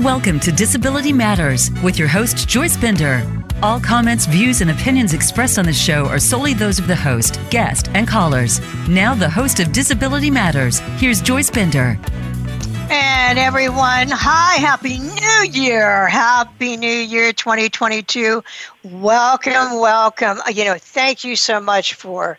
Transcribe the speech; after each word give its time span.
Welcome 0.00 0.40
to 0.40 0.50
Disability 0.50 1.12
Matters 1.12 1.70
with 1.82 1.98
your 1.98 2.08
host, 2.08 2.48
Joyce 2.48 2.74
Bender. 2.74 3.22
All 3.62 3.78
comments, 3.78 4.24
views, 4.24 4.62
and 4.62 4.70
opinions 4.70 5.12
expressed 5.12 5.58
on 5.58 5.66
the 5.66 5.74
show 5.74 6.06
are 6.06 6.18
solely 6.18 6.54
those 6.54 6.78
of 6.78 6.86
the 6.86 6.96
host, 6.96 7.38
guest, 7.50 7.90
and 7.92 8.08
callers. 8.08 8.62
Now, 8.88 9.14
the 9.14 9.28
host 9.28 9.60
of 9.60 9.72
Disability 9.72 10.30
Matters, 10.30 10.78
here's 10.96 11.20
Joyce 11.20 11.50
Bender. 11.50 11.98
And 12.88 13.38
everyone, 13.38 14.08
hi, 14.08 14.54
Happy 14.54 14.98
New 14.98 15.50
Year. 15.52 16.08
Happy 16.08 16.78
New 16.78 16.88
Year 16.88 17.34
2022. 17.34 18.42
Welcome, 18.84 19.80
welcome. 19.80 20.40
Uh, 20.46 20.50
you 20.50 20.64
know, 20.64 20.78
thank 20.78 21.24
you 21.24 21.36
so 21.36 21.60
much 21.60 21.92
for 21.92 22.38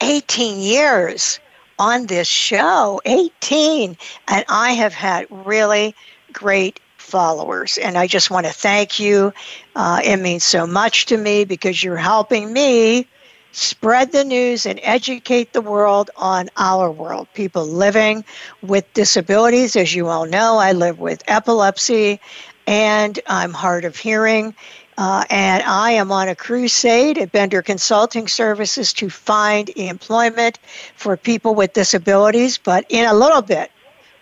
18 0.00 0.58
years 0.58 1.38
on 1.78 2.06
this 2.06 2.26
show. 2.26 3.00
18. 3.04 3.96
And 4.26 4.44
I 4.48 4.72
have 4.72 4.92
had 4.92 5.28
really 5.30 5.94
great 6.32 6.80
followers. 6.96 7.78
And 7.78 7.96
I 7.96 8.06
just 8.06 8.30
want 8.30 8.46
to 8.46 8.52
thank 8.52 9.00
you. 9.00 9.32
Uh, 9.74 10.00
it 10.04 10.18
means 10.18 10.44
so 10.44 10.66
much 10.66 11.06
to 11.06 11.16
me 11.16 11.44
because 11.44 11.82
you're 11.82 11.96
helping 11.96 12.52
me 12.52 13.06
spread 13.52 14.12
the 14.12 14.24
news 14.24 14.66
and 14.66 14.78
educate 14.82 15.52
the 15.52 15.60
world 15.60 16.10
on 16.16 16.48
our 16.56 16.90
world. 16.90 17.26
People 17.34 17.66
living 17.66 18.24
with 18.62 18.92
disabilities, 18.92 19.74
as 19.74 19.94
you 19.94 20.08
all 20.08 20.26
know, 20.26 20.58
I 20.58 20.72
live 20.72 20.98
with 20.98 21.22
epilepsy 21.26 22.20
and 22.66 23.18
I'm 23.26 23.52
hard 23.52 23.84
of 23.84 23.96
hearing. 23.96 24.54
Uh, 24.98 25.24
and 25.30 25.62
I 25.62 25.92
am 25.92 26.10
on 26.10 26.28
a 26.28 26.34
crusade 26.34 27.18
at 27.18 27.30
Bender 27.30 27.62
Consulting 27.62 28.26
Services 28.26 28.92
to 28.94 29.08
find 29.08 29.70
employment 29.70 30.58
for 30.96 31.16
people 31.16 31.54
with 31.54 31.72
disabilities. 31.72 32.58
But 32.58 32.84
in 32.88 33.06
a 33.06 33.14
little 33.14 33.42
bit, 33.42 33.70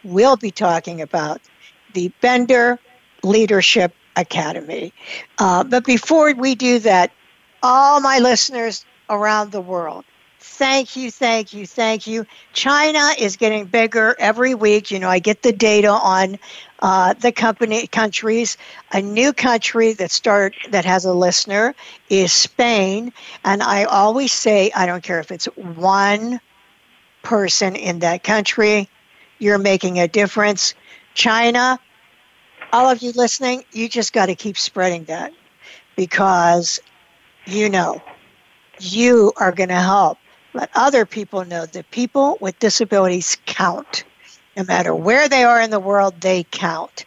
we'll 0.05 0.37
be 0.37 0.51
talking 0.51 1.01
about 1.01 1.41
the 1.97 2.13
Bender 2.21 2.79
Leadership 3.25 3.95
Academy. 4.17 4.93
Uh, 5.39 5.65
but 5.65 5.85
before 5.85 6.35
we 6.35 6.55
do 6.55 6.79
that, 6.81 7.11
all 7.63 8.01
my 8.01 8.19
listeners 8.19 8.85
around 9.09 9.51
the 9.51 9.63
world, 9.63 10.05
thank 10.39 10.95
you, 10.95 11.11
thank 11.11 11.55
you, 11.55 11.67
thank 11.67 12.07
you. 12.07 12.27
China 12.53 13.01
is 13.19 13.39
getting 13.39 13.65
bigger 13.65 14.15
every 14.19 14.55
week. 14.55 14.91
You 14.91 14.99
know, 14.99 15.09
I 15.09 15.21
get 15.21 15.43
the 15.43 15.53
data 15.53 15.89
on 15.89 16.39
uh, 16.81 17.15
the 17.15 17.33
company 17.33 17.87
countries. 17.87 18.59
A 18.93 19.01
new 19.01 19.33
country 19.33 19.95
that 19.95 20.11
start 20.11 20.55
that 20.69 20.85
has 20.85 21.07
a 21.07 21.15
listener 21.15 21.75
is 22.11 22.31
Spain, 22.31 23.11
and 23.43 23.63
I 23.63 23.85
always 23.85 24.35
say 24.35 24.71
I 24.77 24.85
don't 24.85 25.03
care 25.03 25.19
if 25.19 25.31
it's 25.33 25.47
one 25.57 26.41
person 27.23 27.75
in 27.75 28.01
that 28.01 28.23
country, 28.23 28.87
you're 29.39 29.59
making 29.59 29.99
a 29.99 30.07
difference. 30.07 30.75
China, 31.17 31.81
all 32.73 32.91
of 32.91 33.03
you 33.03 33.11
listening, 33.13 33.65
you 33.73 33.89
just 33.89 34.13
got 34.13 34.27
to 34.27 34.35
keep 34.35 34.59
spreading 34.59 35.05
that 35.05 35.33
because 35.97 36.79
you 37.47 37.71
know 37.71 38.03
you 38.79 39.33
are 39.39 39.51
going 39.51 39.71
to 39.71 39.81
help 39.81 40.19
let 40.53 40.71
other 40.75 41.07
people 41.07 41.45
know 41.45 41.65
that 41.67 41.91
people 41.91 42.37
with 42.41 42.59
disabilities 42.59 43.39
count. 43.47 44.05
No 44.57 44.65
matter 44.65 44.95
where 44.95 45.29
they 45.29 45.43
are 45.45 45.61
in 45.61 45.71
the 45.71 45.81
world, 45.81 46.21
they 46.21 46.45
count. 46.45 47.07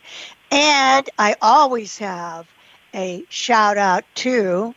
And 0.51 1.07
I 1.17 1.35
always 1.41 1.97
have 1.99 2.47
a 2.95 3.23
shout 3.29 3.77
out 3.77 4.03
to 4.15 4.73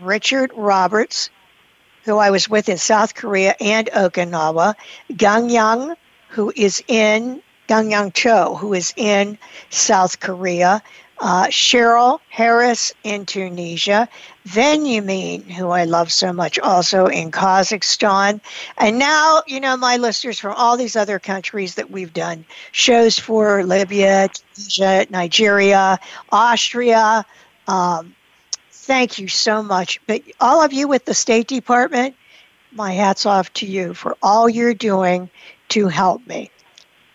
Richard 0.00 0.52
Roberts, 0.56 1.30
who 2.04 2.16
I 2.18 2.30
was 2.30 2.48
with 2.48 2.68
in 2.68 2.78
South 2.78 3.14
Korea 3.14 3.54
and 3.60 3.88
Okinawa, 3.88 4.74
Gang 5.16 5.50
Yang, 5.50 5.94
who 6.30 6.52
is 6.54 6.82
in 6.88 7.42
Gangyang 7.70 8.12
Cho, 8.12 8.56
who 8.56 8.74
is 8.74 8.92
in 8.96 9.38
South 9.70 10.18
Korea, 10.18 10.82
uh, 11.20 11.46
Cheryl 11.46 12.18
Harris 12.28 12.92
in 13.04 13.26
Tunisia, 13.26 14.08
Venumin, 14.44 15.42
who 15.48 15.68
I 15.68 15.84
love 15.84 16.10
so 16.10 16.32
much, 16.32 16.58
also 16.58 17.06
in 17.06 17.30
Kazakhstan. 17.30 18.40
And 18.76 18.98
now, 18.98 19.42
you 19.46 19.60
know, 19.60 19.76
my 19.76 19.98
listeners 19.98 20.40
from 20.40 20.54
all 20.56 20.76
these 20.76 20.96
other 20.96 21.20
countries 21.20 21.76
that 21.76 21.92
we've 21.92 22.12
done 22.12 22.44
shows 22.72 23.20
for 23.20 23.62
Libya, 23.62 24.30
Tunisia, 24.54 25.06
Nigeria, 25.10 26.00
Austria. 26.32 27.24
Um, 27.68 28.16
thank 28.72 29.20
you 29.20 29.28
so 29.28 29.62
much. 29.62 30.00
But 30.08 30.22
all 30.40 30.60
of 30.60 30.72
you 30.72 30.88
with 30.88 31.04
the 31.04 31.14
State 31.14 31.46
Department, 31.46 32.16
my 32.72 32.90
hat's 32.92 33.26
off 33.26 33.52
to 33.54 33.66
you 33.66 33.94
for 33.94 34.16
all 34.22 34.48
you're 34.48 34.74
doing 34.74 35.30
to 35.68 35.86
help 35.86 36.26
me. 36.26 36.50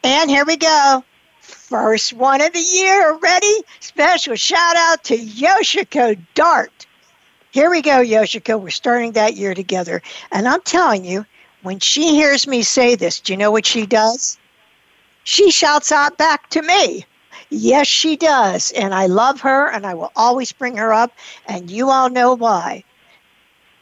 And 0.05 0.29
here 0.29 0.45
we 0.45 0.55
go. 0.55 1.03
First 1.41 2.13
one 2.13 2.39
of 2.39 2.53
the 2.53 2.59
year. 2.59 3.17
Ready? 3.17 3.63
Special 3.79 4.35
shout 4.35 4.75
out 4.75 5.03
to 5.05 5.17
Yoshiko 5.17 6.16
Dart. 6.35 6.85
Here 7.49 7.71
we 7.71 7.81
go, 7.81 8.03
Yoshiko. 8.03 8.61
We're 8.61 8.69
starting 8.69 9.13
that 9.13 9.35
year 9.35 9.55
together. 9.55 10.03
And 10.31 10.47
I'm 10.47 10.61
telling 10.61 11.05
you, 11.05 11.25
when 11.63 11.79
she 11.79 12.13
hears 12.13 12.45
me 12.45 12.61
say 12.61 12.94
this, 12.94 13.19
do 13.19 13.33
you 13.33 13.38
know 13.38 13.49
what 13.49 13.65
she 13.65 13.88
does? 13.88 14.38
She 15.23 15.49
shouts 15.49 15.91
out 15.91 16.19
back 16.19 16.51
to 16.51 16.61
me. 16.61 17.07
Yes, 17.49 17.88
she 17.88 18.15
does. 18.15 18.71
And 18.73 18.94
I 18.94 19.07
love 19.07 19.41
her 19.41 19.71
and 19.71 19.88
I 19.88 19.95
will 19.95 20.11
always 20.15 20.51
bring 20.51 20.77
her 20.77 20.94
up. 20.94 21.13
And 21.47 21.71
you 21.71 21.89
all 21.89 22.11
know 22.11 22.35
why. 22.35 22.83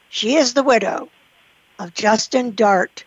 She 0.08 0.38
is 0.38 0.54
the 0.54 0.64
widow 0.64 1.10
of 1.80 1.94
Justin 1.94 2.56
Dart, 2.56 3.04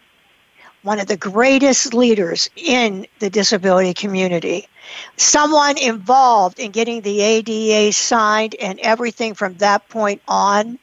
one 0.87 1.01
of 1.01 1.09
the 1.09 1.17
greatest 1.17 1.95
leaders 1.95 2.49
in 2.55 3.09
the 3.19 3.29
disability 3.29 3.93
community, 3.93 4.69
someone 5.17 5.77
involved 5.77 6.61
in 6.61 6.71
getting 6.71 7.01
the 7.01 7.21
ADA 7.21 7.93
signed 7.93 8.55
and 8.61 8.79
everything 8.79 9.35
from 9.35 9.55
that 9.55 9.89
point 9.89 10.23
on. 10.29 10.79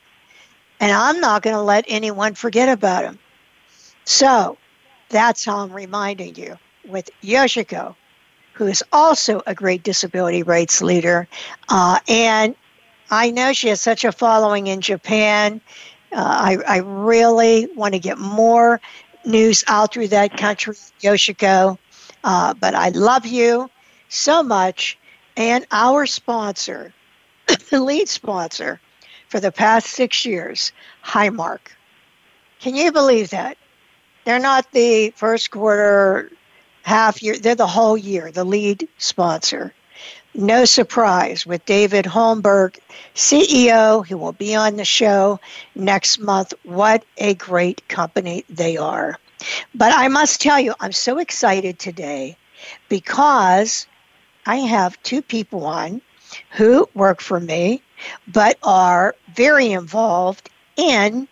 And 0.82 0.92
I'm 0.92 1.22
not 1.22 1.42
going 1.42 1.56
to 1.56 1.62
let 1.62 1.86
anyone 1.88 2.36
forget 2.36 2.68
about 2.68 3.06
him. 3.06 3.18
So 4.04 4.58
that's 5.08 5.46
how 5.46 5.60
I'm 5.60 5.72
reminding 5.72 6.36
you 6.36 6.58
with 6.86 7.10
Yoshiko, 7.24 7.96
who 8.52 8.68
is 8.68 8.84
also 8.92 9.42
a 9.48 9.56
great 9.56 9.84
disability 9.84 10.44
rights 10.44 10.82
leader. 10.82 11.30
Uh, 11.70 12.00
and 12.10 12.56
I 13.10 13.32
know 13.32 13.54
she 13.54 13.70
has 13.70 13.80
such 13.80 14.04
a 14.04 14.12
following 14.12 14.68
in 14.68 14.82
Japan. 14.82 15.62
Uh, 16.12 16.18
I, 16.18 16.58
I 16.68 16.78
really 16.80 17.70
want 17.74 17.94
to 17.94 18.00
get 18.00 18.18
more 18.18 18.82
news 19.26 19.64
all 19.68 19.88
through 19.88 20.10
that 20.10 20.38
country, 20.38 20.76
Yoshiko. 21.02 21.78
Uh, 22.24 22.54
but 22.54 22.76
I 22.76 22.90
love 22.90 23.26
you 23.26 23.70
so 24.10 24.44
much. 24.44 24.98
And 25.36 25.66
our 25.72 26.06
sponsor, 26.06 26.94
the 27.70 27.82
lead 27.82 28.08
sponsor 28.08 28.80
for 29.30 29.40
the 29.40 29.52
past 29.52 29.88
six 29.88 30.26
years, 30.26 30.72
Highmark. 31.04 31.60
Can 32.60 32.76
you 32.76 32.92
believe 32.92 33.32
that? 33.32 33.58
They're 34.26 34.40
not 34.40 34.72
the 34.72 35.12
first 35.18 35.52
quarter, 35.52 36.32
half 36.84 37.22
year, 37.22 37.38
they're 37.38 37.56
the 37.56 37.68
whole 37.68 37.98
year, 37.98 38.32
the 38.32 38.44
lead 38.44 38.88
sponsor. 38.98 39.74
No 40.36 40.66
surprise 40.66 41.46
with 41.46 41.64
David 41.66 42.06
Holmberg, 42.06 42.80
CEO, 43.14 44.06
who 44.06 44.18
will 44.18 44.32
be 44.32 44.56
on 44.56 44.78
the 44.78 44.86
show 44.86 45.40
next 45.76 46.20
month. 46.20 46.54
What 46.64 47.06
a 47.18 47.36
great 47.36 47.88
company 47.88 48.44
they 48.50 48.76
are. 48.78 49.20
But 49.76 49.94
I 49.94 50.08
must 50.08 50.42
tell 50.42 50.60
you, 50.60 50.74
I'm 50.80 50.92
so 50.92 51.20
excited 51.20 51.78
today 51.78 52.36
because 52.90 53.86
I 54.46 54.58
have 54.58 55.02
two 55.04 55.22
people 55.22 55.66
on 55.66 56.02
who 56.52 56.90
work 56.96 57.22
for 57.22 57.40
me 57.40 57.84
but 58.28 58.58
are 58.64 59.16
very 59.36 59.72
involved 59.72 60.50
in 60.78 61.28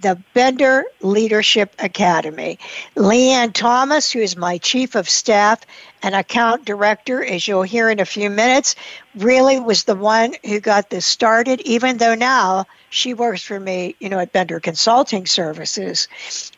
the 0.00 0.20
Bender 0.34 0.84
Leadership 1.00 1.74
Academy. 1.78 2.58
Leanne 2.96 3.52
Thomas, 3.52 4.10
who 4.10 4.20
is 4.20 4.36
my 4.36 4.58
chief 4.58 4.94
of 4.94 5.08
staff 5.08 5.60
and 6.02 6.14
account 6.14 6.64
director, 6.64 7.24
as 7.24 7.48
you'll 7.48 7.62
hear 7.62 7.90
in 7.90 8.00
a 8.00 8.04
few 8.04 8.30
minutes, 8.30 8.76
really 9.16 9.58
was 9.58 9.84
the 9.84 9.94
one 9.94 10.34
who 10.46 10.60
got 10.60 10.90
this 10.90 11.06
started, 11.06 11.60
even 11.62 11.98
though 11.98 12.14
now 12.14 12.64
she 12.90 13.14
works 13.14 13.42
for 13.42 13.58
me, 13.58 13.96
you 13.98 14.08
know, 14.08 14.18
at 14.18 14.32
Bender 14.32 14.60
Consulting 14.60 15.26
Services, 15.26 16.08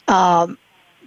um, 0.08 0.58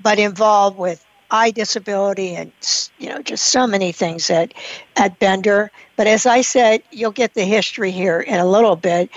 but 0.02 0.20
involved 0.20 0.78
with 0.78 1.06
eye 1.34 1.50
disability 1.50 2.36
and 2.36 2.52
you 3.00 3.10
know 3.10 3.20
just 3.22 3.46
so 3.46 3.66
many 3.66 3.92
things 3.92 4.30
at 4.30 4.54
at 4.96 5.18
Bender. 5.20 5.72
But 5.96 6.08
as 6.08 6.26
I 6.26 6.42
said, 6.42 6.84
you'll 6.92 7.12
get 7.12 7.34
the 7.34 7.44
history 7.44 7.92
here 7.92 8.22
in 8.22 8.40
a 8.40 8.46
little 8.46 8.76
bit. 8.76 9.10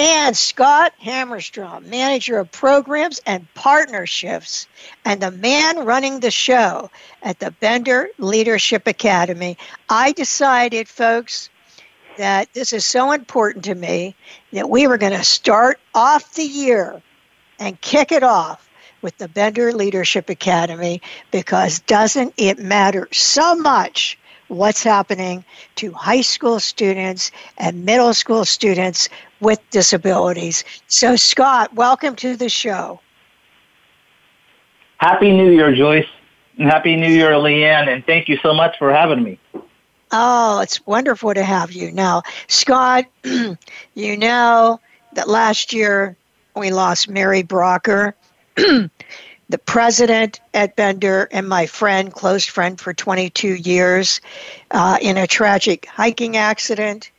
And 0.00 0.36
Scott 0.36 0.92
Hammerstrom, 1.02 1.86
manager 1.86 2.38
of 2.38 2.52
programs 2.52 3.20
and 3.26 3.52
partnerships, 3.54 4.68
and 5.04 5.20
the 5.20 5.32
man 5.32 5.84
running 5.84 6.20
the 6.20 6.30
show 6.30 6.88
at 7.20 7.40
the 7.40 7.50
Bender 7.50 8.10
Leadership 8.16 8.86
Academy. 8.86 9.58
I 9.88 10.12
decided, 10.12 10.88
folks, 10.88 11.50
that 12.16 12.52
this 12.52 12.72
is 12.72 12.84
so 12.84 13.10
important 13.10 13.64
to 13.64 13.74
me 13.74 14.14
that 14.52 14.70
we 14.70 14.86
were 14.86 14.98
going 14.98 15.18
to 15.18 15.24
start 15.24 15.80
off 15.96 16.34
the 16.34 16.44
year 16.44 17.02
and 17.58 17.80
kick 17.80 18.12
it 18.12 18.22
off 18.22 18.68
with 19.02 19.18
the 19.18 19.28
Bender 19.28 19.72
Leadership 19.72 20.30
Academy 20.30 21.02
because 21.32 21.80
doesn't 21.80 22.34
it 22.36 22.60
matter 22.60 23.08
so 23.10 23.56
much 23.56 24.17
what's 24.48 24.82
happening 24.82 25.44
to 25.76 25.92
high 25.92 26.20
school 26.20 26.58
students 26.58 27.30
and 27.58 27.84
middle 27.84 28.12
school 28.14 28.44
students 28.44 29.08
with 29.40 29.60
disabilities. 29.70 30.64
So, 30.86 31.16
Scott, 31.16 31.74
welcome 31.74 32.16
to 32.16 32.36
the 32.36 32.48
show. 32.48 33.00
Happy 34.98 35.30
New 35.30 35.50
Year, 35.50 35.74
Joyce. 35.74 36.06
And 36.58 36.68
Happy 36.68 36.96
New 36.96 37.12
Year, 37.12 37.32
Leanne. 37.32 37.88
And 37.88 38.04
thank 38.04 38.28
you 38.28 38.36
so 38.42 38.52
much 38.52 38.76
for 38.78 38.92
having 38.92 39.22
me. 39.22 39.38
Oh, 40.10 40.60
it's 40.60 40.84
wonderful 40.86 41.34
to 41.34 41.44
have 41.44 41.72
you. 41.72 41.92
Now, 41.92 42.22
Scott, 42.48 43.04
you 43.24 44.16
know 44.16 44.80
that 45.12 45.28
last 45.28 45.72
year 45.72 46.16
we 46.56 46.70
lost 46.70 47.08
Mary 47.08 47.42
Brougher, 47.42 48.14
the 49.48 49.58
president 49.58 50.40
at 50.52 50.76
Bender, 50.76 51.28
and 51.32 51.48
my 51.48 51.66
friend, 51.66 52.12
close 52.12 52.44
friend 52.44 52.78
for 52.78 52.92
22 52.92 53.54
years, 53.54 54.20
uh, 54.70 54.98
in 55.00 55.16
a 55.16 55.26
tragic 55.26 55.86
hiking 55.86 56.36
accident. 56.36 57.10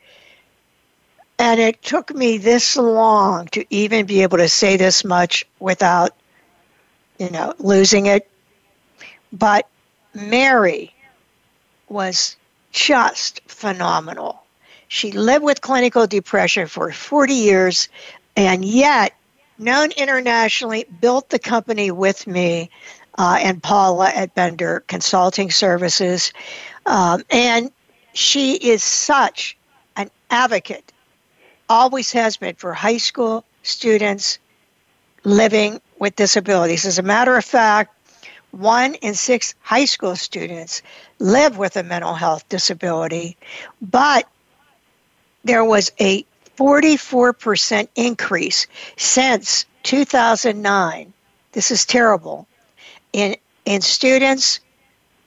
And 1.38 1.58
it 1.58 1.82
took 1.82 2.14
me 2.14 2.38
this 2.38 2.76
long 2.76 3.46
to 3.48 3.64
even 3.70 4.06
be 4.06 4.22
able 4.22 4.38
to 4.38 4.48
say 4.48 4.76
this 4.76 5.04
much 5.04 5.44
without, 5.58 6.14
you 7.18 7.30
know, 7.30 7.54
losing 7.58 8.06
it. 8.06 8.30
But 9.32 9.66
Mary 10.14 10.94
was 11.88 12.36
just 12.72 13.40
phenomenal. 13.48 14.42
She 14.88 15.12
lived 15.12 15.44
with 15.44 15.60
clinical 15.60 16.06
depression 16.06 16.66
for 16.66 16.92
40 16.92 17.34
years 17.34 17.88
and 18.36 18.64
yet, 18.64 19.14
known 19.60 19.90
internationally, 19.92 20.86
built 21.00 21.28
the 21.28 21.38
company 21.38 21.90
with 21.90 22.26
me 22.26 22.70
uh, 23.18 23.38
and 23.40 23.62
Paula 23.62 24.08
at 24.08 24.34
Bender 24.34 24.82
Consulting 24.86 25.50
Services. 25.50 26.32
Um, 26.86 27.22
and 27.30 27.70
she 28.14 28.54
is 28.54 28.82
such 28.82 29.56
an 29.96 30.10
advocate, 30.30 30.92
always 31.68 32.12
has 32.12 32.36
been 32.36 32.54
for 32.54 32.72
high 32.72 32.96
school 32.96 33.44
students 33.62 34.38
living 35.24 35.80
with 35.98 36.16
disabilities. 36.16 36.86
As 36.86 36.98
a 36.98 37.02
matter 37.02 37.36
of 37.36 37.44
fact, 37.44 37.94
one 38.52 38.94
in 38.96 39.14
six 39.14 39.54
high 39.60 39.84
school 39.84 40.16
students 40.16 40.82
live 41.18 41.58
with 41.58 41.76
a 41.76 41.82
mental 41.82 42.14
health 42.14 42.48
disability, 42.48 43.36
but 43.80 44.26
there 45.44 45.64
was 45.64 45.92
a 46.00 46.24
44% 46.60 47.88
increase 47.96 48.66
since 48.98 49.64
2009. 49.82 51.12
This 51.52 51.70
is 51.70 51.86
terrible. 51.86 52.46
In, 53.14 53.34
in 53.64 53.80
students 53.80 54.60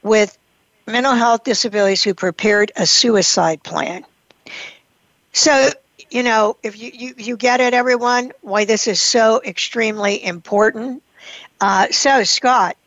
with 0.04 0.38
mental 0.86 1.14
health 1.14 1.44
disabilities 1.44 2.04
who 2.04 2.14
prepared 2.14 2.72
a 2.76 2.86
suicide 2.86 3.64
plan. 3.64 4.06
So, 5.32 5.72
you 6.12 6.22
know, 6.22 6.56
if 6.62 6.80
you, 6.80 6.92
you, 6.94 7.16
you 7.18 7.36
get 7.36 7.60
it, 7.62 7.74
everyone, 7.74 8.32
why 8.42 8.66
this 8.66 8.86
is 8.86 9.02
so 9.02 9.42
extremely 9.44 10.24
important. 10.24 11.02
Uh, 11.60 11.88
so, 11.90 12.24
Scott, 12.24 12.78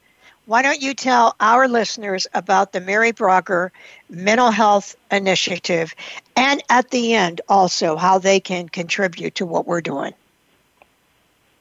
why 0.46 0.62
don't 0.62 0.80
you 0.80 0.94
tell 0.94 1.34
our 1.40 1.68
listeners 1.68 2.26
about 2.32 2.72
the 2.72 2.80
Mary 2.80 3.12
Brougher 3.12 3.70
Mental 4.08 4.50
Health 4.50 4.96
Initiative 5.10 5.94
and 6.36 6.62
at 6.70 6.90
the 6.90 7.14
end 7.14 7.40
also 7.48 7.96
how 7.96 8.18
they 8.18 8.40
can 8.40 8.68
contribute 8.68 9.34
to 9.36 9.46
what 9.46 9.66
we're 9.66 9.80
doing? 9.80 10.14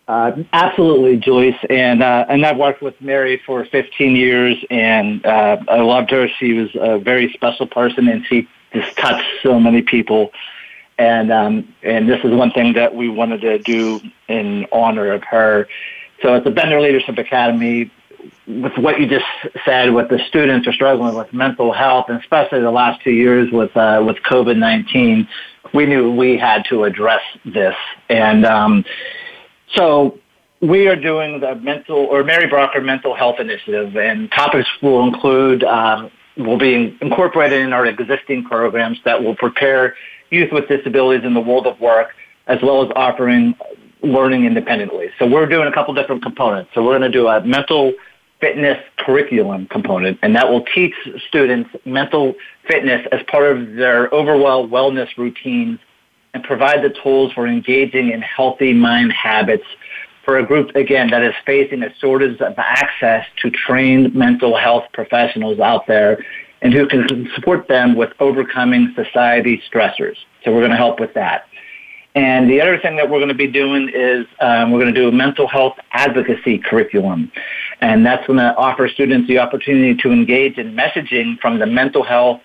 Uh, 0.08 0.44
absolutely, 0.54 1.18
Joyce, 1.18 1.58
and 1.68 2.04
uh, 2.04 2.26
and 2.30 2.46
I've 2.46 2.58
worked 2.58 2.84
with 2.84 3.00
Mary 3.02 3.42
for 3.44 3.66
15 3.66 4.16
years, 4.16 4.64
and 4.70 5.26
uh, 5.26 5.58
I 5.68 5.82
loved 5.82 6.12
her. 6.12 6.28
She 6.28 6.54
was 6.54 6.70
a 6.76 7.00
very 7.00 7.34
special 7.34 7.66
person, 7.66 8.08
and 8.08 8.24
she 8.24 8.48
just 8.72 8.96
touched 8.98 9.26
so 9.42 9.60
many 9.60 9.82
people. 9.82 10.32
And 11.00 11.32
um, 11.32 11.74
and 11.82 12.08
this 12.08 12.24
is 12.24 12.32
one 12.32 12.52
thing 12.52 12.74
that 12.74 12.94
we 12.94 13.10
wanted 13.10 13.42
to 13.42 13.58
do 13.58 14.00
in 14.28 14.68
honor 14.72 15.12
of 15.12 15.24
her. 15.24 15.68
So 16.22 16.36
at 16.36 16.44
the 16.44 16.52
Bender 16.52 16.80
Leadership 16.80 17.18
Academy, 17.18 17.92
with 18.48 18.78
what 18.78 19.00
you 19.00 19.08
just 19.08 19.26
said, 19.66 19.94
what 19.94 20.10
the 20.10 20.20
students 20.28 20.68
are 20.68 20.74
struggling 20.74 21.16
with 21.16 21.32
mental 21.34 21.74
health, 21.74 22.06
and 22.10 22.20
especially 22.20 22.62
the 22.62 22.72
last 22.72 23.04
two 23.04 23.12
years 23.12 23.52
with 23.52 23.76
uh, 23.76 24.04
with 24.06 24.18
COVID 24.18 24.58
nineteen, 24.58 25.28
we 25.74 25.86
knew 25.86 26.12
we 26.12 26.38
had 26.38 26.64
to 26.70 26.84
address 26.84 27.22
this, 27.44 27.76
and 28.10 28.46
um, 28.46 28.86
so 29.76 30.20
we 30.62 30.88
are 30.88 30.96
doing 30.96 31.40
the 31.40 31.56
mental 31.56 31.98
or 31.98 32.24
Mary 32.24 32.48
Brougher 32.48 32.82
Mental 32.84 33.14
Health 33.16 33.40
Initiative, 33.40 33.96
and 33.98 34.32
topics 34.32 34.70
will 34.82 35.06
include 35.08 35.64
um, 35.64 36.12
will 36.38 36.58
be 36.58 36.98
incorporated 37.02 37.62
in 37.62 37.74
our 37.74 37.86
existing 37.86 38.44
programs 38.44 38.98
that 39.06 39.24
will 39.24 39.36
prepare 39.36 39.96
youth 40.30 40.52
with 40.52 40.68
disabilities 40.68 41.26
in 41.26 41.34
the 41.34 41.40
world 41.40 41.68
of 41.68 41.80
work, 41.80 42.10
as 42.48 42.60
well 42.62 42.84
as 42.84 42.92
offering 42.96 43.56
learning 44.02 44.46
independently. 44.46 45.10
So 45.18 45.26
we're 45.26 45.48
doing 45.48 45.68
a 45.68 45.72
couple 45.72 45.94
different 45.94 46.22
components. 46.22 46.72
So 46.74 46.84
we're 46.84 46.98
going 46.98 47.10
to 47.12 47.18
do 47.18 47.28
a 47.28 47.44
mental 47.44 47.94
fitness 48.40 48.78
curriculum 49.00 49.68
component, 49.68 50.20
and 50.22 50.36
that 50.36 50.50
will 50.50 50.64
teach 50.74 50.94
students 51.28 51.70
mental 51.86 52.34
fitness 52.68 53.06
as 53.12 53.22
part 53.32 53.56
of 53.56 53.76
their 53.76 54.14
overall 54.14 54.68
wellness 54.68 55.08
routines 55.18 55.80
and 56.34 56.44
provide 56.44 56.84
the 56.84 56.94
tools 57.02 57.32
for 57.34 57.48
engaging 57.48 58.12
in 58.12 58.22
healthy 58.22 58.74
mind 58.74 59.14
habits 59.14 59.64
for 60.26 60.40
a 60.40 60.46
group, 60.46 60.76
again, 60.76 61.12
that 61.12 61.22
is 61.22 61.34
facing 61.46 61.84
a 61.84 61.94
shortage 62.02 62.42
of 62.42 62.54
access 62.58 63.26
to 63.42 63.52
trained 63.52 64.16
mental 64.16 64.58
health 64.58 64.86
professionals 64.92 65.60
out 65.60 65.86
there 65.88 66.18
and 66.62 66.74
who 66.74 66.88
can 66.88 67.30
support 67.36 67.68
them 67.68 67.96
with 67.96 68.10
overcoming 68.20 68.92
society 68.96 69.62
stressors. 69.72 70.16
So 70.44 70.52
we're 70.52 70.62
going 70.62 70.72
to 70.72 70.78
help 70.78 71.00
with 71.00 71.14
that. 71.14 71.46
And 72.16 72.50
the 72.50 72.62
other 72.62 72.80
thing 72.80 72.96
that 72.96 73.10
we're 73.10 73.20
going 73.20 73.30
to 73.30 73.36
be 73.36 73.52
doing 73.52 73.92
is 73.94 74.26
um, 74.40 74.72
we're 74.72 74.80
going 74.80 74.94
to 74.94 75.00
do 75.00 75.10
a 75.10 75.12
mental 75.12 75.48
health 75.48 75.76
advocacy 75.92 76.58
curriculum. 76.58 77.32
And 77.82 78.06
that's 78.06 78.26
going 78.28 78.40
to 78.40 78.56
offer 78.56 78.88
students 78.88 79.28
the 79.28 79.40
opportunity 79.40 79.96
to 80.02 80.12
engage 80.12 80.58
in 80.58 80.76
messaging 80.76 81.40
from 81.40 81.60
the 81.60 81.66
mental 81.66 82.04
health, 82.04 82.42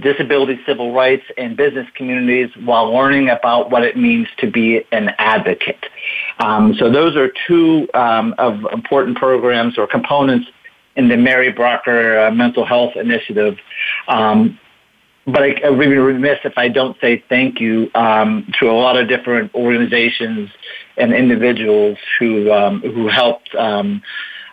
disability, 0.00 0.58
civil 0.66 0.92
rights, 0.92 1.24
and 1.38 1.56
business 1.56 1.86
communities 1.94 2.50
while 2.64 2.92
learning 2.92 3.28
about 3.28 3.70
what 3.70 3.82
it 3.82 3.96
means 3.96 4.28
to 4.38 4.50
be 4.50 4.84
an 4.92 5.10
advocate. 5.18 5.84
Um, 6.38 6.74
so 6.78 6.90
those 6.90 7.16
are 7.16 7.30
two 7.46 7.88
um, 7.94 8.34
of 8.38 8.64
important 8.72 9.16
programs 9.16 9.78
or 9.78 9.86
components 9.86 10.48
in 10.96 11.08
the 11.08 11.16
Mary 11.16 11.52
Brougher 11.52 12.28
uh, 12.28 12.30
Mental 12.30 12.64
Health 12.64 12.96
Initiative. 12.96 13.56
Um, 14.08 14.58
but 15.26 15.42
I, 15.42 15.54
I 15.64 15.70
would 15.70 15.88
be 15.88 15.96
remiss 15.96 16.38
if 16.44 16.54
I 16.56 16.68
don't 16.68 16.96
say 17.00 17.24
thank 17.28 17.60
you 17.60 17.90
um, 17.94 18.52
to 18.60 18.70
a 18.70 18.72
lot 18.72 18.96
of 18.96 19.08
different 19.08 19.54
organizations 19.54 20.50
and 20.96 21.14
individuals 21.14 21.96
who 22.18 22.52
um, 22.52 22.80
who 22.80 23.08
helped 23.08 23.54
um, 23.54 24.02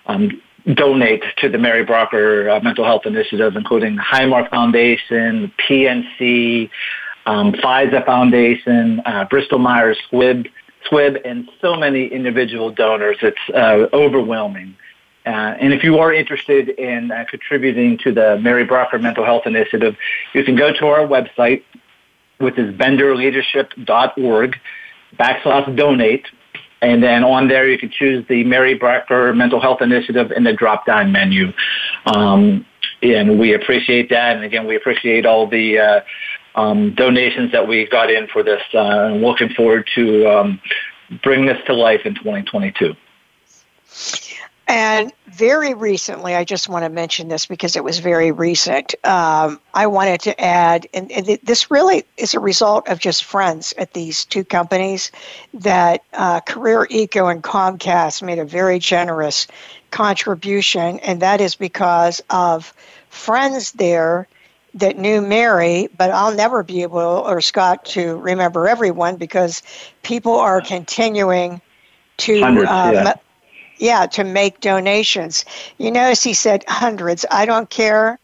um, 0.05 0.41
donate 0.73 1.23
to 1.37 1.49
the 1.49 1.57
Mary 1.57 1.85
Brougher 1.85 2.49
uh, 2.49 2.59
Mental 2.61 2.85
Health 2.85 3.05
Initiative, 3.05 3.55
including 3.55 3.95
the 3.95 4.01
Highmark 4.01 4.49
Foundation, 4.49 5.51
PNC, 5.67 6.69
um, 7.25 7.53
FISA 7.53 8.05
Foundation, 8.05 9.01
uh, 9.05 9.25
Bristol 9.25 9.59
Myers 9.59 9.97
Squibb, 10.11 10.49
Squibb, 10.85 11.21
and 11.25 11.49
so 11.61 11.75
many 11.75 12.07
individual 12.07 12.71
donors. 12.71 13.17
It's 13.21 13.37
uh, 13.53 13.87
overwhelming. 13.93 14.75
Uh, 15.25 15.29
and 15.29 15.71
if 15.71 15.83
you 15.83 15.99
are 15.99 16.11
interested 16.11 16.69
in 16.69 17.11
uh, 17.11 17.25
contributing 17.29 17.97
to 17.99 18.11
the 18.11 18.39
Mary 18.39 18.65
Brougher 18.65 18.99
Mental 18.99 19.23
Health 19.23 19.43
Initiative, 19.45 19.95
you 20.33 20.43
can 20.43 20.55
go 20.55 20.73
to 20.73 20.87
our 20.87 21.05
website, 21.07 21.63
which 22.39 22.57
is 22.57 22.73
benderleadership.org 22.73 24.59
backslash 25.19 25.75
donate. 25.75 26.25
And 26.81 27.03
then 27.03 27.23
on 27.23 27.47
there, 27.47 27.69
you 27.69 27.77
can 27.77 27.91
choose 27.91 28.25
the 28.27 28.43
Mary 28.43 28.77
Brougher 28.77 29.35
Mental 29.35 29.59
Health 29.59 29.81
Initiative 29.81 30.31
in 30.31 30.43
the 30.43 30.53
drop-down 30.53 31.11
menu. 31.11 31.53
Um, 32.07 32.65
and 33.03 33.39
we 33.39 33.53
appreciate 33.53 34.09
that. 34.09 34.35
And 34.35 34.43
again, 34.43 34.65
we 34.65 34.75
appreciate 34.75 35.25
all 35.25 35.47
the 35.47 35.79
uh, 35.79 36.01
um, 36.55 36.93
donations 36.95 37.51
that 37.51 37.67
we 37.67 37.87
got 37.87 38.11
in 38.11 38.27
for 38.27 38.43
this. 38.43 38.61
Uh, 38.73 39.09
looking 39.09 39.49
forward 39.49 39.87
to 39.95 40.27
um, 40.27 40.61
bring 41.23 41.45
this 41.45 41.57
to 41.67 41.73
life 41.73 42.01
in 42.05 42.15
2022. 42.15 42.95
And 44.67 45.11
very 45.27 45.73
recently, 45.73 46.33
I 46.33 46.45
just 46.45 46.69
want 46.69 46.85
to 46.85 46.89
mention 46.89 47.27
this 47.27 47.45
because 47.45 47.75
it 47.75 47.83
was 47.83 47.99
very 47.99 48.31
recent. 48.31 48.95
Um, 49.03 49.59
I 49.73 49.87
wanted 49.87 50.21
to 50.21 50.41
add, 50.41 50.87
and, 50.93 51.11
and, 51.11 51.39
this 51.43 51.69
really 51.69 52.05
is 52.15 52.35
a 52.35 52.39
result 52.39 52.87
of 52.87 52.99
just 52.99 53.25
friends 53.25 53.73
at 53.77 53.93
these 53.93 54.23
two 54.23 54.45
companies, 54.45 55.11
that 55.55 56.03
uh, 56.13 56.41
CareerEco 56.41 57.31
and 57.31 57.43
Comcast 57.43 58.21
made 58.21 58.39
a 58.39 58.45
very 58.45 58.79
generous 58.79 59.47
contribution, 59.89 60.99
and 60.99 61.21
that 61.21 61.41
is 61.41 61.55
because 61.55 62.21
of 62.29 62.73
friends 63.09 63.73
there 63.73 64.27
that 64.75 64.97
knew 64.97 65.21
Mary, 65.21 65.89
but 65.97 66.11
I'll 66.11 66.33
never 66.33 66.63
be 66.63 66.83
able, 66.83 66.99
or 66.99 67.41
Scott, 67.41 67.83
to 67.87 68.15
remember 68.17 68.69
everyone 68.69 69.17
because 69.17 69.63
people 70.01 70.35
are 70.35 70.61
continuing 70.61 71.61
to. 72.17 72.39
Hundreds, 72.39 72.69
um, 72.69 72.93
yeah 72.93 73.13
yeah, 73.81 74.05
to 74.05 74.23
make 74.23 74.61
donations. 74.61 75.43
You 75.77 75.91
notice 75.91 76.23
he 76.23 76.33
said 76.33 76.63
hundreds. 76.67 77.25
I 77.29 77.45
don't 77.45 77.69
care 77.69 78.19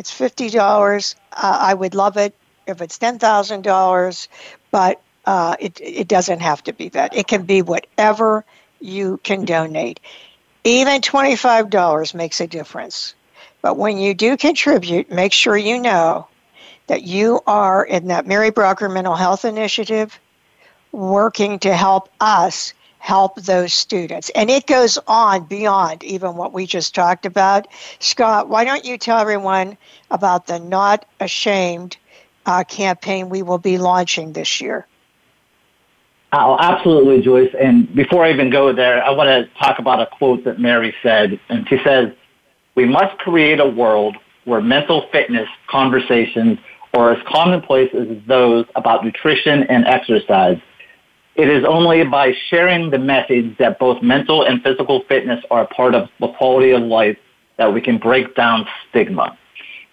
it's 0.00 0.18
$50. 0.18 1.14
Uh, 1.32 1.58
I 1.60 1.74
would 1.74 1.94
love 1.94 2.16
it 2.16 2.34
if 2.66 2.80
it's 2.80 2.98
$10,000, 2.98 4.28
but 4.70 5.02
uh, 5.26 5.56
it, 5.60 5.78
it 5.78 6.08
doesn't 6.08 6.40
have 6.40 6.64
to 6.64 6.72
be 6.72 6.88
that. 6.90 7.14
It 7.14 7.26
can 7.26 7.42
be 7.42 7.60
whatever 7.60 8.44
you 8.80 9.20
can 9.22 9.44
donate. 9.44 10.00
Even 10.64 11.02
$25 11.02 12.14
makes 12.14 12.40
a 12.40 12.46
difference. 12.46 13.14
But 13.60 13.76
when 13.76 13.98
you 13.98 14.14
do 14.14 14.38
contribute, 14.38 15.10
make 15.10 15.34
sure 15.34 15.54
you 15.54 15.78
know 15.78 16.28
that 16.86 17.02
you 17.02 17.40
are 17.46 17.84
in 17.84 18.08
that 18.08 18.26
Mary 18.26 18.50
Brougher 18.50 18.88
Mental 18.88 19.16
Health 19.16 19.44
Initiative 19.44 20.18
working 20.92 21.58
to 21.58 21.74
help 21.76 22.08
us 22.20 22.72
help 23.00 23.34
those 23.36 23.74
students. 23.74 24.30
And 24.36 24.50
it 24.50 24.66
goes 24.66 24.98
on 25.08 25.44
beyond 25.44 26.04
even 26.04 26.36
what 26.36 26.52
we 26.52 26.66
just 26.66 26.94
talked 26.94 27.26
about. 27.26 27.66
Scott, 27.98 28.48
why 28.48 28.64
don't 28.64 28.84
you 28.84 28.98
tell 28.98 29.18
everyone 29.18 29.76
about 30.10 30.46
the 30.46 30.58
Not 30.58 31.06
Ashamed 31.18 31.96
uh, 32.46 32.62
campaign 32.64 33.28
we 33.28 33.42
will 33.42 33.58
be 33.58 33.78
launching 33.78 34.32
this 34.32 34.60
year? 34.60 34.86
Oh, 36.32 36.56
absolutely, 36.60 37.22
Joyce. 37.22 37.52
And 37.58 37.92
before 37.94 38.24
I 38.24 38.32
even 38.32 38.50
go 38.50 38.72
there, 38.72 39.02
I 39.02 39.10
want 39.10 39.28
to 39.28 39.52
talk 39.58 39.78
about 39.78 40.00
a 40.00 40.06
quote 40.06 40.44
that 40.44 40.60
Mary 40.60 40.94
said. 41.02 41.40
And 41.48 41.66
she 41.68 41.78
says, 41.82 42.12
We 42.76 42.84
must 42.84 43.18
create 43.18 43.58
a 43.58 43.66
world 43.66 44.16
where 44.44 44.60
mental 44.60 45.08
fitness 45.10 45.48
conversations 45.68 46.58
are 46.94 47.12
as 47.12 47.22
commonplace 47.26 47.92
as 47.94 48.08
those 48.26 48.66
about 48.76 49.04
nutrition 49.04 49.64
and 49.64 49.86
exercise. 49.86 50.60
It 51.40 51.48
is 51.48 51.64
only 51.66 52.04
by 52.04 52.34
sharing 52.50 52.90
the 52.90 52.98
message 52.98 53.56
that 53.56 53.78
both 53.78 54.02
mental 54.02 54.44
and 54.44 54.62
physical 54.62 55.04
fitness 55.08 55.42
are 55.50 55.62
a 55.62 55.66
part 55.68 55.94
of 55.94 56.10
the 56.20 56.28
quality 56.28 56.72
of 56.72 56.82
life 56.82 57.16
that 57.56 57.72
we 57.72 57.80
can 57.80 57.96
break 57.96 58.34
down 58.34 58.66
stigma. 58.90 59.38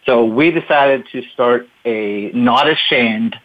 So 0.06 0.26
we 0.26 0.52
decided 0.52 1.08
to 1.14 1.22
start 1.34 1.70
a 1.86 2.32
not 2.34 2.70
ashamed 2.70 3.38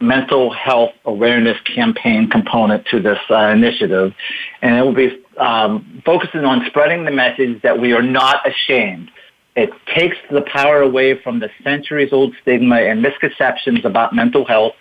mental 0.00 0.50
health 0.50 0.92
awareness 1.04 1.60
campaign 1.76 2.30
component 2.30 2.86
to 2.92 3.02
this 3.02 3.18
uh, 3.28 3.48
initiative. 3.48 4.14
And 4.62 4.76
it 4.76 4.80
will 4.80 4.94
be 4.94 5.22
um, 5.36 6.02
focusing 6.06 6.46
on 6.46 6.64
spreading 6.64 7.04
the 7.04 7.10
message 7.10 7.60
that 7.60 7.78
we 7.78 7.92
are 7.92 8.00
not 8.00 8.40
ashamed. 8.48 9.10
It 9.54 9.68
takes 9.94 10.16
the 10.30 10.40
power 10.50 10.80
away 10.80 11.20
from 11.22 11.40
the 11.40 11.50
centuries 11.62 12.10
old 12.10 12.34
stigma 12.40 12.76
and 12.76 13.02
misconceptions 13.02 13.84
about 13.84 14.14
mental 14.14 14.46
health 14.46 14.72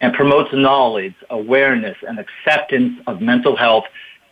and 0.00 0.12
promotes 0.14 0.52
knowledge, 0.52 1.14
awareness, 1.30 1.96
and 2.06 2.18
acceptance 2.18 3.00
of 3.06 3.20
mental 3.20 3.56
health 3.56 3.84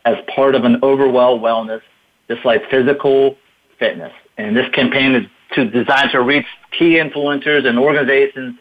as 0.05 0.17
part 0.35 0.55
of 0.55 0.65
an 0.65 0.79
overall 0.83 1.41
wellness, 1.41 1.81
just 2.29 2.45
like 2.45 2.69
physical 2.71 3.37
fitness. 3.79 4.13
And 4.37 4.57
this 4.57 4.69
campaign 4.71 5.15
is 5.15 5.27
to, 5.55 5.65
designed 5.65 6.11
to 6.13 6.21
reach 6.21 6.47
key 6.77 6.95
influencers 6.95 7.67
and 7.67 7.79
organizations 7.79 8.59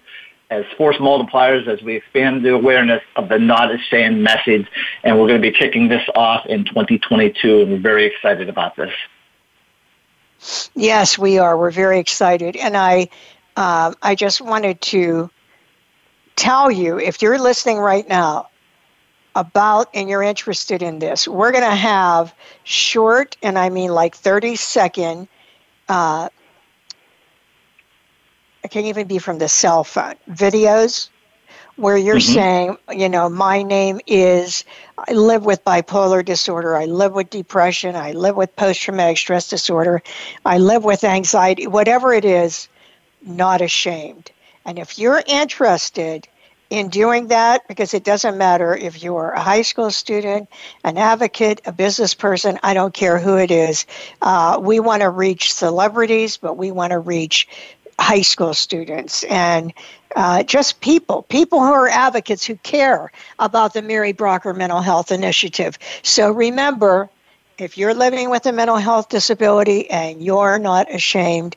as 0.50 0.66
force 0.78 0.98
multipliers 0.98 1.68
as 1.68 1.82
we 1.82 1.96
expand 1.96 2.46
the 2.46 2.54
awareness 2.54 3.02
of 3.16 3.30
the 3.30 3.40
not 3.40 3.74
ashamed 3.74 4.22
message. 4.22 4.68
And 5.04 5.20
we're 5.20 5.28
going 5.28 5.42
to 5.42 5.52
be 5.52 5.56
kicking 5.56 5.88
this 5.88 6.08
off 6.16 6.46
in 6.46 6.66
2022, 6.66 7.62
and 7.62 7.72
we're 7.72 7.80
very 7.80 8.06
excited 8.06 8.50
about 8.50 8.76
this. 8.76 8.92
Yes, 10.76 11.18
we 11.18 11.40
are. 11.40 11.58
We're 11.58 11.72
very 11.72 12.00
excited, 12.00 12.56
and 12.58 12.76
I, 12.76 13.10
uh, 13.56 13.94
I 14.02 14.16
just 14.16 14.42
wanted 14.42 14.82
to 14.82 15.30
tell 16.36 16.72
you 16.72 17.00
if 17.00 17.22
you're 17.22 17.40
listening 17.40 17.78
right 17.78 18.08
now 18.08 18.50
about 19.36 19.90
and 19.94 20.10
you're 20.10 20.24
interested 20.24 20.82
in 20.82 21.00
this, 21.00 21.28
we're 21.28 21.52
going 21.52 21.64
to 21.64 21.76
have 21.76 22.34
short, 22.64 23.36
and 23.42 23.58
I 23.58 23.70
mean 23.70 23.92
like 23.92 24.16
30 24.16 24.56
second 24.56 25.28
uh, 25.90 26.30
it 28.64 28.72
can 28.72 28.86
even 28.86 29.08
be 29.08 29.20
from 29.20 29.38
the 29.38 29.50
cell 29.50 29.84
phone 29.84 30.16
videos 30.30 31.10
where 31.76 31.98
you're 31.98 32.18
mm-hmm. 32.18 32.34
saying, 32.34 32.78
you 32.92 33.10
know, 33.10 33.30
my 33.30 33.64
name 33.64 34.00
is, 34.06 34.64
I 34.98 35.14
live 35.14 35.44
with 35.44 35.66
bipolar 35.66 36.24
disorder, 36.24 36.76
I 36.76 36.86
live 36.86 37.14
with 37.14 37.32
depression, 37.32 37.96
I 37.96 38.12
live 38.12 38.36
with 38.36 38.56
post 38.56 38.82
traumatic 38.82 39.18
stress 39.18 39.50
disorder, 39.50 40.04
I 40.46 40.60
live 40.60 40.84
with 40.84 41.04
anxiety, 41.04 41.66
whatever 41.66 42.14
it 42.14 42.26
is, 42.26 42.70
not 43.22 43.62
ashamed. 43.62 44.32
And 44.66 44.80
if 44.80 44.98
you're 44.98 45.24
interested 45.26 46.28
in 46.70 46.90
doing 46.90 47.28
that, 47.28 47.68
because 47.68 47.94
it 47.94 48.04
doesn't 48.04 48.38
matter 48.38 48.76
if 48.76 49.04
you're 49.04 49.30
a 49.32 49.40
high 49.40 49.62
school 49.62 49.92
student, 49.92 50.50
an 50.84 50.98
advocate, 50.98 51.62
a 51.66 51.72
business 51.72 52.14
person, 52.14 52.58
I 52.64 52.74
don't 52.74 52.94
care 52.94 53.20
who 53.20 53.38
it 53.38 53.52
is, 53.52 53.86
uh, 54.22 54.60
we 54.62 54.80
want 54.80 55.02
to 55.02 55.10
reach 55.10 55.54
celebrities, 55.54 56.38
but 56.38 56.58
we 56.58 56.72
want 56.72 56.92
to 56.92 57.00
reach 57.00 57.48
high 58.00 58.22
school 58.22 58.54
students 58.54 59.24
and 59.26 59.72
uh, 60.16 60.44
just 60.44 60.82
people, 60.82 61.24
people 61.24 61.60
who 61.60 61.72
are 61.72 61.88
advocates 61.88 62.46
who 62.46 62.56
care 62.58 63.12
about 63.40 63.74
the 63.74 63.82
Mary 63.82 64.14
Brougher 64.14 64.56
Mental 64.56 64.82
Health 64.82 65.12
Initiative. 65.12 65.78
So 66.02 66.32
remember, 66.32 67.10
if 67.58 67.78
you're 67.78 67.94
living 67.94 68.30
with 68.30 68.46
a 68.46 68.52
mental 68.52 68.78
health 68.78 69.10
disability 69.10 69.90
and 69.90 70.24
you're 70.24 70.58
not 70.58 70.94
ashamed 70.94 71.56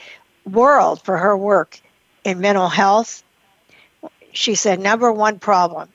world 0.45 1.01
for 1.03 1.17
her 1.17 1.37
work 1.37 1.79
in 2.25 2.41
mental 2.41 2.69
health, 2.69 3.23
she 4.33 4.55
said, 4.55 4.81
number 4.81 5.13
one 5.13 5.39
problem 5.39 5.89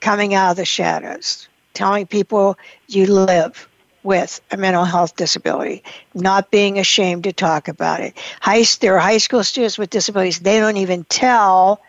coming 0.00 0.34
out 0.34 0.52
of 0.52 0.56
the 0.56 0.64
shadows, 0.64 1.48
telling 1.74 2.06
people 2.06 2.56
you 2.86 3.06
live 3.06 3.68
with 4.02 4.40
a 4.50 4.56
mental 4.56 4.84
health 4.84 5.16
disability, 5.16 5.82
not 6.14 6.50
being 6.50 6.78
ashamed 6.78 7.24
to 7.24 7.32
talk 7.32 7.68
about 7.68 8.00
it. 8.00 8.16
High, 8.40 8.64
there 8.80 8.94
are 8.94 9.00
high 9.00 9.18
school 9.18 9.42
students 9.44 9.76
with 9.76 9.90
disabilities, 9.90 10.40
they 10.40 10.60
don't 10.60 10.76
even 10.76 11.04
tell 11.04 11.82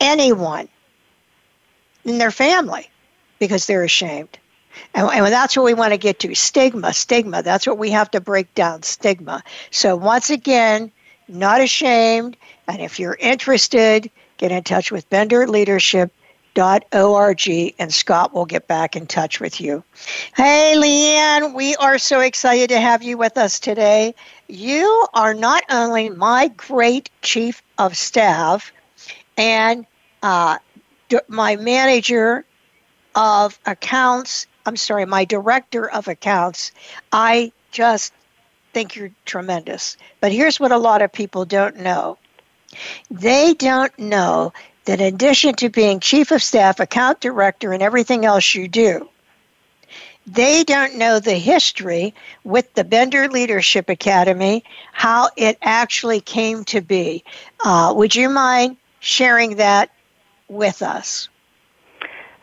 anyone 0.00 0.68
in 2.04 2.18
their 2.18 2.30
family 2.30 2.90
because 3.38 3.66
they're 3.66 3.84
ashamed. 3.84 4.38
And, 4.94 5.08
and 5.08 5.26
that's 5.26 5.56
what 5.56 5.64
we 5.64 5.74
want 5.74 5.92
to 5.92 5.98
get 5.98 6.18
to 6.20 6.34
stigma, 6.34 6.92
stigma. 6.92 7.42
That's 7.42 7.66
what 7.66 7.78
we 7.78 7.90
have 7.90 8.10
to 8.12 8.20
break 8.20 8.52
down 8.54 8.82
stigma. 8.82 9.42
So, 9.70 9.96
once 9.96 10.30
again, 10.30 10.90
not 11.28 11.60
ashamed. 11.60 12.36
And 12.66 12.80
if 12.80 12.98
you're 12.98 13.16
interested, 13.20 14.10
get 14.36 14.52
in 14.52 14.62
touch 14.62 14.90
with 14.92 15.08
Bender 15.10 15.46
Leadership 15.46 16.12
and 16.56 17.92
Scott 17.92 18.32
will 18.32 18.46
get 18.46 18.68
back 18.68 18.96
in 18.96 19.06
touch 19.06 19.40
with 19.40 19.60
you. 19.60 19.82
Hey, 20.36 20.74
Leanne, 20.76 21.54
we 21.54 21.74
are 21.76 21.98
so 21.98 22.20
excited 22.20 22.68
to 22.68 22.80
have 22.80 23.02
you 23.02 23.18
with 23.18 23.36
us 23.36 23.58
today. 23.58 24.14
You 24.48 25.06
are 25.14 25.34
not 25.34 25.64
only 25.70 26.10
my 26.10 26.48
great 26.56 27.10
chief 27.22 27.62
of 27.78 27.96
staff 27.96 28.72
and 29.36 29.84
uh, 30.22 30.58
my 31.28 31.56
manager 31.56 32.44
of 33.14 33.58
accounts, 33.66 34.46
I'm 34.66 34.76
sorry, 34.76 35.06
my 35.06 35.24
director 35.24 35.90
of 35.90 36.08
accounts. 36.08 36.72
I 37.12 37.52
just 37.72 38.12
think 38.72 38.96
you're 38.96 39.10
tremendous. 39.24 39.96
But 40.20 40.32
here's 40.32 40.60
what 40.60 40.72
a 40.72 40.78
lot 40.78 41.02
of 41.02 41.12
people 41.12 41.44
don't 41.44 41.78
know 41.78 42.18
they 43.10 43.54
don't 43.54 43.96
know 43.98 44.52
that 44.84 45.00
in 45.00 45.14
addition 45.14 45.54
to 45.54 45.68
being 45.68 46.00
chief 46.00 46.30
of 46.30 46.42
staff, 46.42 46.80
account 46.80 47.20
director, 47.20 47.72
and 47.72 47.82
everything 47.82 48.24
else 48.24 48.54
you 48.54 48.68
do, 48.68 49.08
they 50.26 50.64
don't 50.64 50.96
know 50.96 51.20
the 51.20 51.34
history 51.34 52.14
with 52.44 52.72
the 52.74 52.84
Bender 52.84 53.28
Leadership 53.28 53.88
Academy, 53.90 54.64
how 54.92 55.28
it 55.36 55.58
actually 55.62 56.20
came 56.20 56.64
to 56.64 56.80
be. 56.80 57.24
Uh, 57.64 57.92
would 57.96 58.14
you 58.14 58.28
mind 58.28 58.76
sharing 59.00 59.56
that 59.56 59.90
with 60.48 60.82
us? 60.82 61.28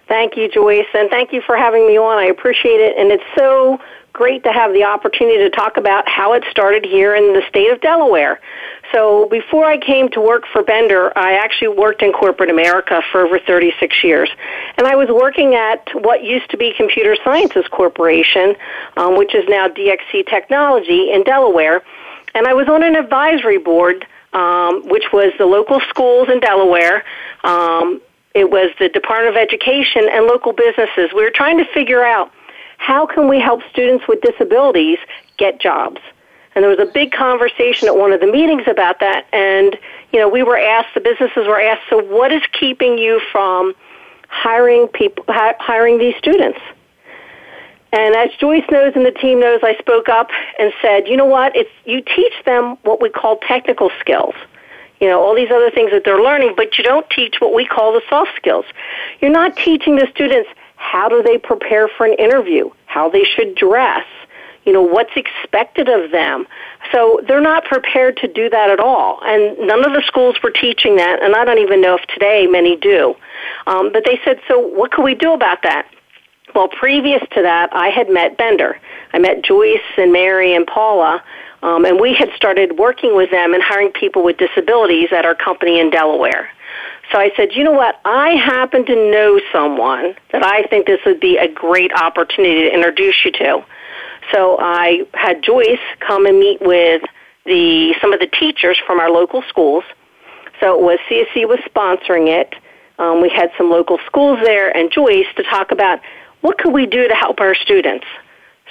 Thank 0.07 0.35
you, 0.35 0.49
Joyce, 0.49 0.87
and 0.93 1.09
thank 1.09 1.31
you 1.31 1.41
for 1.41 1.55
having 1.55 1.87
me 1.87 1.97
on. 1.97 2.19
I 2.19 2.25
appreciate 2.25 2.81
it, 2.81 2.97
and 2.97 3.11
it's 3.11 3.23
so 3.35 3.79
great 4.13 4.43
to 4.43 4.51
have 4.51 4.73
the 4.73 4.83
opportunity 4.83 5.37
to 5.37 5.49
talk 5.49 5.77
about 5.77 6.07
how 6.07 6.33
it 6.33 6.43
started 6.51 6.85
here 6.85 7.15
in 7.15 7.33
the 7.33 7.41
state 7.47 7.71
of 7.71 7.81
Delaware. 7.81 8.39
So 8.91 9.27
before 9.27 9.65
I 9.65 9.77
came 9.77 10.09
to 10.09 10.21
work 10.21 10.43
for 10.51 10.63
Bender, 10.63 11.17
I 11.17 11.33
actually 11.33 11.69
worked 11.69 12.01
in 12.01 12.11
corporate 12.11 12.49
America 12.49 13.01
for 13.11 13.25
over 13.25 13.39
36 13.39 14.03
years. 14.03 14.29
And 14.77 14.85
I 14.85 14.95
was 14.95 15.07
working 15.09 15.55
at 15.55 15.87
what 15.93 16.23
used 16.23 16.49
to 16.51 16.57
be 16.57 16.73
Computer 16.75 17.15
Sciences 17.23 17.65
Corporation, 17.71 18.55
um, 18.97 19.17
which 19.17 19.33
is 19.33 19.45
now 19.47 19.67
DXC 19.69 20.27
Technology 20.27 21.11
in 21.11 21.23
Delaware. 21.23 21.81
And 22.35 22.47
I 22.47 22.53
was 22.53 22.67
on 22.67 22.83
an 22.83 22.95
advisory 22.95 23.57
board 23.57 24.05
um, 24.33 24.87
which 24.87 25.05
was 25.11 25.33
the 25.37 25.45
local 25.45 25.79
schools 25.89 26.29
in 26.29 26.39
Delaware. 26.39 27.03
Um, 27.43 28.01
it 28.33 28.49
was 28.49 28.71
the 28.79 28.89
Department 28.89 29.35
of 29.35 29.41
Education 29.41 30.07
and 30.09 30.25
local 30.25 30.53
businesses. 30.53 31.11
We 31.13 31.23
were 31.23 31.31
trying 31.33 31.57
to 31.57 31.65
figure 31.73 32.03
out 32.03 32.31
how 32.77 33.05
can 33.05 33.27
we 33.27 33.39
help 33.39 33.61
students 33.69 34.07
with 34.07 34.21
disabilities 34.21 34.99
get 35.37 35.59
jobs. 35.59 35.99
And 36.53 36.63
there 36.63 36.69
was 36.69 36.79
a 36.79 36.91
big 36.91 37.11
conversation 37.11 37.87
at 37.87 37.95
one 37.95 38.11
of 38.11 38.19
the 38.19 38.27
meetings 38.27 38.63
about 38.67 38.99
that. 38.99 39.25
And, 39.31 39.77
you 40.11 40.19
know, 40.19 40.27
we 40.27 40.43
were 40.43 40.57
asked, 40.57 40.93
the 40.93 40.99
businesses 40.99 41.47
were 41.47 41.61
asked, 41.61 41.83
so 41.89 42.03
what 42.03 42.31
is 42.31 42.41
keeping 42.51 42.97
you 42.97 43.21
from 43.31 43.73
hiring 44.27 44.87
people, 44.87 45.23
hiring 45.27 45.97
these 45.97 46.15
students? 46.17 46.59
And 47.93 48.15
as 48.15 48.29
Joyce 48.39 48.63
knows 48.71 48.93
and 48.95 49.05
the 49.05 49.11
team 49.11 49.39
knows, 49.39 49.59
I 49.63 49.75
spoke 49.77 50.07
up 50.07 50.29
and 50.59 50.73
said, 50.81 51.07
you 51.07 51.17
know 51.17 51.25
what? 51.25 51.55
It's 51.55 51.69
you 51.85 52.01
teach 52.01 52.33
them 52.45 52.77
what 52.83 53.01
we 53.01 53.09
call 53.09 53.37
technical 53.37 53.89
skills. 53.99 54.33
You 55.01 55.07
know, 55.07 55.21
all 55.21 55.35
these 55.35 55.51
other 55.51 55.71
things 55.71 55.91
that 55.91 56.03
they're 56.05 56.21
learning, 56.21 56.53
but 56.55 56.77
you 56.77 56.83
don't 56.83 57.09
teach 57.09 57.41
what 57.41 57.53
we 57.53 57.65
call 57.65 57.91
the 57.91 58.01
soft 58.07 58.31
skills. 58.37 58.65
You're 59.19 59.31
not 59.31 59.57
teaching 59.57 59.95
the 59.95 60.07
students 60.13 60.49
how 60.75 61.09
do 61.09 61.21
they 61.23 61.37
prepare 61.37 61.87
for 61.87 62.05
an 62.05 62.13
interview, 62.13 62.69
how 62.85 63.09
they 63.09 63.23
should 63.23 63.55
dress, 63.55 64.05
you 64.65 64.73
know, 64.73 64.81
what's 64.81 65.11
expected 65.15 65.89
of 65.89 66.11
them. 66.11 66.47
So 66.91 67.21
they're 67.27 67.41
not 67.41 67.65
prepared 67.65 68.17
to 68.17 68.27
do 68.27 68.49
that 68.49 68.69
at 68.69 68.79
all. 68.79 69.19
And 69.23 69.57
none 69.67 69.83
of 69.85 69.93
the 69.93 70.03
schools 70.05 70.35
were 70.43 70.51
teaching 70.51 70.97
that, 70.97 71.21
and 71.23 71.35
I 71.35 71.45
don't 71.45 71.59
even 71.59 71.81
know 71.81 71.95
if 71.95 72.05
today 72.07 72.47
many 72.47 72.75
do. 72.75 73.15
Um, 73.67 73.91
but 73.91 74.03
they 74.05 74.19
said, 74.23 74.39
so 74.47 74.59
what 74.59 74.91
can 74.91 75.03
we 75.03 75.15
do 75.15 75.33
about 75.33 75.63
that? 75.63 75.87
Well, 76.53 76.67
previous 76.67 77.21
to 77.31 77.41
that, 77.41 77.73
I 77.73 77.89
had 77.89 78.09
met 78.09 78.37
Bender. 78.37 78.79
I 79.13 79.19
met 79.19 79.43
Joyce 79.43 79.79
and 79.97 80.11
Mary 80.11 80.53
and 80.53 80.67
Paula, 80.67 81.23
um, 81.63 81.85
and 81.85 81.99
we 81.99 82.13
had 82.13 82.29
started 82.35 82.77
working 82.77 83.15
with 83.15 83.31
them 83.31 83.53
and 83.53 83.63
hiring 83.63 83.91
people 83.91 84.23
with 84.23 84.37
disabilities 84.37 85.09
at 85.11 85.25
our 85.25 85.35
company 85.35 85.79
in 85.79 85.89
Delaware. 85.89 86.49
So 87.11 87.19
I 87.19 87.31
said, 87.35 87.49
you 87.53 87.63
know 87.63 87.71
what? 87.71 87.99
I 88.05 88.29
happen 88.31 88.85
to 88.85 88.95
know 88.95 89.39
someone 89.51 90.15
that 90.31 90.43
I 90.43 90.63
think 90.63 90.87
this 90.87 91.01
would 91.05 91.19
be 91.19 91.37
a 91.37 91.47
great 91.47 91.91
opportunity 91.93 92.61
to 92.61 92.73
introduce 92.73 93.25
you 93.25 93.31
to. 93.33 93.63
So 94.31 94.57
I 94.59 95.05
had 95.13 95.43
Joyce 95.43 95.79
come 95.99 96.25
and 96.25 96.39
meet 96.39 96.61
with 96.61 97.03
the 97.45 97.95
some 98.01 98.13
of 98.13 98.19
the 98.19 98.27
teachers 98.27 98.77
from 98.85 98.99
our 98.99 99.09
local 99.09 99.41
schools. 99.49 99.83
So 100.59 100.77
it 100.77 100.81
was 100.81 100.99
CSC 101.09 101.47
was 101.47 101.59
sponsoring 101.67 102.27
it. 102.27 102.53
Um, 102.99 103.21
we 103.21 103.29
had 103.29 103.51
some 103.57 103.69
local 103.71 103.97
schools 104.05 104.39
there 104.43 104.75
and 104.75 104.91
Joyce 104.91 105.25
to 105.35 105.43
talk 105.43 105.71
about 105.71 105.99
what 106.41 106.57
could 106.59 106.73
we 106.73 106.85
do 106.85 107.07
to 107.07 107.15
help 107.15 107.39
our 107.39 107.55
students? 107.55 108.05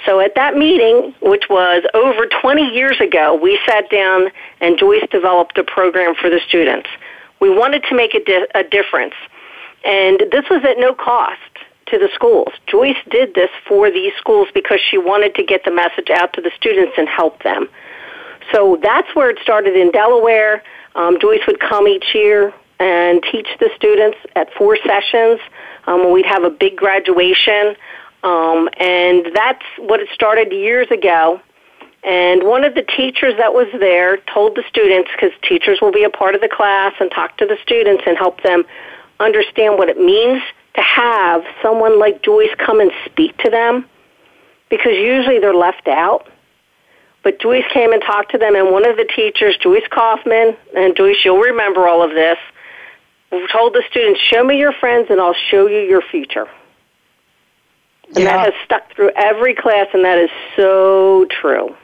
So 0.05 0.19
at 0.19 0.35
that 0.35 0.55
meeting, 0.55 1.13
which 1.21 1.43
was 1.49 1.83
over 1.93 2.25
20 2.41 2.73
years 2.73 2.99
ago, 2.99 3.35
we 3.35 3.59
sat 3.67 3.89
down 3.89 4.29
and 4.59 4.77
Joyce 4.79 5.05
developed 5.11 5.57
a 5.57 5.63
program 5.63 6.15
for 6.15 6.29
the 6.29 6.39
students. 6.47 6.89
We 7.39 7.49
wanted 7.49 7.83
to 7.89 7.95
make 7.95 8.13
a, 8.13 8.23
di- 8.23 8.47
a 8.55 8.63
difference. 8.63 9.13
And 9.85 10.21
this 10.31 10.45
was 10.49 10.63
at 10.63 10.77
no 10.77 10.93
cost 10.93 11.50
to 11.91 11.99
the 11.99 12.09
schools. 12.15 12.49
Joyce 12.67 12.97
did 13.09 13.35
this 13.35 13.49
for 13.67 13.91
these 13.91 14.13
schools 14.17 14.47
because 14.53 14.79
she 14.79 14.97
wanted 14.97 15.35
to 15.35 15.43
get 15.43 15.63
the 15.63 15.71
message 15.71 16.09
out 16.09 16.33
to 16.33 16.41
the 16.41 16.51
students 16.57 16.93
and 16.97 17.07
help 17.07 17.43
them. 17.43 17.69
So 18.51 18.79
that's 18.81 19.13
where 19.15 19.29
it 19.29 19.37
started 19.43 19.75
in 19.75 19.91
Delaware. 19.91 20.63
Um, 20.95 21.19
Joyce 21.19 21.41
would 21.47 21.59
come 21.59 21.87
each 21.87 22.15
year 22.15 22.53
and 22.79 23.21
teach 23.31 23.47
the 23.59 23.69
students 23.75 24.17
at 24.35 24.51
four 24.53 24.77
sessions. 24.85 25.39
Um, 25.85 26.11
we'd 26.11 26.25
have 26.25 26.43
a 26.43 26.49
big 26.49 26.75
graduation, 26.75 27.75
um, 28.23 28.69
and 28.77 29.27
that's 29.35 29.65
what 29.77 29.99
it 29.99 30.09
started 30.13 30.51
years 30.51 30.89
ago. 30.89 31.39
And 32.03 32.43
one 32.43 32.63
of 32.63 32.73
the 32.73 32.81
teachers 32.81 33.35
that 33.37 33.53
was 33.53 33.67
there 33.79 34.17
told 34.33 34.55
the 34.55 34.63
students, 34.67 35.11
because 35.11 35.31
teachers 35.47 35.79
will 35.81 35.91
be 35.91 36.03
a 36.03 36.09
part 36.09 36.33
of 36.33 36.41
the 36.41 36.49
class 36.49 36.93
and 36.99 37.11
talk 37.11 37.37
to 37.37 37.45
the 37.45 37.57
students 37.61 38.03
and 38.07 38.17
help 38.17 38.41
them 38.41 38.63
understand 39.19 39.77
what 39.77 39.87
it 39.87 39.99
means 39.99 40.41
to 40.81 40.87
have 40.87 41.43
someone 41.61 41.99
like 41.99 42.23
Joyce 42.23 42.53
come 42.57 42.79
and 42.79 42.91
speak 43.05 43.37
to 43.37 43.49
them, 43.49 43.85
because 44.69 44.93
usually 44.93 45.39
they're 45.39 45.53
left 45.53 45.87
out. 45.87 46.27
But 47.23 47.39
Joyce 47.39 47.65
came 47.71 47.93
and 47.93 48.01
talked 48.01 48.31
to 48.31 48.37
them, 48.37 48.55
and 48.55 48.71
one 48.71 48.87
of 48.87 48.97
the 48.97 49.07
teachers, 49.15 49.55
Joyce 49.57 49.87
Kaufman, 49.89 50.55
and 50.75 50.95
Joyce, 50.95 51.17
you'll 51.23 51.37
remember 51.37 51.87
all 51.87 52.01
of 52.01 52.11
this, 52.11 52.37
told 53.51 53.73
the 53.73 53.83
students, 53.89 54.19
show 54.19 54.43
me 54.43 54.57
your 54.57 54.73
friends 54.73 55.07
and 55.09 55.21
I'll 55.21 55.35
show 55.49 55.67
you 55.67 55.79
your 55.79 56.01
future. 56.01 56.47
And 58.07 58.17
yeah. 58.17 58.25
that 58.25 58.53
has 58.53 58.53
stuck 58.65 58.93
through 58.93 59.11
every 59.15 59.53
class, 59.53 59.87
and 59.93 60.03
that 60.03 60.17
is 60.17 60.29
so 60.55 61.27
true. 61.29 61.75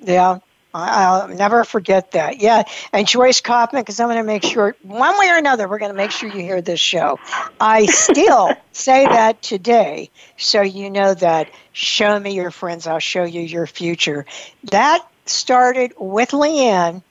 Yeah, 0.00 0.38
I'll 0.74 1.28
never 1.28 1.62
forget 1.62 2.10
that. 2.12 2.40
Yeah, 2.40 2.64
and 2.92 3.06
Joyce 3.06 3.40
Kaufman, 3.40 3.82
because 3.82 4.00
I'm 4.00 4.08
going 4.08 4.18
to 4.18 4.24
make 4.24 4.42
sure, 4.42 4.74
one 4.82 5.18
way 5.18 5.28
or 5.28 5.36
another, 5.36 5.68
we're 5.68 5.78
going 5.78 5.92
to 5.92 5.96
make 5.96 6.10
sure 6.10 6.28
you 6.28 6.40
hear 6.40 6.60
this 6.60 6.80
show. 6.80 7.20
I 7.60 7.86
still 7.86 8.52
say 8.72 9.04
that 9.04 9.40
today, 9.40 10.10
so 10.36 10.62
you 10.62 10.90
know 10.90 11.14
that 11.14 11.48
show 11.72 12.18
me 12.18 12.34
your 12.34 12.50
friends, 12.50 12.88
I'll 12.88 12.98
show 12.98 13.22
you 13.22 13.40
your 13.40 13.68
future. 13.68 14.26
That 14.64 15.06
started 15.26 15.92
with 15.96 16.30
Leanne 16.30 17.02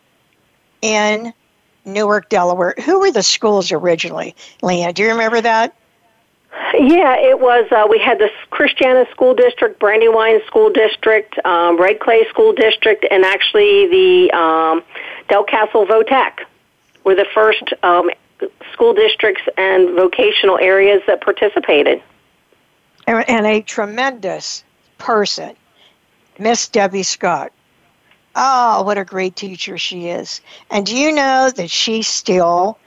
in 0.82 1.34
Newark, 1.86 2.28
Delaware. 2.30 2.76
Who 2.84 3.00
were 3.00 3.12
the 3.12 3.24
schools 3.24 3.72
originally, 3.72 4.36
Leanne? 4.62 4.94
Do 4.94 5.04
you 5.04 5.10
remember 5.12 5.40
that? 5.40 5.74
Yeah, 6.74 7.18
it 7.18 7.40
was. 7.40 7.72
Uh, 7.72 7.88
we 7.90 8.00
had 8.00 8.20
the 8.20 8.30
Christiana 8.50 9.06
School 9.12 9.34
District, 9.34 9.80
Brandywine 9.80 10.40
School 10.46 10.70
District, 10.70 11.34
um, 11.46 11.80
Red 11.80 12.00
Clay 12.00 12.28
School 12.30 12.54
District, 12.54 13.06
and 13.10 13.24
actually 13.26 13.88
the 13.88 14.32
um, 14.32 14.84
Delcastle 15.30 15.88
Votech 15.88 16.46
were 17.04 17.16
the 17.16 17.26
first 17.34 17.74
um, 17.84 18.10
school 18.72 18.94
districts 18.94 19.44
and 19.58 19.96
vocational 19.96 20.58
areas 20.58 21.02
that 21.08 21.22
participated. 21.22 22.02
And, 23.08 23.28
and 23.30 23.46
a 23.46 23.62
tremendous 23.62 24.64
person, 24.98 25.56
Miss 26.40 26.68
Debbie 26.68 27.04
Scott. 27.04 27.52
Oh, 28.36 28.84
what 28.84 28.98
a 28.98 29.06
great 29.06 29.36
teacher 29.36 29.78
she 29.78 30.08
is. 30.08 30.42
And 30.72 30.86
do 30.86 30.96
you 30.96 31.12
know 31.12 31.52
that 31.56 31.70
she 31.70 32.02
still, 32.02 32.78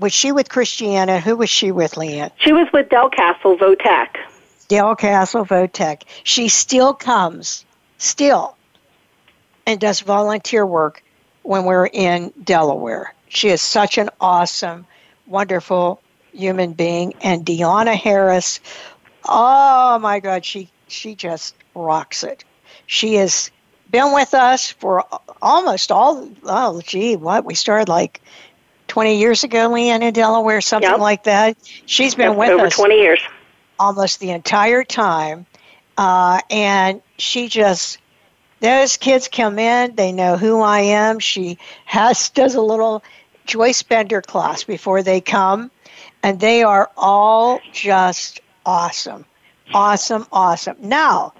was 0.00 0.12
she 0.12 0.32
with 0.32 0.48
Christiana? 0.48 1.20
Who 1.20 1.36
was 1.36 1.50
she 1.50 1.70
with, 1.70 1.92
Leanne? 1.92 2.32
She 2.38 2.52
was 2.52 2.66
with 2.72 2.88
Delcastle 2.88 3.58
Votech. 3.58 4.16
Delcastle 4.68 5.46
Votech. 5.46 6.02
She 6.24 6.48
still 6.48 6.94
comes, 6.94 7.64
still, 7.98 8.56
and 9.66 9.78
does 9.78 10.00
volunteer 10.00 10.64
work 10.64 11.02
when 11.42 11.64
we're 11.64 11.86
in 11.86 12.32
Delaware. 12.42 13.14
She 13.28 13.48
is 13.48 13.60
such 13.60 13.98
an 13.98 14.10
awesome, 14.20 14.86
wonderful 15.26 16.00
human 16.32 16.72
being. 16.72 17.14
And 17.22 17.44
Deanna 17.44 17.94
Harris, 17.94 18.60
oh 19.28 19.98
my 19.98 20.20
God, 20.20 20.44
she, 20.44 20.70
she 20.88 21.14
just 21.14 21.54
rocks 21.74 22.24
it. 22.24 22.44
She 22.86 23.14
has 23.16 23.50
been 23.90 24.12
with 24.14 24.34
us 24.34 24.70
for 24.70 25.04
almost 25.42 25.92
all, 25.92 26.28
oh, 26.44 26.80
gee, 26.80 27.16
what? 27.16 27.44
We 27.44 27.54
started 27.54 27.88
like 27.88 28.20
20 28.90 29.20
years 29.20 29.44
ago, 29.44 29.70
Leanne, 29.70 30.02
in 30.02 30.12
Delaware, 30.12 30.60
something 30.60 30.90
yep. 30.90 30.98
like 30.98 31.22
that. 31.24 31.56
She's 31.86 32.16
been 32.16 32.30
yep, 32.30 32.36
with 32.36 32.50
over 32.50 32.66
us 32.66 32.74
20 32.74 32.96
years. 32.96 33.20
Almost 33.78 34.18
the 34.18 34.32
entire 34.32 34.82
time. 34.82 35.46
Uh, 35.96 36.40
and 36.50 37.00
she 37.16 37.46
just, 37.48 37.98
those 38.58 38.96
kids 38.96 39.28
come 39.28 39.60
in, 39.60 39.94
they 39.94 40.10
know 40.10 40.36
who 40.36 40.60
I 40.60 40.80
am. 40.80 41.20
She 41.20 41.58
has, 41.84 42.28
does 42.34 42.56
a 42.56 42.60
little 42.60 43.04
Joyce 43.46 43.84
Bender 43.84 44.22
class 44.22 44.64
before 44.64 45.04
they 45.04 45.20
come. 45.20 45.70
And 46.24 46.40
they 46.40 46.64
are 46.64 46.90
all 46.96 47.60
just 47.72 48.40
awesome. 48.66 49.24
Awesome, 49.72 50.26
awesome. 50.32 50.76
Now, 50.80 51.32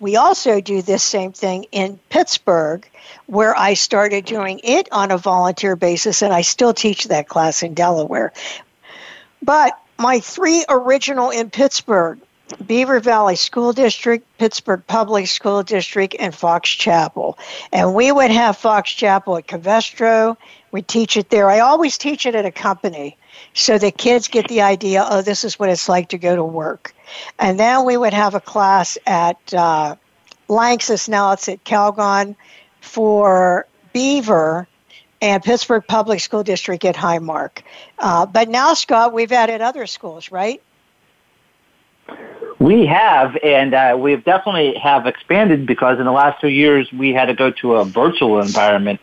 we 0.00 0.16
also 0.16 0.60
do 0.60 0.82
this 0.82 1.02
same 1.02 1.32
thing 1.32 1.66
in 1.72 1.98
Pittsburgh, 2.08 2.88
where 3.26 3.56
I 3.56 3.74
started 3.74 4.24
doing 4.24 4.60
it 4.62 4.88
on 4.92 5.10
a 5.10 5.18
volunteer 5.18 5.76
basis, 5.76 6.22
and 6.22 6.32
I 6.32 6.42
still 6.42 6.74
teach 6.74 7.04
that 7.04 7.28
class 7.28 7.62
in 7.62 7.74
Delaware. 7.74 8.32
But 9.42 9.78
my 9.98 10.20
three 10.20 10.64
original 10.68 11.30
in 11.30 11.50
Pittsburgh 11.50 12.20
Beaver 12.66 13.00
Valley 13.00 13.36
School 13.36 13.72
District, 13.72 14.24
Pittsburgh 14.38 14.82
Public 14.86 15.26
School 15.26 15.62
District, 15.62 16.16
and 16.18 16.34
Fox 16.34 16.70
Chapel. 16.70 17.38
And 17.72 17.94
we 17.94 18.10
would 18.10 18.30
have 18.30 18.56
Fox 18.56 18.90
Chapel 18.90 19.36
at 19.36 19.46
Covestro. 19.46 20.36
We 20.70 20.82
teach 20.82 21.16
it 21.16 21.30
there. 21.30 21.50
I 21.50 21.60
always 21.60 21.98
teach 21.98 22.24
it 22.24 22.34
at 22.34 22.46
a 22.46 22.50
company 22.50 23.16
so 23.58 23.76
the 23.76 23.90
kids 23.90 24.28
get 24.28 24.46
the 24.48 24.62
idea 24.62 25.04
oh, 25.08 25.22
this 25.22 25.44
is 25.44 25.58
what 25.58 25.68
it's 25.68 25.88
like 25.88 26.10
to 26.10 26.18
go 26.18 26.36
to 26.36 26.44
work. 26.44 26.94
And 27.38 27.58
then 27.58 27.84
we 27.84 27.96
would 27.96 28.14
have 28.14 28.34
a 28.34 28.40
class 28.40 28.96
at 29.06 29.38
uh, 29.52 29.96
Lanxess, 30.48 31.08
now 31.08 31.32
it's 31.32 31.48
at 31.48 31.64
Calgon, 31.64 32.36
for 32.80 33.66
Beaver 33.92 34.68
and 35.20 35.42
Pittsburgh 35.42 35.84
Public 35.86 36.20
School 36.20 36.44
District 36.44 36.84
at 36.84 36.94
Highmark. 36.94 37.62
Uh, 37.98 38.26
but 38.26 38.48
now, 38.48 38.74
Scott, 38.74 39.12
we've 39.12 39.32
added 39.32 39.60
other 39.60 39.86
schools, 39.86 40.30
right? 40.30 40.62
We 42.60 42.86
have, 42.86 43.36
and 43.42 43.74
uh, 43.74 43.96
we've 43.98 44.24
definitely 44.24 44.74
have 44.74 45.06
expanded 45.06 45.66
because 45.66 45.98
in 45.98 46.04
the 46.04 46.12
last 46.12 46.40
two 46.40 46.48
years 46.48 46.92
we 46.92 47.12
had 47.12 47.26
to 47.26 47.34
go 47.34 47.50
to 47.50 47.74
a 47.74 47.84
virtual 47.84 48.40
environment 48.40 49.00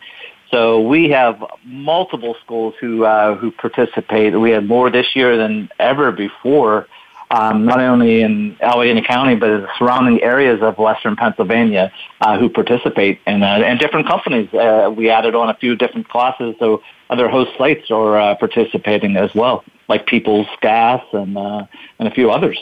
So 0.51 0.81
we 0.81 1.09
have 1.09 1.43
multiple 1.63 2.35
schools 2.43 2.75
who 2.79 3.03
uh, 3.03 3.35
who 3.35 3.51
participate. 3.51 4.39
We 4.39 4.51
had 4.51 4.67
more 4.67 4.89
this 4.89 5.15
year 5.15 5.37
than 5.37 5.69
ever 5.79 6.11
before, 6.11 6.87
um, 7.31 7.65
not 7.65 7.79
only 7.79 8.21
in 8.21 8.55
Allegheny 8.61 9.01
County 9.01 9.35
but 9.35 9.49
in 9.49 9.61
the 9.61 9.69
surrounding 9.77 10.21
areas 10.21 10.61
of 10.61 10.77
Western 10.77 11.15
Pennsylvania 11.15 11.91
uh, 12.21 12.37
who 12.37 12.49
participate, 12.49 13.19
and 13.25 13.43
uh, 13.43 13.47
and 13.47 13.79
different 13.79 14.07
companies. 14.07 14.53
Uh, 14.53 14.93
we 14.95 15.09
added 15.09 15.35
on 15.35 15.49
a 15.49 15.55
few 15.55 15.75
different 15.75 16.07
classes, 16.09 16.55
so 16.59 16.83
other 17.09 17.27
host 17.27 17.51
sites 17.57 17.89
are 17.89 18.17
uh, 18.17 18.35
participating 18.35 19.17
as 19.17 19.33
well, 19.33 19.63
like 19.87 20.05
People's 20.05 20.47
Gas 20.61 21.03
and 21.11 21.37
uh, 21.37 21.65
and 21.99 22.07
a 22.07 22.11
few 22.11 22.29
others. 22.29 22.59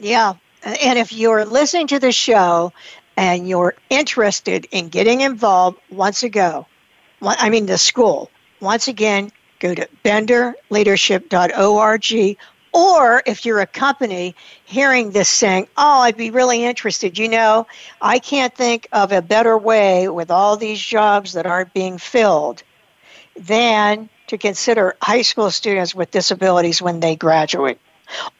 Yeah, 0.00 0.34
and 0.62 0.98
if 0.98 1.12
you're 1.12 1.44
listening 1.44 1.88
to 1.88 1.98
the 1.98 2.12
show 2.12 2.72
and 3.18 3.46
you're 3.48 3.74
interested 3.90 4.68
in 4.70 4.90
getting 4.90 5.22
involved, 5.22 5.80
once 5.90 6.22
ago, 6.22 6.68
I 7.20 7.50
mean 7.50 7.66
the 7.66 7.76
school, 7.76 8.30
once 8.60 8.86
again, 8.86 9.32
go 9.58 9.74
to 9.74 9.88
benderleadership.org. 10.04 12.36
Or 12.72 13.22
if 13.26 13.44
you're 13.44 13.58
a 13.58 13.66
company 13.66 14.36
hearing 14.64 15.10
this 15.10 15.28
saying, 15.28 15.66
oh, 15.76 16.02
I'd 16.02 16.16
be 16.16 16.30
really 16.30 16.64
interested, 16.64 17.18
you 17.18 17.28
know, 17.28 17.66
I 18.00 18.20
can't 18.20 18.54
think 18.54 18.86
of 18.92 19.10
a 19.10 19.20
better 19.20 19.58
way 19.58 20.08
with 20.08 20.30
all 20.30 20.56
these 20.56 20.80
jobs 20.80 21.32
that 21.32 21.44
aren't 21.44 21.74
being 21.74 21.98
filled 21.98 22.62
than 23.34 24.08
to 24.28 24.38
consider 24.38 24.94
high 25.02 25.22
school 25.22 25.50
students 25.50 25.92
with 25.92 26.12
disabilities 26.12 26.80
when 26.80 27.00
they 27.00 27.16
graduate 27.16 27.80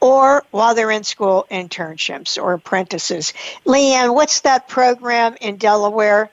or 0.01 0.45
while 0.51 0.75
they're 0.75 0.91
in 0.91 1.05
school, 1.05 1.47
internships 1.51 2.43
or 2.43 2.53
apprentices. 2.55 3.33
Leanne, 3.65 4.15
what's 4.15 4.41
that 4.41 4.69
program 4.69 5.37
in 5.41 5.57
Delaware 5.57 6.31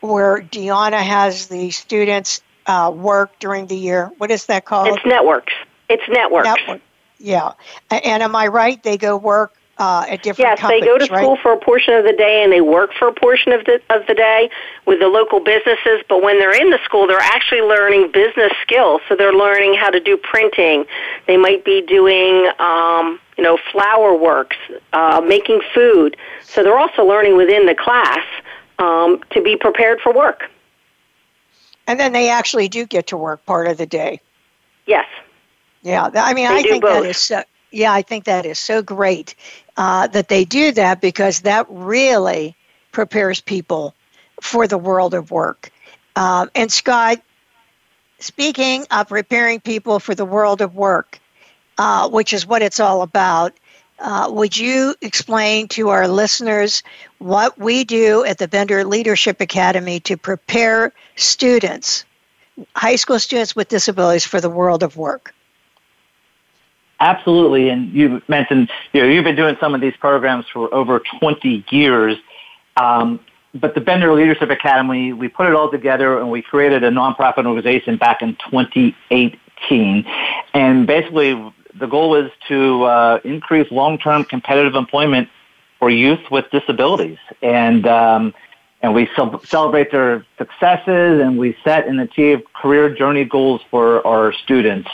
where 0.00 0.40
Deanna 0.40 1.00
has 1.00 1.48
the 1.48 1.70
students 1.70 2.42
uh, 2.66 2.92
work 2.94 3.38
during 3.38 3.66
the 3.66 3.76
year? 3.76 4.10
What 4.18 4.30
is 4.30 4.46
that 4.46 4.64
called? 4.64 4.88
It's 4.88 5.06
networks. 5.06 5.52
It's 5.88 6.02
networks. 6.08 6.46
Network. 6.46 6.80
Yeah. 7.18 7.52
And 7.90 8.22
am 8.22 8.36
I 8.36 8.48
right? 8.48 8.82
They 8.82 8.98
go 8.98 9.16
work 9.16 9.54
uh, 9.78 10.06
at 10.08 10.22
different 10.22 10.60
yes, 10.60 10.68
they 10.68 10.80
go 10.80 10.98
to 10.98 11.06
right? 11.12 11.22
school 11.22 11.36
for 11.36 11.52
a 11.52 11.58
portion 11.58 11.94
of 11.94 12.04
the 12.04 12.12
day 12.12 12.42
and 12.42 12.52
they 12.52 12.60
work 12.60 12.92
for 12.96 13.08
a 13.08 13.12
portion 13.12 13.52
of 13.52 13.64
the 13.64 13.80
of 13.90 14.06
the 14.06 14.14
day 14.14 14.48
with 14.86 15.00
the 15.00 15.08
local 15.08 15.40
businesses. 15.40 16.02
But 16.08 16.22
when 16.22 16.38
they're 16.38 16.54
in 16.54 16.70
the 16.70 16.78
school, 16.84 17.06
they're 17.06 17.18
actually 17.18 17.62
learning 17.62 18.12
business 18.12 18.52
skills. 18.62 19.00
So 19.08 19.16
they're 19.16 19.32
learning 19.32 19.74
how 19.74 19.90
to 19.90 20.00
do 20.00 20.16
printing. 20.16 20.84
They 21.26 21.36
might 21.36 21.64
be 21.64 21.82
doing, 21.82 22.50
um, 22.58 23.18
you 23.36 23.42
know, 23.42 23.58
flower 23.72 24.16
works, 24.16 24.56
uh, 24.92 25.20
making 25.26 25.60
food. 25.74 26.16
So 26.42 26.62
they're 26.62 26.78
also 26.78 27.04
learning 27.04 27.36
within 27.36 27.66
the 27.66 27.74
class 27.74 28.24
um, 28.78 29.22
to 29.30 29.42
be 29.42 29.56
prepared 29.56 30.00
for 30.00 30.12
work. 30.12 30.48
And 31.86 31.98
then 31.98 32.12
they 32.12 32.30
actually 32.30 32.68
do 32.68 32.86
get 32.86 33.08
to 33.08 33.16
work 33.16 33.44
part 33.44 33.66
of 33.66 33.76
the 33.76 33.86
day. 33.86 34.20
Yes. 34.86 35.06
Yeah, 35.82 36.08
I 36.14 36.32
mean, 36.32 36.48
they 36.48 36.60
I 36.60 36.62
think 36.62 36.82
both. 36.82 37.02
that 37.02 37.08
is 37.10 37.18
so, 37.18 37.42
yeah, 37.70 37.92
I 37.92 38.00
think 38.00 38.24
that 38.24 38.46
is 38.46 38.58
so 38.58 38.80
great 38.80 39.34
uh, 39.76 40.06
that 40.08 40.28
they 40.28 40.44
do 40.44 40.72
that 40.72 41.00
because 41.00 41.40
that 41.40 41.66
really 41.68 42.56
prepares 42.92 43.40
people 43.40 43.94
for 44.40 44.66
the 44.66 44.78
world 44.78 45.14
of 45.14 45.30
work. 45.30 45.70
Um, 46.16 46.50
and 46.54 46.70
Scott, 46.70 47.20
speaking 48.18 48.86
of 48.90 49.08
preparing 49.08 49.60
people 49.60 49.98
for 49.98 50.14
the 50.14 50.24
world 50.24 50.60
of 50.60 50.74
work, 50.74 51.18
uh, 51.78 52.08
which 52.08 52.32
is 52.32 52.46
what 52.46 52.62
it's 52.62 52.80
all 52.80 53.02
about, 53.02 53.52
uh, 53.98 54.28
would 54.30 54.56
you 54.56 54.94
explain 55.00 55.68
to 55.68 55.88
our 55.88 56.08
listeners 56.08 56.82
what 57.18 57.58
we 57.58 57.84
do 57.84 58.24
at 58.24 58.38
the 58.38 58.48
Bender 58.48 58.84
Leadership 58.84 59.40
Academy 59.40 60.00
to 60.00 60.16
prepare 60.16 60.92
students, 61.16 62.04
high 62.74 62.96
school 62.96 63.18
students 63.18 63.54
with 63.54 63.68
disabilities, 63.68 64.26
for 64.26 64.40
the 64.40 64.50
world 64.50 64.82
of 64.82 64.96
work? 64.96 65.34
Absolutely, 67.00 67.68
and 67.68 67.92
you 67.92 68.22
mentioned 68.28 68.70
you 68.92 69.02
know 69.02 69.08
you've 69.08 69.24
been 69.24 69.36
doing 69.36 69.56
some 69.60 69.74
of 69.74 69.80
these 69.80 69.96
programs 69.96 70.46
for 70.52 70.72
over 70.72 71.00
20 71.20 71.64
years. 71.70 72.16
Um, 72.76 73.20
but 73.54 73.74
the 73.74 73.80
Bender 73.80 74.12
Leadership 74.12 74.50
Academy, 74.50 75.12
we 75.12 75.28
put 75.28 75.46
it 75.46 75.54
all 75.54 75.70
together 75.70 76.18
and 76.18 76.30
we 76.30 76.42
created 76.42 76.82
a 76.82 76.90
nonprofit 76.90 77.46
organization 77.46 77.96
back 77.96 78.20
in 78.20 78.36
2018. 78.50 80.04
And 80.54 80.86
basically, 80.86 81.34
the 81.78 81.86
goal 81.86 82.16
is 82.16 82.32
to 82.48 82.82
uh, 82.84 83.20
increase 83.22 83.70
long-term 83.70 84.24
competitive 84.24 84.74
employment 84.74 85.28
for 85.78 85.88
youth 85.88 86.30
with 86.30 86.50
disabilities. 86.50 87.18
And 87.42 87.86
um, 87.86 88.34
and 88.84 88.94
we 88.94 89.08
celebrate 89.46 89.90
their 89.90 90.26
successes 90.36 91.22
and 91.22 91.38
we 91.38 91.56
set 91.64 91.88
and 91.88 91.98
achieve 92.00 92.42
career 92.52 92.94
journey 92.94 93.24
goals 93.24 93.62
for 93.70 94.06
our 94.06 94.30
students. 94.34 94.90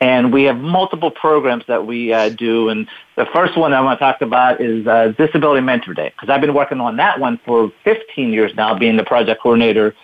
And 0.00 0.32
we 0.32 0.44
have 0.44 0.58
multiple 0.58 1.10
programs 1.10 1.64
that 1.68 1.86
we 1.86 2.12
uh, 2.12 2.28
do. 2.28 2.68
And 2.68 2.86
the 3.16 3.26
first 3.34 3.56
one 3.56 3.72
I 3.72 3.80
want 3.80 3.98
to 3.98 4.04
talk 4.04 4.20
about 4.20 4.60
is 4.60 4.86
uh, 4.86 5.12
Disability 5.16 5.62
Mentor 5.62 5.94
Day, 5.94 6.12
because 6.14 6.28
I've 6.28 6.42
been 6.42 6.54
working 6.54 6.80
on 6.80 6.96
that 6.98 7.18
one 7.18 7.40
for 7.46 7.72
15 7.84 8.32
years 8.32 8.52
now, 8.56 8.78
being 8.78 8.96
the 8.96 9.04
project 9.04 9.40
coordinator 9.42 9.94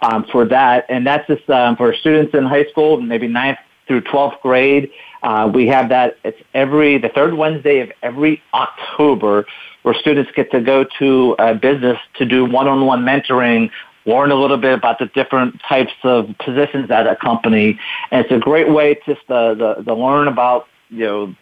um, 0.00 0.24
for 0.30 0.44
that. 0.46 0.86
And 0.88 1.06
that's 1.06 1.26
just 1.26 1.48
um, 1.50 1.76
for 1.76 1.94
students 1.94 2.34
in 2.34 2.44
high 2.44 2.66
school, 2.66 3.00
maybe 3.00 3.26
ninth 3.26 3.58
through 3.88 4.02
12th 4.02 4.40
grade. 4.42 4.90
Uh, 5.22 5.50
we 5.52 5.66
have 5.66 5.88
that. 5.88 6.18
It's 6.24 6.38
every 6.54 6.98
the 6.98 7.08
third 7.08 7.34
Wednesday 7.34 7.80
of 7.80 7.92
every 8.02 8.42
October, 8.54 9.46
where 9.82 9.94
students 9.94 10.30
get 10.34 10.50
to 10.52 10.60
go 10.60 10.84
to 10.98 11.36
a 11.38 11.54
business 11.54 11.98
to 12.14 12.24
do 12.24 12.44
one-on-one 12.44 13.04
mentoring 13.04 13.70
learn 14.06 14.30
a 14.30 14.34
little 14.34 14.56
bit 14.56 14.74
about 14.74 14.98
the 14.98 15.06
different 15.06 15.60
types 15.68 15.92
of 16.02 16.28
positions 16.44 16.90
at 16.90 17.06
a 17.06 17.16
company. 17.16 17.78
And 18.10 18.24
it's 18.24 18.32
a 18.32 18.38
great 18.38 18.70
way 18.70 18.98
just 19.06 19.26
to, 19.28 19.54
to, 19.56 19.84
to 19.84 19.94
learn 19.94 20.28
about, 20.28 20.66
you 20.88 21.04
know, 21.04 21.34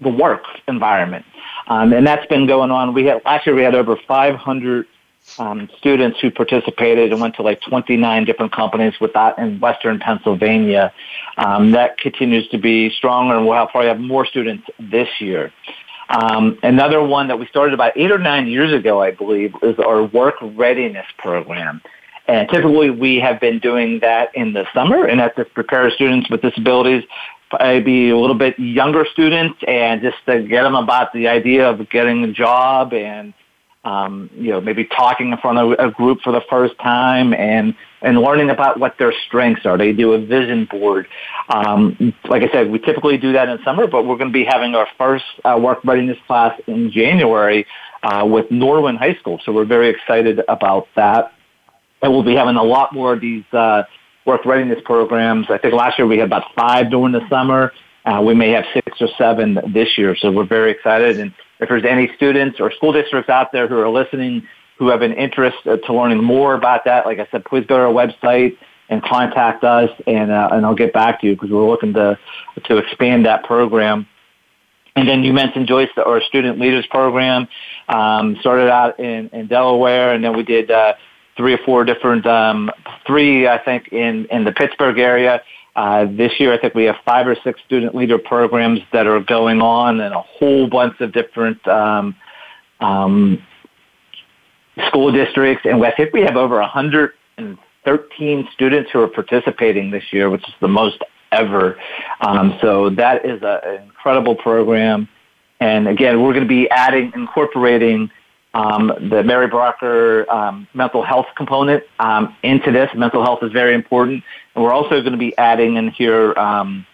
the 0.00 0.10
work 0.10 0.42
environment. 0.68 1.24
Um, 1.68 1.92
and 1.92 2.06
that's 2.06 2.26
been 2.26 2.46
going 2.46 2.70
on. 2.70 2.94
We 2.94 3.06
had, 3.06 3.22
last 3.24 3.46
year 3.46 3.56
we 3.56 3.62
had 3.62 3.74
over 3.74 3.96
500 4.06 4.86
um, 5.38 5.68
students 5.78 6.20
who 6.20 6.30
participated 6.30 7.12
and 7.12 7.20
went 7.20 7.34
to 7.36 7.42
like 7.42 7.60
29 7.62 8.24
different 8.24 8.52
companies 8.52 8.94
with 9.00 9.12
that 9.14 9.38
in 9.38 9.58
Western 9.58 9.98
Pennsylvania. 9.98 10.92
Um, 11.36 11.72
that 11.72 11.98
continues 11.98 12.48
to 12.48 12.58
be 12.58 12.90
stronger 12.90 13.36
and 13.36 13.46
we'll 13.46 13.56
have, 13.56 13.70
probably 13.70 13.88
have 13.88 13.98
more 13.98 14.24
students 14.24 14.64
this 14.78 15.08
year. 15.20 15.52
Um, 16.08 16.58
another 16.62 17.02
one 17.02 17.28
that 17.28 17.38
we 17.38 17.46
started 17.46 17.74
about 17.74 17.96
eight 17.96 18.10
or 18.10 18.18
nine 18.18 18.46
years 18.46 18.72
ago, 18.72 19.02
I 19.02 19.10
believe, 19.10 19.54
is 19.62 19.78
our 19.78 20.04
work 20.04 20.36
readiness 20.40 21.06
program. 21.18 21.82
And 22.28 22.48
typically 22.48 22.90
we 22.90 23.16
have 23.20 23.40
been 23.40 23.58
doing 23.58 24.00
that 24.00 24.34
in 24.34 24.52
the 24.52 24.66
summer, 24.74 25.04
and 25.04 25.20
that's 25.20 25.36
to 25.36 25.44
prepare 25.44 25.90
students 25.90 26.28
with 26.28 26.42
disabilities, 26.42 27.04
maybe 27.60 28.10
a 28.10 28.18
little 28.18 28.36
bit 28.36 28.58
younger 28.58 29.06
students, 29.12 29.58
and 29.66 30.02
just 30.02 30.16
to 30.26 30.42
get 30.42 30.62
them 30.62 30.74
about 30.74 31.12
the 31.12 31.28
idea 31.28 31.68
of 31.68 31.88
getting 31.88 32.24
a 32.24 32.32
job 32.32 32.92
and 32.92 33.32
um, 33.86 34.28
you 34.34 34.50
know, 34.50 34.60
maybe 34.60 34.84
talking 34.84 35.30
in 35.30 35.38
front 35.38 35.58
of 35.58 35.78
a 35.78 35.92
group 35.92 36.18
for 36.22 36.32
the 36.32 36.40
first 36.50 36.76
time 36.80 37.32
and, 37.32 37.72
and 38.02 38.18
learning 38.18 38.50
about 38.50 38.80
what 38.80 38.98
their 38.98 39.12
strengths 39.26 39.64
are. 39.64 39.78
They 39.78 39.92
do 39.92 40.12
a 40.12 40.18
vision 40.18 40.66
board. 40.68 41.06
Um, 41.48 42.12
like 42.28 42.42
I 42.42 42.50
said, 42.50 42.68
we 42.68 42.80
typically 42.80 43.16
do 43.16 43.32
that 43.34 43.48
in 43.48 43.62
summer, 43.62 43.86
but 43.86 44.04
we're 44.04 44.16
going 44.16 44.30
to 44.30 44.38
be 44.42 44.44
having 44.44 44.74
our 44.74 44.88
first 44.98 45.24
uh, 45.44 45.56
work 45.62 45.84
readiness 45.84 46.18
class 46.26 46.60
in 46.66 46.90
January 46.90 47.64
uh, 48.02 48.26
with 48.26 48.46
Norwin 48.50 48.98
High 48.98 49.14
School. 49.14 49.40
So 49.44 49.52
we're 49.52 49.64
very 49.64 49.88
excited 49.88 50.40
about 50.48 50.88
that. 50.96 51.32
And 52.02 52.12
we'll 52.12 52.24
be 52.24 52.34
having 52.34 52.56
a 52.56 52.64
lot 52.64 52.92
more 52.92 53.12
of 53.12 53.20
these 53.20 53.44
uh, 53.52 53.84
work 54.26 54.44
readiness 54.44 54.80
programs. 54.84 55.46
I 55.48 55.58
think 55.58 55.74
last 55.74 55.96
year 55.96 56.08
we 56.08 56.18
had 56.18 56.26
about 56.26 56.52
five 56.56 56.90
during 56.90 57.12
the 57.12 57.26
summer. 57.28 57.72
Uh, 58.04 58.20
we 58.20 58.34
may 58.34 58.50
have 58.50 58.64
six 58.74 59.00
or 59.00 59.08
seven 59.16 59.58
this 59.72 59.96
year, 59.96 60.16
so 60.16 60.32
we're 60.32 60.44
very 60.44 60.72
excited. 60.72 61.20
And 61.20 61.32
if 61.60 61.68
there's 61.68 61.84
any 61.84 62.10
students 62.16 62.60
or 62.60 62.70
school 62.72 62.92
districts 62.92 63.30
out 63.30 63.52
there 63.52 63.68
who 63.68 63.78
are 63.78 63.88
listening 63.88 64.46
who 64.78 64.88
have 64.88 65.02
an 65.02 65.12
interest 65.14 65.56
uh, 65.66 65.76
to 65.78 65.94
learning 65.94 66.22
more 66.22 66.54
about 66.54 66.84
that, 66.84 67.06
like 67.06 67.18
I 67.18 67.26
said, 67.30 67.44
please 67.46 67.64
go 67.66 67.78
to 67.78 67.84
our 67.84 67.92
website 67.92 68.56
and 68.88 69.02
contact 69.02 69.64
us, 69.64 69.90
and 70.06 70.30
uh, 70.30 70.50
and 70.52 70.64
I'll 70.64 70.74
get 70.74 70.92
back 70.92 71.20
to 71.20 71.26
you 71.26 71.34
because 71.34 71.50
we're 71.50 71.68
looking 71.68 71.94
to 71.94 72.18
to 72.64 72.76
expand 72.76 73.26
that 73.26 73.44
program. 73.44 74.06
And 74.94 75.06
then 75.06 75.24
you 75.24 75.32
mentioned 75.34 75.66
Joyce, 75.68 75.90
our 75.96 76.22
student 76.22 76.58
leaders 76.58 76.86
program, 76.86 77.48
um, 77.88 78.36
started 78.40 78.70
out 78.70 78.98
in, 78.98 79.28
in 79.28 79.46
Delaware, 79.46 80.14
and 80.14 80.24
then 80.24 80.34
we 80.34 80.42
did 80.42 80.70
uh, 80.70 80.94
three 81.36 81.52
or 81.52 81.58
four 81.66 81.84
different, 81.84 82.26
um, 82.26 82.70
three 83.06 83.46
I 83.46 83.58
think 83.58 83.88
in 83.92 84.26
in 84.26 84.44
the 84.44 84.52
Pittsburgh 84.52 84.98
area. 84.98 85.42
Uh, 85.76 86.06
this 86.10 86.32
year, 86.40 86.54
I 86.54 86.58
think 86.58 86.74
we 86.74 86.84
have 86.84 86.96
five 87.04 87.26
or 87.26 87.36
six 87.44 87.60
student 87.66 87.94
leader 87.94 88.16
programs 88.16 88.80
that 88.94 89.06
are 89.06 89.20
going 89.20 89.60
on 89.60 90.00
in 90.00 90.10
a 90.10 90.22
whole 90.22 90.66
bunch 90.66 90.98
of 91.00 91.12
different 91.12 91.66
um, 91.68 92.16
um, 92.80 93.42
school 94.88 95.12
districts. 95.12 95.66
And 95.66 95.84
I 95.84 95.92
think 95.92 96.14
we 96.14 96.22
have 96.22 96.36
over 96.36 96.58
113 96.60 98.48
students 98.54 98.90
who 98.90 99.02
are 99.02 99.08
participating 99.08 99.90
this 99.90 100.04
year, 100.12 100.30
which 100.30 100.48
is 100.48 100.54
the 100.62 100.68
most 100.68 101.02
ever. 101.30 101.78
Um, 102.22 102.58
so 102.62 102.88
that 102.90 103.26
is 103.26 103.42
a, 103.42 103.60
an 103.62 103.82
incredible 103.82 104.34
program. 104.34 105.08
And 105.60 105.88
again, 105.88 106.22
we're 106.22 106.32
going 106.32 106.44
to 106.44 106.48
be 106.48 106.70
adding, 106.70 107.12
incorporating 107.14 108.10
um, 108.56 108.90
the 109.10 109.22
Mary 109.22 109.48
Brougher 109.48 110.26
um, 110.32 110.66
mental 110.72 111.02
health 111.02 111.26
component 111.36 111.84
um, 111.98 112.34
into 112.42 112.72
this. 112.72 112.90
Mental 112.94 113.22
health 113.22 113.42
is 113.42 113.52
very 113.52 113.74
important, 113.74 114.24
and 114.54 114.64
we're 114.64 114.72
also 114.72 115.00
going 115.02 115.12
to 115.12 115.18
be 115.18 115.36
adding 115.36 115.76
in 115.76 115.90
here 115.90 116.32
um, 116.38 116.86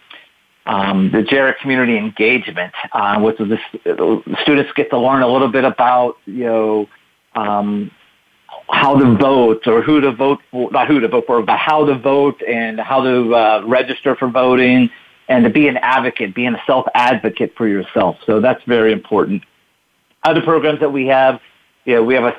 um, 0.65 1.09
the 1.11 1.23
Jarrett 1.23 1.59
community 1.59 1.97
engagement, 1.97 2.73
uh, 2.91 3.17
which 3.21 3.39
is 3.39 3.47
the 3.85 4.37
students 4.41 4.73
get 4.73 4.89
to 4.89 4.99
learn 4.99 5.21
a 5.21 5.27
little 5.27 5.47
bit 5.47 5.63
about 5.63 6.17
you 6.25 6.43
know 6.43 6.89
um, 7.33 7.91
how 8.69 8.97
to 8.99 9.15
vote 9.15 9.65
or 9.65 9.81
who 9.81 10.01
to 10.01 10.11
vote 10.11 10.39
for, 10.51 10.69
not 10.71 10.89
who 10.89 10.99
to 10.99 11.07
vote 11.07 11.25
for, 11.25 11.41
but 11.43 11.57
how 11.57 11.85
to 11.85 11.95
vote 11.95 12.41
and 12.43 12.77
how 12.77 13.01
to 13.01 13.33
uh, 13.33 13.63
register 13.65 14.17
for 14.17 14.27
voting 14.27 14.89
and 15.29 15.45
to 15.45 15.49
be 15.49 15.69
an 15.69 15.77
advocate, 15.77 16.35
being 16.35 16.55
a 16.55 16.61
self 16.67 16.85
advocate 16.93 17.53
for 17.55 17.69
yourself. 17.69 18.17
So 18.25 18.41
that's 18.41 18.61
very 18.65 18.91
important. 18.91 19.43
Other 20.23 20.41
programs 20.41 20.81
that 20.81 20.91
we 20.91 21.07
have, 21.07 21.39
you 21.85 21.95
know, 21.95 22.03
we 22.03 22.13
have 22.15 22.23
a 22.23 22.35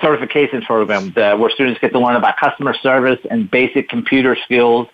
certification 0.00 0.62
program 0.62 1.12
where 1.14 1.50
students 1.50 1.80
get 1.80 1.92
to 1.92 1.98
learn 1.98 2.16
about 2.16 2.36
customer 2.36 2.74
service 2.82 3.20
and 3.30 3.50
basic 3.50 3.88
computer 3.88 4.36
skills. 4.44 4.88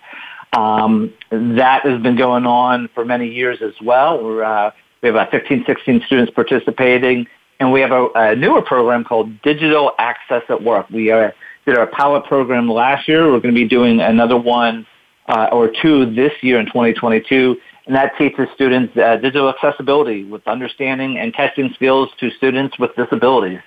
Um, 0.52 1.12
that 1.30 1.86
has 1.86 2.02
been 2.02 2.16
going 2.16 2.44
on 2.44 2.88
for 2.94 3.04
many 3.04 3.28
years 3.28 3.58
as 3.62 3.74
well. 3.82 4.22
We're, 4.22 4.42
uh, 4.42 4.72
we 5.02 5.06
have 5.06 5.14
about 5.14 5.30
15, 5.30 5.64
16 5.66 6.02
students 6.06 6.32
participating, 6.34 7.26
and 7.60 7.72
we 7.72 7.80
have 7.80 7.92
a, 7.92 8.08
a 8.14 8.36
newer 8.36 8.60
program 8.60 9.04
called 9.04 9.40
Digital 9.42 9.92
Access 9.98 10.42
at 10.48 10.62
Work. 10.62 10.90
We 10.90 11.12
uh, 11.12 11.30
did 11.66 11.78
our 11.78 11.86
pilot 11.86 12.24
program 12.24 12.68
last 12.68 13.06
year. 13.06 13.26
We're 13.30 13.40
going 13.40 13.54
to 13.54 13.60
be 13.60 13.68
doing 13.68 14.00
another 14.00 14.36
one 14.36 14.86
uh, 15.28 15.48
or 15.52 15.70
two 15.80 16.12
this 16.14 16.32
year 16.42 16.58
in 16.58 16.66
2022, 16.66 17.56
and 17.86 17.94
that 17.94 18.12
teaches 18.18 18.48
students 18.54 18.96
uh, 18.96 19.16
digital 19.16 19.48
accessibility 19.48 20.24
with 20.24 20.46
understanding 20.48 21.18
and 21.18 21.32
testing 21.32 21.70
skills 21.74 22.08
to 22.18 22.30
students 22.32 22.76
with 22.78 22.94
disabilities. 22.96 23.60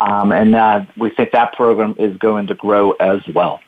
Um, 0.00 0.32
and 0.32 0.54
uh, 0.54 0.84
we 0.96 1.10
think 1.10 1.32
that 1.32 1.52
program 1.54 1.94
is 1.98 2.16
going 2.16 2.46
to 2.46 2.54
grow 2.54 2.92
as 2.92 3.20
well. 3.34 3.60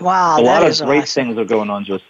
Wow, 0.00 0.40
a 0.40 0.42
lot 0.42 0.62
of 0.62 0.78
great 0.86 1.02
awesome. 1.02 1.26
things 1.26 1.38
are 1.38 1.44
going 1.44 1.68
on. 1.68 1.84
Just 1.84 2.04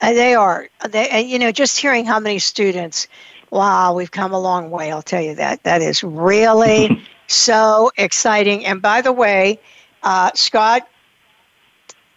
uh, 0.00 0.12
they 0.12 0.34
are. 0.34 0.68
They, 0.88 1.08
and, 1.08 1.28
you 1.28 1.38
know, 1.38 1.52
just 1.52 1.78
hearing 1.78 2.06
how 2.06 2.18
many 2.18 2.38
students. 2.38 3.08
Wow, 3.50 3.94
we've 3.94 4.10
come 4.10 4.32
a 4.32 4.40
long 4.40 4.70
way. 4.70 4.90
I'll 4.90 5.02
tell 5.02 5.22
you 5.22 5.34
that. 5.36 5.62
That 5.62 5.82
is 5.82 6.02
really 6.02 7.04
so 7.26 7.90
exciting. 7.96 8.64
And 8.64 8.82
by 8.82 9.02
the 9.02 9.12
way, 9.12 9.60
uh, 10.02 10.30
Scott, 10.34 10.88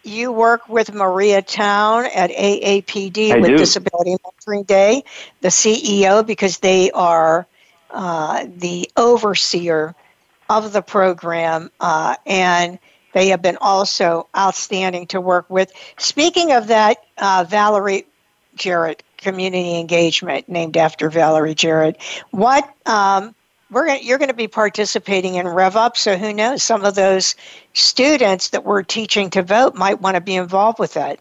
you 0.02 0.32
work 0.32 0.68
with 0.68 0.92
Maria 0.92 1.42
Town 1.42 2.06
at 2.14 2.30
AAPD 2.30 3.32
I 3.32 3.38
with 3.38 3.50
do. 3.50 3.58
Disability 3.58 4.16
Mentoring 4.24 4.66
Day, 4.66 5.04
the 5.42 5.48
CEO, 5.48 6.26
because 6.26 6.58
they 6.58 6.90
are 6.92 7.46
uh, 7.90 8.46
the 8.56 8.90
overseer 8.96 9.94
of 10.50 10.72
the 10.72 10.82
program, 10.82 11.70
uh, 11.80 12.16
and 12.26 12.78
they 13.12 13.28
have 13.28 13.42
been 13.42 13.56
also 13.60 14.28
outstanding 14.36 15.06
to 15.08 15.20
work 15.20 15.48
with. 15.48 15.72
Speaking 15.98 16.52
of 16.52 16.66
that, 16.68 16.98
uh, 17.18 17.44
Valerie 17.48 18.06
Jarrett 18.56 19.02
Community 19.16 19.78
Engagement, 19.78 20.48
named 20.48 20.76
after 20.76 21.08
Valerie 21.08 21.54
Jarrett, 21.54 22.02
what 22.30 22.68
um, 22.86 23.34
we're 23.70 23.86
gonna, 23.86 24.00
you're 24.02 24.18
going 24.18 24.28
to 24.28 24.34
be 24.34 24.48
participating 24.48 25.36
in 25.36 25.46
Rev 25.46 25.76
Up, 25.76 25.96
so 25.96 26.16
who 26.16 26.32
knows? 26.32 26.62
Some 26.62 26.84
of 26.84 26.94
those 26.94 27.36
students 27.72 28.50
that 28.50 28.64
we're 28.64 28.82
teaching 28.82 29.30
to 29.30 29.42
vote 29.42 29.74
might 29.74 30.00
want 30.00 30.16
to 30.16 30.20
be 30.20 30.34
involved 30.34 30.78
with 30.78 30.94
that. 30.94 31.20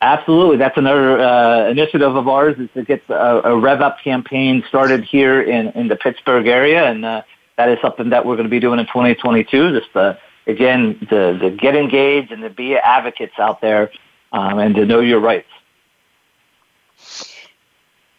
Absolutely. 0.00 0.58
That's 0.58 0.76
another 0.76 1.18
uh, 1.18 1.68
initiative 1.68 2.14
of 2.14 2.28
ours 2.28 2.56
is 2.58 2.68
to 2.74 2.84
get 2.84 3.02
a, 3.08 3.50
a 3.50 3.58
Rev 3.58 3.80
Up 3.80 3.98
campaign 4.00 4.62
started 4.68 5.02
here 5.02 5.42
in, 5.42 5.68
in 5.70 5.88
the 5.88 5.96
Pittsburgh 5.96 6.46
area. 6.46 6.84
And 6.84 7.04
uh, 7.04 7.22
that 7.58 7.68
is 7.68 7.78
something 7.82 8.10
that 8.10 8.24
we're 8.24 8.36
going 8.36 8.46
to 8.46 8.50
be 8.50 8.60
doing 8.60 8.78
in 8.78 8.86
2022. 8.86 9.78
Just 9.78 9.92
to, 9.92 10.16
again, 10.46 10.98
to, 11.10 11.38
to 11.38 11.50
get 11.50 11.74
engaged 11.74 12.32
and 12.32 12.42
to 12.42 12.50
be 12.50 12.76
advocates 12.76 13.34
out 13.38 13.60
there 13.60 13.90
um, 14.32 14.58
and 14.58 14.74
to 14.76 14.86
know 14.86 15.00
your 15.00 15.20
rights. 15.20 15.48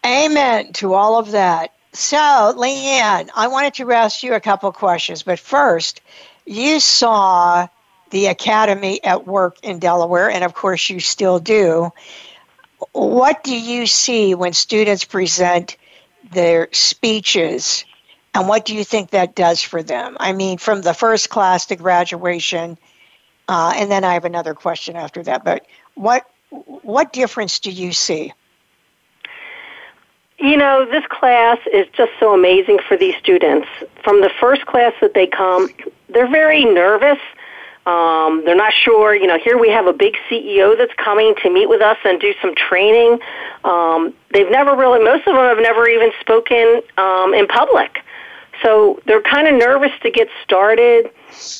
Amen 0.06 0.72
to 0.74 0.94
all 0.94 1.18
of 1.18 1.32
that. 1.32 1.72
So, 1.92 2.16
Leanne, 2.16 3.30
I 3.34 3.48
wanted 3.48 3.74
to 3.74 3.90
ask 3.92 4.22
you 4.22 4.34
a 4.34 4.40
couple 4.40 4.70
questions, 4.72 5.22
but 5.22 5.38
first, 5.38 6.02
you 6.46 6.78
saw 6.78 7.66
the 8.10 8.26
Academy 8.26 9.02
at 9.02 9.26
work 9.26 9.56
in 9.62 9.78
Delaware, 9.78 10.30
and 10.30 10.44
of 10.44 10.54
course, 10.54 10.88
you 10.90 11.00
still 11.00 11.38
do. 11.38 11.90
What 12.92 13.42
do 13.42 13.58
you 13.58 13.86
see 13.86 14.34
when 14.34 14.52
students 14.52 15.04
present 15.04 15.76
their 16.30 16.68
speeches, 16.72 17.84
and 18.34 18.48
what 18.48 18.64
do 18.64 18.74
you 18.74 18.84
think 18.84 19.10
that 19.10 19.34
does 19.34 19.62
for 19.62 19.82
them? 19.82 20.16
I 20.20 20.32
mean, 20.32 20.58
from 20.58 20.82
the 20.82 20.94
first 20.94 21.30
class 21.30 21.66
to 21.66 21.76
graduation, 21.76 22.78
uh, 23.48 23.72
and 23.76 23.90
then 23.90 24.04
I 24.04 24.14
have 24.14 24.24
another 24.24 24.54
question 24.54 24.96
after 24.96 25.22
that. 25.24 25.44
But 25.44 25.66
what 25.94 26.30
what 26.50 27.12
difference 27.12 27.58
do 27.58 27.70
you 27.70 27.92
see? 27.92 28.32
You 30.38 30.56
know, 30.56 30.86
this 30.90 31.04
class 31.08 31.58
is 31.72 31.86
just 31.92 32.12
so 32.18 32.32
amazing 32.32 32.78
for 32.88 32.96
these 32.96 33.14
students. 33.16 33.68
From 34.02 34.22
the 34.22 34.30
first 34.40 34.64
class 34.66 34.94
that 35.00 35.12
they 35.14 35.26
come, 35.26 35.68
they're 36.08 36.30
very 36.30 36.64
nervous. 36.64 37.18
Um, 37.86 38.42
they're 38.44 38.56
not 38.56 38.72
sure. 38.72 39.14
You 39.14 39.26
know, 39.26 39.38
here 39.38 39.58
we 39.58 39.68
have 39.70 39.86
a 39.86 39.92
big 39.92 40.16
CEO 40.30 40.76
that's 40.78 40.94
coming 40.94 41.34
to 41.42 41.50
meet 41.50 41.68
with 41.68 41.82
us 41.82 41.98
and 42.04 42.20
do 42.20 42.32
some 42.40 42.54
training. 42.54 43.18
Um, 43.64 44.14
they've 44.32 44.50
never 44.50 44.76
really, 44.76 45.02
most 45.04 45.26
of 45.26 45.34
them 45.34 45.44
have 45.44 45.58
never 45.58 45.86
even 45.88 46.10
spoken 46.20 46.82
um, 46.96 47.34
in 47.34 47.46
public. 47.46 47.98
So 48.62 49.00
they're 49.06 49.22
kind 49.22 49.46
of 49.48 49.54
nervous 49.54 49.92
to 50.02 50.10
get 50.10 50.28
started. 50.42 51.10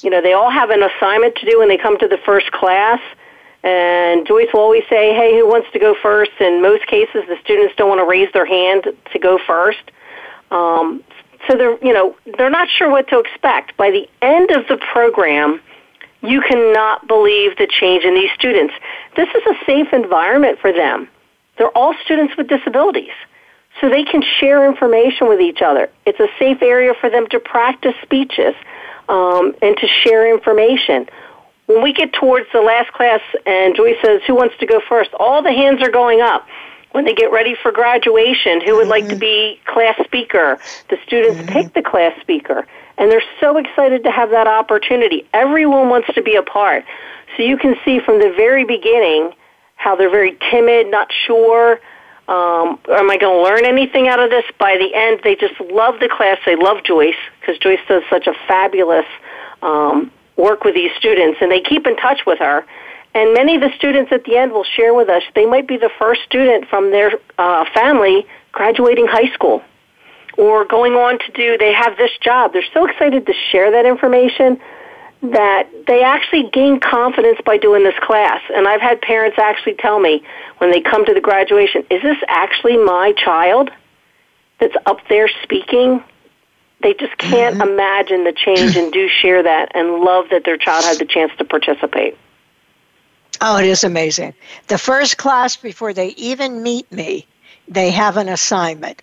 You 0.03 0.11
know, 0.11 0.21
they 0.21 0.33
all 0.33 0.51
have 0.51 0.71
an 0.71 0.83
assignment 0.83 1.37
to 1.37 1.51
do 1.51 1.59
when 1.59 1.69
they 1.69 1.79
come 1.79 1.99
to 1.99 2.09
the 2.09 2.19
first 2.19 2.51
class. 2.53 3.01
And 3.63 4.27
Joyce 4.27 4.49
will 4.53 4.61
always 4.61 4.85
say, 4.89 5.15
hey, 5.15 5.39
who 5.39 5.47
wants 5.47 5.69
to 5.73 5.79
go 5.79 5.95
first? 6.03 6.33
In 6.41 6.63
most 6.63 6.87
cases, 6.87 7.25
the 7.29 7.37
students 7.43 7.75
don't 7.77 7.89
want 7.89 8.01
to 8.01 8.07
raise 8.07 8.33
their 8.33 8.47
hand 8.47 8.87
to 9.13 9.19
go 9.19 9.39
first. 9.47 9.91
Um, 10.51 11.05
so 11.49 11.57
they're, 11.57 11.79
you 11.85 11.93
know, 11.93 12.17
they're 12.37 12.51
not 12.51 12.69
sure 12.69 12.91
what 12.91 13.09
to 13.09 13.19
expect. 13.19 13.77
By 13.77 13.91
the 13.91 14.09
end 14.23 14.51
of 14.51 14.67
the 14.69 14.77
program, 14.93 15.61
you 16.23 16.41
cannot 16.43 17.07
believe 17.07 17.57
the 17.57 17.67
change 17.67 18.05
in 18.05 18.15
these 18.15 18.31
students. 18.35 18.75
This 19.17 19.29
is 19.29 19.43
a 19.47 19.65
safe 19.65 19.93
environment 19.93 20.59
for 20.59 20.73
them. 20.73 21.09
They're 21.57 21.77
all 21.77 21.95
students 22.05 22.37
with 22.37 22.49
disabilities. 22.49 23.13
So 23.81 23.89
they 23.89 24.05
can 24.05 24.23
share 24.41 24.69
information 24.69 25.29
with 25.29 25.41
each 25.41 25.63
other. 25.63 25.91
It's 26.05 26.21
a 26.21 26.29
safe 26.39 26.63
area 26.63 26.93
for 27.01 27.09
them 27.09 27.27
to 27.29 27.41
practice 27.41 27.95
speeches 28.03 28.55
um, 29.09 29.55
and 29.63 29.77
to 29.77 29.87
share 29.87 30.33
information 30.33 31.09
when 31.71 31.85
we 31.85 31.93
get 31.93 32.13
towards 32.13 32.47
the 32.53 32.61
last 32.61 32.93
class 32.93 33.21
and 33.47 33.77
Joyce 33.77 33.97
says, 34.05 34.23
Who 34.27 34.35
wants 34.35 34.57
to 34.59 34.67
go 34.67 34.81
first? 34.89 35.11
All 35.21 35.41
the 35.41 35.53
hands 35.53 35.81
are 35.83 35.91
going 35.91 36.21
up. 36.21 36.47
When 36.91 37.05
they 37.05 37.15
get 37.15 37.31
ready 37.31 37.55
for 37.55 37.71
graduation, 37.71 38.61
who 38.61 38.75
would 38.77 38.89
like 38.89 39.07
to 39.11 39.15
be 39.15 39.61
class 39.65 39.97
speaker? 40.05 40.59
The 40.89 40.99
students 41.07 41.49
pick 41.53 41.73
the 41.73 41.83
class 41.83 42.21
speaker. 42.21 42.67
And 42.99 43.09
they're 43.09 43.23
so 43.39 43.57
excited 43.59 44.03
to 44.03 44.11
have 44.11 44.31
that 44.31 44.49
opportunity. 44.49 45.25
Everyone 45.33 45.89
wants 45.89 46.13
to 46.15 46.23
be 46.23 46.35
a 46.35 46.43
part. 46.43 46.85
So 47.37 47.45
you 47.45 47.57
can 47.57 47.77
see 47.85 48.01
from 48.01 48.19
the 48.19 48.35
very 48.37 48.65
beginning 48.65 49.33
how 49.77 49.95
they're 49.95 50.11
very 50.11 50.37
timid, 50.51 50.91
not 50.91 51.13
sure. 51.27 51.79
Um, 52.31 52.79
am 52.89 53.11
I 53.11 53.17
going 53.19 53.37
to 53.37 53.43
learn 53.43 53.67
anything 53.67 54.07
out 54.07 54.21
of 54.21 54.31
this? 54.31 54.45
By 54.57 54.77
the 54.79 54.95
end, 54.95 55.21
they 55.25 55.35
just 55.35 55.61
love 55.61 55.99
the 55.99 56.09
class. 56.09 56.39
They 56.47 56.55
love 56.55 56.85
Joyce 56.85 57.19
because 57.41 57.59
Joyce 57.59 57.81
does 57.89 58.05
such 58.09 58.29
a 58.29 58.35
fabulous 58.47 59.07
um, 59.63 60.13
work 60.37 60.63
with 60.63 60.77
these 60.77 60.93
students, 60.97 61.39
and 61.41 61.51
they 61.51 61.61
keep 61.61 61.89
in 61.89 61.97
touch 61.97 62.21
with 62.27 62.39
her. 62.39 62.65
And 63.15 63.35
many 63.35 63.57
of 63.57 63.61
the 63.61 63.73
students 63.77 64.13
at 64.13 64.23
the 64.25 64.37
end 64.37 64.53
will 64.53 64.63
share 64.63 64.95
with 64.95 65.09
us 65.09 65.25
they 65.35 65.45
might 65.45 65.67
be 65.67 65.77
the 65.77 65.91
first 65.99 66.23
student 66.23 66.69
from 66.69 66.93
their 66.93 67.11
uh, 67.37 67.65
family 67.75 68.25
graduating 68.53 69.09
high 69.09 69.33
school 69.35 69.63
or 70.39 70.65
going 70.65 70.95
on 70.95 71.19
to 71.19 71.33
do, 71.33 71.59
they 71.59 71.73
have 71.73 71.97
this 71.97 72.13
job. 72.23 72.53
They're 72.53 72.63
so 72.73 72.87
excited 72.87 73.27
to 73.27 73.35
share 73.51 73.73
that 73.73 73.85
information 73.85 74.61
that 75.23 75.69
they 75.87 76.03
actually 76.03 76.49
gain 76.51 76.81
confidence 76.81 77.39
by 77.45 77.59
doing 77.59 77.85
this 77.85 77.99
class. 78.01 78.41
And 78.55 78.67
I've 78.67 78.81
had 78.81 79.03
parents 79.03 79.39
actually 79.39 79.75
tell 79.75 80.01
me 80.01 80.23
when 80.59 80.71
they 80.71 80.81
come 80.81 81.05
to 81.05 81.15
the 81.15 81.21
graduation, 81.21 81.85
is 81.91 82.03
this 82.03 82.17
actually 82.29 82.79
my 82.79 83.13
child 83.13 83.71
that's 84.59 84.77
up 84.87 84.99
there 85.09 85.29
speaking? 85.43 86.03
They 86.83 86.95
just 86.95 87.19
can't 87.19 87.57
mm-hmm. 87.57 87.69
imagine 87.69 88.25
the 88.25 88.33
change 88.33 88.77
and 88.77 88.91
do 88.93 89.09
share 89.09 89.43
that 89.43 89.73
and 89.75 90.01
love 90.01 90.27
that 90.31 90.45
their 90.45 90.57
child 90.57 90.85
had 90.85 90.99
the 90.99 91.05
chance 91.05 91.33
to 91.37 91.45
participate. 91.45 92.17
Oh, 93.43 93.59
it 93.59 93.67
is 93.67 93.85
amazing. 93.85 94.35
The 94.69 94.79
first 94.79 95.19
class, 95.19 95.57
before 95.57 95.93
they 95.93 96.09
even 96.09 96.63
meet 96.63 96.91
me, 96.91 97.27
they 97.69 97.91
have 97.91 98.17
an 98.17 98.29
assignment. 98.29 99.03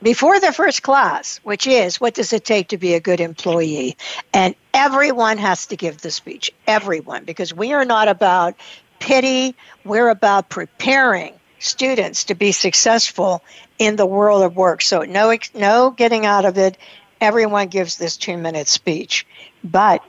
Before 0.00 0.38
the 0.38 0.52
first 0.52 0.82
class, 0.82 1.40
which 1.42 1.66
is 1.66 2.00
what 2.00 2.14
does 2.14 2.32
it 2.32 2.44
take 2.44 2.68
to 2.68 2.78
be 2.78 2.94
a 2.94 3.00
good 3.00 3.20
employee? 3.20 3.96
And 4.32 4.54
everyone 4.72 5.38
has 5.38 5.66
to 5.66 5.76
give 5.76 6.00
the 6.00 6.10
speech. 6.10 6.52
Everyone, 6.66 7.24
because 7.24 7.52
we 7.52 7.72
are 7.72 7.84
not 7.84 8.08
about 8.08 8.54
pity, 9.00 9.56
we're 9.84 10.08
about 10.08 10.48
preparing 10.48 11.34
students 11.58 12.24
to 12.24 12.34
be 12.34 12.52
successful 12.52 13.42
in 13.78 13.96
the 13.96 14.06
world 14.06 14.42
of 14.42 14.54
work. 14.54 14.82
So 14.82 15.02
no, 15.02 15.36
no 15.54 15.90
getting 15.90 16.24
out 16.24 16.44
of 16.44 16.58
it 16.58 16.78
everyone 17.20 17.68
gives 17.68 17.96
this 17.96 18.16
two 18.16 18.36
minute 18.36 18.68
speech. 18.68 19.26
But 19.64 20.02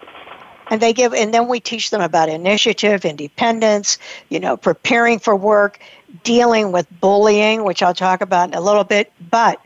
and 0.70 0.82
they 0.82 0.94
give 0.94 1.14
and 1.14 1.34
then 1.34 1.48
we 1.48 1.60
teach 1.60 1.90
them 1.90 2.02
about 2.02 2.30
initiative 2.30 3.04
independence 3.04 3.98
you 4.30 4.40
know 4.40 4.56
preparing 4.56 5.18
for 5.18 5.36
work 5.36 5.80
dealing 6.24 6.72
with 6.72 6.88
bullying 7.00 7.64
which 7.64 7.82
i'll 7.82 7.96
talk 7.96 8.22
about 8.22 8.50
in 8.50 8.54
a 8.54 8.62
little 8.62 8.84
bit 8.84 9.12
but 9.32 9.60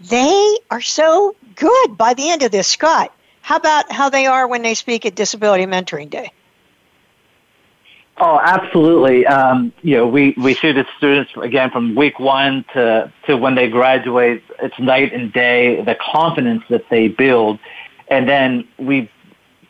they 0.00 0.58
are 0.70 0.80
so 0.80 1.34
good 1.54 1.96
by 1.96 2.14
the 2.14 2.30
end 2.30 2.42
of 2.42 2.50
this 2.50 2.68
scott 2.68 3.12
how 3.42 3.56
about 3.56 3.90
how 3.90 4.08
they 4.08 4.26
are 4.26 4.46
when 4.46 4.62
they 4.62 4.74
speak 4.74 5.06
at 5.06 5.14
disability 5.14 5.66
mentoring 5.66 6.10
day 6.10 6.30
Oh, 8.20 8.40
absolutely. 8.42 9.26
Um, 9.26 9.72
you 9.82 9.96
know, 9.96 10.06
we, 10.06 10.34
we 10.36 10.54
see 10.54 10.72
the 10.72 10.84
students 10.96 11.30
again 11.40 11.70
from 11.70 11.94
week 11.94 12.18
one 12.18 12.64
to, 12.72 13.12
to 13.26 13.36
when 13.36 13.54
they 13.54 13.68
graduate. 13.68 14.42
It's 14.60 14.78
night 14.78 15.12
and 15.12 15.32
day, 15.32 15.82
the 15.82 15.94
confidence 15.94 16.64
that 16.68 16.88
they 16.90 17.06
build. 17.06 17.60
And 18.08 18.28
then 18.28 18.66
we 18.76 19.08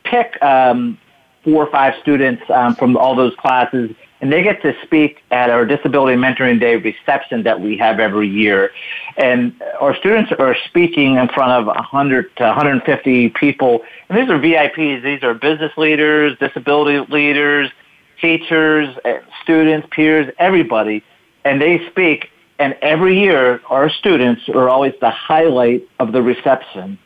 pick 0.05 0.43
um, 0.43 0.99
four 1.45 1.67
or 1.67 1.71
five 1.71 1.95
students 2.01 2.43
um, 2.49 2.75
from 2.75 2.97
all 2.97 3.15
those 3.15 3.35
classes, 3.37 3.91
and 4.21 4.33
they 4.33 4.43
get 4.43 4.61
to 4.63 4.75
speak 4.83 5.23
at 5.31 5.49
our 5.51 5.65
Disability 5.65 6.17
Mentoring 6.17 6.59
Day 6.59 6.77
reception 6.77 7.45
that 7.45 7.61
we 7.61 7.77
have 7.77 8.01
every 8.01 8.29
year. 8.29 8.71
And 9.17 9.61
our 9.81 9.95
students 9.97 10.33
are 10.39 10.57
speaking 10.67 11.17
in 11.17 11.29
front 11.29 11.53
of 11.53 11.67
100 11.67 12.37
to 12.37 12.45
150 12.45 13.29
people. 13.31 13.85
And 14.09 14.19
these 14.19 14.29
are 14.29 14.39
VIPs. 14.39 15.05
These 15.05 15.23
are 15.23 15.35
business 15.35 15.73
leaders, 15.77 16.37
disability 16.39 17.13
leaders, 17.13 17.71
teachers, 18.21 18.95
eh, 19.05 19.21
students, 19.43 19.87
peers, 19.93 20.33
everybody, 20.39 21.05
and 21.45 21.63
they 21.63 21.87
speak. 21.89 22.31
And 22.59 22.77
every 22.83 23.21
year, 23.21 23.61
our 23.71 23.89
students 23.89 24.49
are 24.49 24.69
always 24.69 24.95
the 25.01 25.11
highlight 25.11 25.89
of 26.01 26.11
the 26.11 26.23
reception. 26.23 26.99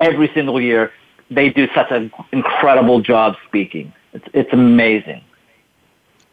Every 0.00 0.30
single 0.32 0.58
year, 0.58 0.90
they 1.30 1.50
do 1.50 1.68
such 1.74 1.90
an 1.90 2.10
incredible 2.32 3.02
job 3.02 3.36
speaking. 3.46 3.92
It's, 4.14 4.24
it's 4.32 4.52
amazing. 4.54 5.22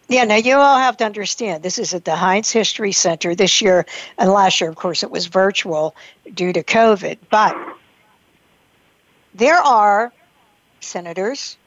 Yeah, 0.08 0.24
now 0.26 0.36
you 0.36 0.56
all 0.56 0.78
have 0.78 0.98
to 0.98 1.06
understand 1.06 1.64
this 1.64 1.80
is 1.80 1.94
at 1.94 2.06
the 2.06 2.16
Heinz 2.16 2.52
History 2.52 2.92
Center 2.92 3.34
this 3.34 3.62
year, 3.62 3.86
and 4.18 4.30
last 4.30 4.62
year, 4.62 4.70
of 4.70 4.76
course, 4.76 5.02
it 5.02 5.10
was 5.10 5.26
virtual 5.26 5.96
due 6.34 6.54
to 6.54 6.64
COVID. 6.64 7.18
But 7.30 7.58
there 9.34 9.58
are 9.58 10.14
senators, 10.80 11.58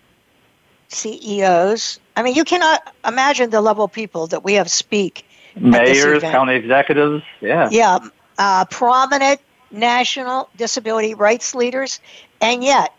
CEOs. 0.89 1.99
I 2.17 2.23
mean, 2.23 2.35
you 2.35 2.45
cannot 2.45 2.95
imagine 3.05 3.51
the 3.51 3.61
level 3.61 3.85
of 3.85 3.93
people 3.93 4.29
that 4.29 4.45
we 4.45 4.55
have 4.55 4.71
speak. 4.71 5.27
Mayors, 5.57 6.23
county 6.23 6.55
executives, 6.55 7.25
yeah. 7.41 7.69
Yeah, 7.73 7.99
uh, 8.39 8.65
prominent 8.67 9.41
national 9.73 10.49
disability 10.57 11.15
rights 11.15 11.55
leaders, 11.57 12.01
and 12.41 12.63
yet 12.63 12.95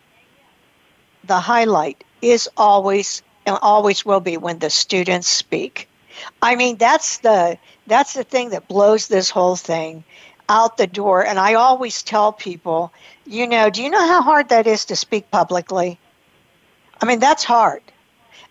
the 1.23 1.39
highlight 1.39 2.04
is 2.21 2.49
always 2.58 3.21
and 3.49 3.59
always 3.62 4.05
will 4.05 4.19
be 4.19 4.38
when 4.38 4.59
the 4.59 4.69
students 4.69 5.27
speak. 5.27 5.89
I 6.41 6.55
mean, 6.55 6.77
that's 6.77 7.17
the 7.19 7.57
that's 7.88 8.13
the 8.13 8.23
thing 8.23 8.51
that 8.51 8.67
blows 8.67 9.07
this 9.07 9.29
whole 9.29 9.55
thing 9.55 10.03
out 10.47 10.77
the 10.77 10.88
door. 10.88 11.25
And 11.25 11.39
I 11.39 11.55
always 11.55 12.03
tell 12.03 12.31
people, 12.31 12.93
you 13.25 13.47
know, 13.47 13.69
do 13.69 13.83
you 13.83 13.89
know 13.89 14.07
how 14.07 14.21
hard 14.21 14.49
that 14.49 14.67
is 14.67 14.85
to 14.85 14.95
speak 14.95 15.29
publicly? 15.31 15.99
I 17.01 17.05
mean, 17.05 17.19
that's 17.19 17.43
hard. 17.43 17.81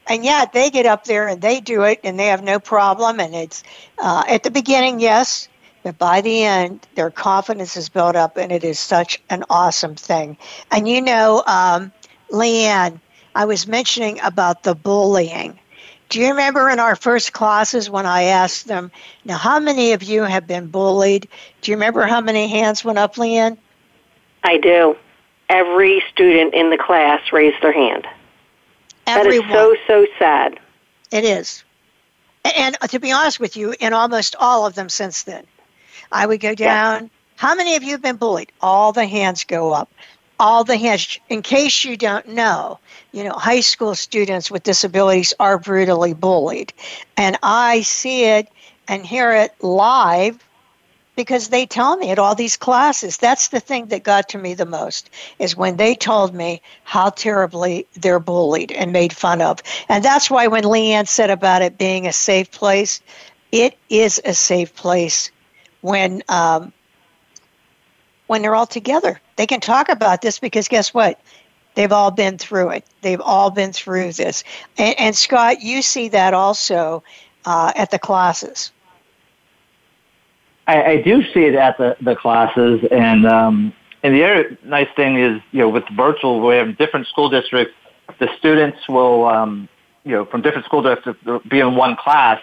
And 0.08 0.24
yet 0.24 0.52
they 0.52 0.70
get 0.70 0.87
up 0.87 1.04
there 1.04 1.28
and 1.28 1.40
they 1.40 1.61
do 1.61 1.82
it 1.82 2.00
and 2.02 2.18
they 2.18 2.26
have 2.26 2.42
no 2.42 2.58
problem. 2.58 3.20
And 3.20 3.34
it's 3.34 3.62
uh, 3.98 4.24
at 4.26 4.42
the 4.42 4.50
beginning, 4.50 5.00
yes, 5.00 5.48
but 5.82 5.98
by 5.98 6.22
the 6.22 6.44
end, 6.44 6.87
their 6.94 7.11
confidence 7.11 7.76
is 7.76 7.88
built 7.88 8.16
up 8.16 8.37
and 8.37 8.50
it 8.50 8.64
is 8.64 8.80
such 8.80 9.22
an 9.28 9.44
awesome 9.50 9.94
thing. 9.94 10.38
And 10.70 10.88
you 10.88 11.02
know, 11.02 11.42
um, 11.46 11.92
Leanne, 12.30 13.00
I 13.38 13.44
was 13.44 13.68
mentioning 13.68 14.18
about 14.20 14.64
the 14.64 14.74
bullying. 14.74 15.61
Do 16.09 16.18
you 16.18 16.31
remember 16.31 16.68
in 16.70 16.81
our 16.81 16.96
first 16.96 17.33
classes 17.33 17.88
when 17.88 18.05
I 18.05 18.24
asked 18.24 18.66
them, 18.66 18.90
now, 19.24 19.37
how 19.38 19.61
many 19.61 19.92
of 19.92 20.03
you 20.03 20.24
have 20.24 20.48
been 20.48 20.66
bullied? 20.66 21.29
Do 21.61 21.70
you 21.70 21.77
remember 21.77 22.05
how 22.05 22.20
many 22.20 22.48
hands 22.48 22.85
went 22.85 22.98
up, 22.98 23.14
Leanne? 23.14 23.57
I 24.42 24.59
do. 24.59 24.96
Every 25.48 26.03
student 26.11 26.53
in 26.53 26.70
the 26.70 26.79
class 26.79 27.33
raised 27.33 27.62
their 27.62 27.70
hand. 27.70 28.09
Everyone. 29.07 29.48
That 29.51 29.70
is 29.70 29.79
so, 29.87 30.03
so 30.03 30.07
sad. 30.18 30.59
It 31.12 31.22
is. 31.22 31.62
And 32.57 32.77
uh, 32.81 32.88
to 32.88 32.98
be 32.98 33.12
honest 33.12 33.38
with 33.38 33.57
you, 33.57 33.72
in 33.79 33.92
almost 33.92 34.35
all 34.40 34.66
of 34.66 34.74
them 34.74 34.88
since 34.88 35.22
then, 35.22 35.44
I 36.11 36.27
would 36.27 36.40
go 36.40 36.57
down. 36.57 37.09
How 37.37 37.55
many 37.55 37.77
of 37.77 37.85
you 37.85 37.92
have 37.92 38.03
been 38.03 38.16
bullied? 38.16 38.51
All 38.61 38.90
the 38.90 39.07
hands 39.07 39.44
go 39.44 39.72
up. 39.72 39.92
All 40.40 40.64
the 40.64 40.77
hands. 40.77 41.18
In 41.29 41.42
case 41.42 41.85
you 41.85 41.96
don't 41.96 42.29
know, 42.29 42.79
you 43.12 43.24
know, 43.24 43.33
high 43.33 43.61
school 43.61 43.94
students 43.94 44.51
with 44.51 44.62
disabilities 44.62 45.35
are 45.40 45.59
brutally 45.59 46.14
bullied. 46.14 46.72
And 47.16 47.37
I 47.42 47.83
see 47.83 48.24
it 48.24 48.48
and 48.87 49.05
hear 49.05 49.33
it 49.33 49.53
live 49.62 50.38
because 51.18 51.48
they 51.48 51.66
tell 51.66 51.96
me 51.96 52.11
at 52.11 52.18
all 52.20 52.37
these 52.37 52.57
classes. 52.57 53.16
That's 53.16 53.48
the 53.48 53.59
thing 53.59 53.87
that 53.87 54.05
got 54.05 54.29
to 54.29 54.38
me 54.38 54.55
the 54.55 54.64
most 54.64 55.11
is 55.40 55.57
when 55.57 55.77
they 55.77 55.96
told 55.96 56.33
me 56.33 56.62
how 56.85 57.11
terribly 57.11 57.88
they're 57.94 58.20
bullied 58.20 58.70
and 58.70 58.92
made 58.92 59.12
fun 59.12 59.42
of. 59.42 59.61
And 59.88 60.05
that's 60.05 60.31
why 60.31 60.46
when 60.46 60.62
Leanne 60.62 61.09
said 61.09 61.31
about 61.31 61.62
it 61.62 61.77
being 61.77 62.07
a 62.07 62.12
safe 62.12 62.53
place, 62.53 63.01
it 63.51 63.77
is 63.88 64.20
a 64.24 64.33
safe 64.33 64.77
place 64.77 65.33
when 65.81 66.22
um, 66.29 66.72
when 68.28 68.42
they're 68.42 68.54
all 68.54 68.66
together. 68.66 69.20
They 69.36 69.46
can 69.46 69.60
talk 69.60 69.88
about 69.88 70.22
this 70.22 70.38
because 70.38 70.68
guess 70.68 70.94
what? 70.94 71.20
They've 71.74 71.92
all 71.92 72.10
been 72.10 72.38
through 72.38 72.70
it. 72.70 72.84
They've 73.02 73.20
all 73.20 73.50
been 73.50 73.72
through 73.72 74.12
this. 74.12 74.44
And, 74.76 74.94
and 74.98 75.16
Scott, 75.16 75.62
you 75.62 75.82
see 75.82 76.08
that 76.08 76.34
also 76.34 77.02
uh, 77.44 77.72
at 77.74 77.90
the 77.90 77.98
classes. 77.98 78.72
I, 80.66 80.84
I 80.84 81.02
do 81.02 81.22
see 81.32 81.44
it 81.44 81.54
at 81.54 81.78
the, 81.78 81.96
the 82.00 82.14
classes, 82.14 82.84
and 82.90 83.26
um, 83.26 83.72
and 84.02 84.14
the 84.14 84.22
other 84.22 84.58
nice 84.64 84.88
thing 84.96 85.16
is, 85.16 85.40
you 85.50 85.60
know, 85.60 85.68
with 85.70 85.84
virtual, 85.96 86.46
we 86.46 86.56
have 86.56 86.76
different 86.76 87.06
school 87.06 87.30
districts. 87.30 87.74
The 88.18 88.28
students 88.38 88.86
will, 88.88 89.26
um, 89.26 89.68
you 90.04 90.12
know, 90.12 90.24
from 90.26 90.42
different 90.42 90.66
school 90.66 90.82
districts 90.82 91.24
be 91.48 91.60
in 91.60 91.74
one 91.74 91.96
class, 91.96 92.40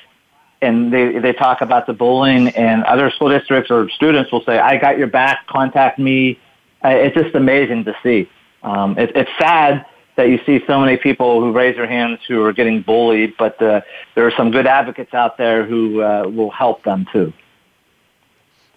and 0.61 0.91
they 0.91 1.19
they 1.19 1.33
talk 1.33 1.61
about 1.61 1.87
the 1.87 1.93
bullying, 1.93 2.49
and 2.49 2.83
other 2.85 3.11
school 3.11 3.29
districts 3.29 3.69
or 3.71 3.89
students 3.89 4.31
will 4.31 4.43
say, 4.43 4.57
"I 4.59 4.77
got 4.77 4.97
your 4.97 5.07
back. 5.07 5.47
Contact 5.47 5.99
me." 5.99 6.39
Uh, 6.83 6.89
it's 6.89 7.15
just 7.15 7.35
amazing 7.35 7.85
to 7.85 7.95
see. 8.03 8.29
Um, 8.63 8.97
it, 8.97 9.15
it's 9.15 9.31
sad 9.39 9.85
that 10.15 10.29
you 10.29 10.39
see 10.45 10.61
so 10.65 10.79
many 10.79 10.97
people 10.97 11.41
who 11.41 11.51
raise 11.51 11.75
their 11.75 11.87
hands 11.87 12.19
who 12.27 12.43
are 12.43 12.53
getting 12.53 12.81
bullied, 12.81 13.35
but 13.37 13.61
uh, 13.61 13.81
there 14.15 14.25
are 14.25 14.31
some 14.31 14.51
good 14.51 14.65
advocates 14.65 15.13
out 15.13 15.37
there 15.37 15.65
who 15.65 16.01
uh, 16.01 16.23
will 16.27 16.51
help 16.51 16.83
them 16.83 17.05
too. 17.11 17.33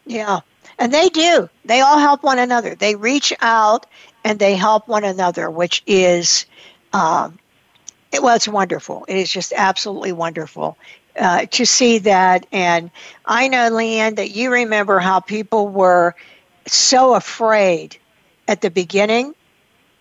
Yeah, 0.05 0.41
and 0.79 0.93
they 0.93 1.09
do. 1.09 1.49
They 1.65 1.81
all 1.81 1.99
help 1.99 2.23
one 2.23 2.39
another. 2.39 2.75
They 2.75 2.97
reach 2.97 3.33
out 3.41 3.87
and 4.25 4.39
they 4.39 4.57
help 4.57 4.89
one 4.89 5.05
another, 5.05 5.51
which 5.51 5.83
is, 5.87 6.47
um, 6.93 7.39
it, 8.13 8.23
well, 8.23 8.35
it's 8.35 8.49
wonderful. 8.49 9.05
It 9.07 9.17
is 9.17 9.31
just 9.31 9.53
absolutely 9.55 10.13
wonderful 10.13 10.77
uh, 11.19 11.47
to 11.47 11.67
see 11.67 11.99
that. 11.99 12.47
And 12.53 12.91
I 13.27 13.49
know, 13.49 13.71
Leanne, 13.71 14.17
that 14.17 14.31
you 14.31 14.53
remember 14.53 14.99
how 14.99 15.21
people 15.21 15.69
were 15.69 16.15
so 16.67 17.15
afraid 17.15 17.97
at 18.47 18.61
the 18.61 18.71
beginning 18.71 19.35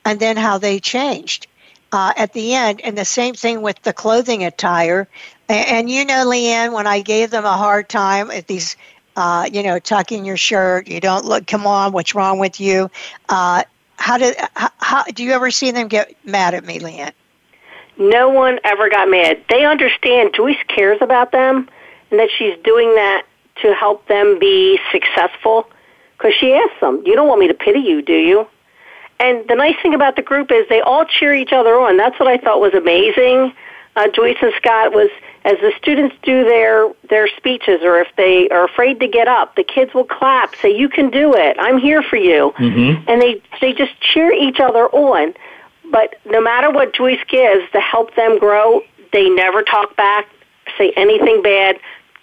and 0.05 0.19
then 0.19 0.37
how 0.37 0.57
they 0.57 0.79
changed. 0.79 1.47
Uh, 1.93 2.11
at 2.17 2.33
the 2.33 2.53
end, 2.53 2.81
and 2.81 2.97
the 2.97 3.05
same 3.05 3.33
thing 3.33 3.61
with 3.61 3.81
the 3.83 3.93
clothing 3.93 4.43
attire. 4.43 5.07
And, 5.47 5.67
and 5.69 5.89
you 5.89 6.03
know, 6.03 6.25
Leanne, 6.27 6.73
when 6.73 6.85
I 6.85 6.99
gave 6.99 7.31
them 7.31 7.45
a 7.45 7.55
hard 7.55 7.87
time 7.87 8.29
at 8.29 8.47
these 8.47 8.75
uh, 9.17 9.49
you 9.51 9.63
know, 9.63 9.79
tucking 9.79 10.23
your 10.23 10.37
shirt. 10.37 10.87
You 10.87 11.01
don't 11.01 11.25
look. 11.25 11.47
Come 11.47 11.65
on, 11.65 11.91
what's 11.91 12.13
wrong 12.13 12.37
with 12.37 12.61
you? 12.61 12.89
Uh, 13.27 13.63
how 13.97 14.17
did? 14.17 14.37
How, 14.55 14.69
how 14.77 15.03
do 15.05 15.23
you 15.23 15.31
ever 15.31 15.49
see 15.49 15.71
them 15.71 15.87
get 15.87 16.15
mad 16.23 16.53
at 16.53 16.63
me, 16.63 16.79
Leanne? 16.79 17.11
No 17.99 18.29
one 18.29 18.59
ever 18.63 18.89
got 18.89 19.09
mad. 19.09 19.41
They 19.49 19.65
understand 19.65 20.33
Joyce 20.35 20.57
cares 20.67 20.99
about 21.01 21.31
them, 21.31 21.69
and 22.11 22.19
that 22.19 22.29
she's 22.37 22.57
doing 22.63 22.93
that 22.95 23.23
to 23.61 23.73
help 23.73 24.07
them 24.07 24.37
be 24.39 24.79
successful. 24.91 25.69
Because 26.17 26.33
she 26.33 26.53
asked 26.53 26.79
them, 26.79 27.01
"You 27.05 27.15
don't 27.15 27.27
want 27.27 27.39
me 27.39 27.47
to 27.47 27.53
pity 27.53 27.79
you, 27.79 28.01
do 28.01 28.13
you?" 28.13 28.47
And 29.19 29.47
the 29.47 29.55
nice 29.55 29.75
thing 29.81 29.93
about 29.93 30.15
the 30.15 30.21
group 30.21 30.51
is 30.51 30.67
they 30.69 30.81
all 30.81 31.05
cheer 31.05 31.33
each 31.33 31.53
other 31.53 31.79
on. 31.79 31.97
That's 31.97 32.19
what 32.19 32.27
I 32.27 32.37
thought 32.37 32.59
was 32.59 32.73
amazing. 32.73 33.53
Uh, 33.95 34.07
Joyce 34.09 34.37
and 34.41 34.53
Scott 34.57 34.93
was 34.93 35.09
as 35.47 35.57
the 35.61 35.71
students 35.77 36.15
do 36.23 36.43
their 36.43 36.89
their 37.09 37.27
speeches 37.29 37.79
or 37.81 37.99
if 37.99 38.09
they 38.17 38.49
are 38.49 38.65
afraid 38.65 38.99
to 38.99 39.07
get 39.07 39.27
up 39.27 39.55
the 39.55 39.63
kids 39.63 39.93
will 39.93 40.03
clap 40.03 40.55
say 40.57 40.69
you 40.69 40.89
can 40.89 41.09
do 41.09 41.33
it 41.33 41.55
i'm 41.59 41.77
here 41.77 42.03
for 42.03 42.17
you 42.17 42.53
mm-hmm. 42.57 43.09
and 43.09 43.21
they 43.21 43.41
they 43.61 43.73
just 43.73 43.99
cheer 44.01 44.31
each 44.31 44.59
other 44.59 44.85
on 44.87 45.33
but 45.91 46.15
no 46.25 46.41
matter 46.41 46.69
what 46.71 46.93
joyce 46.93 47.19
gives 47.29 47.69
to 47.71 47.79
help 47.79 48.15
them 48.15 48.39
grow 48.39 48.81
they 49.13 49.29
never 49.29 49.63
talk 49.63 49.95
back 49.95 50.27
say 50.77 50.91
anything 50.95 51.41
bad 51.41 51.77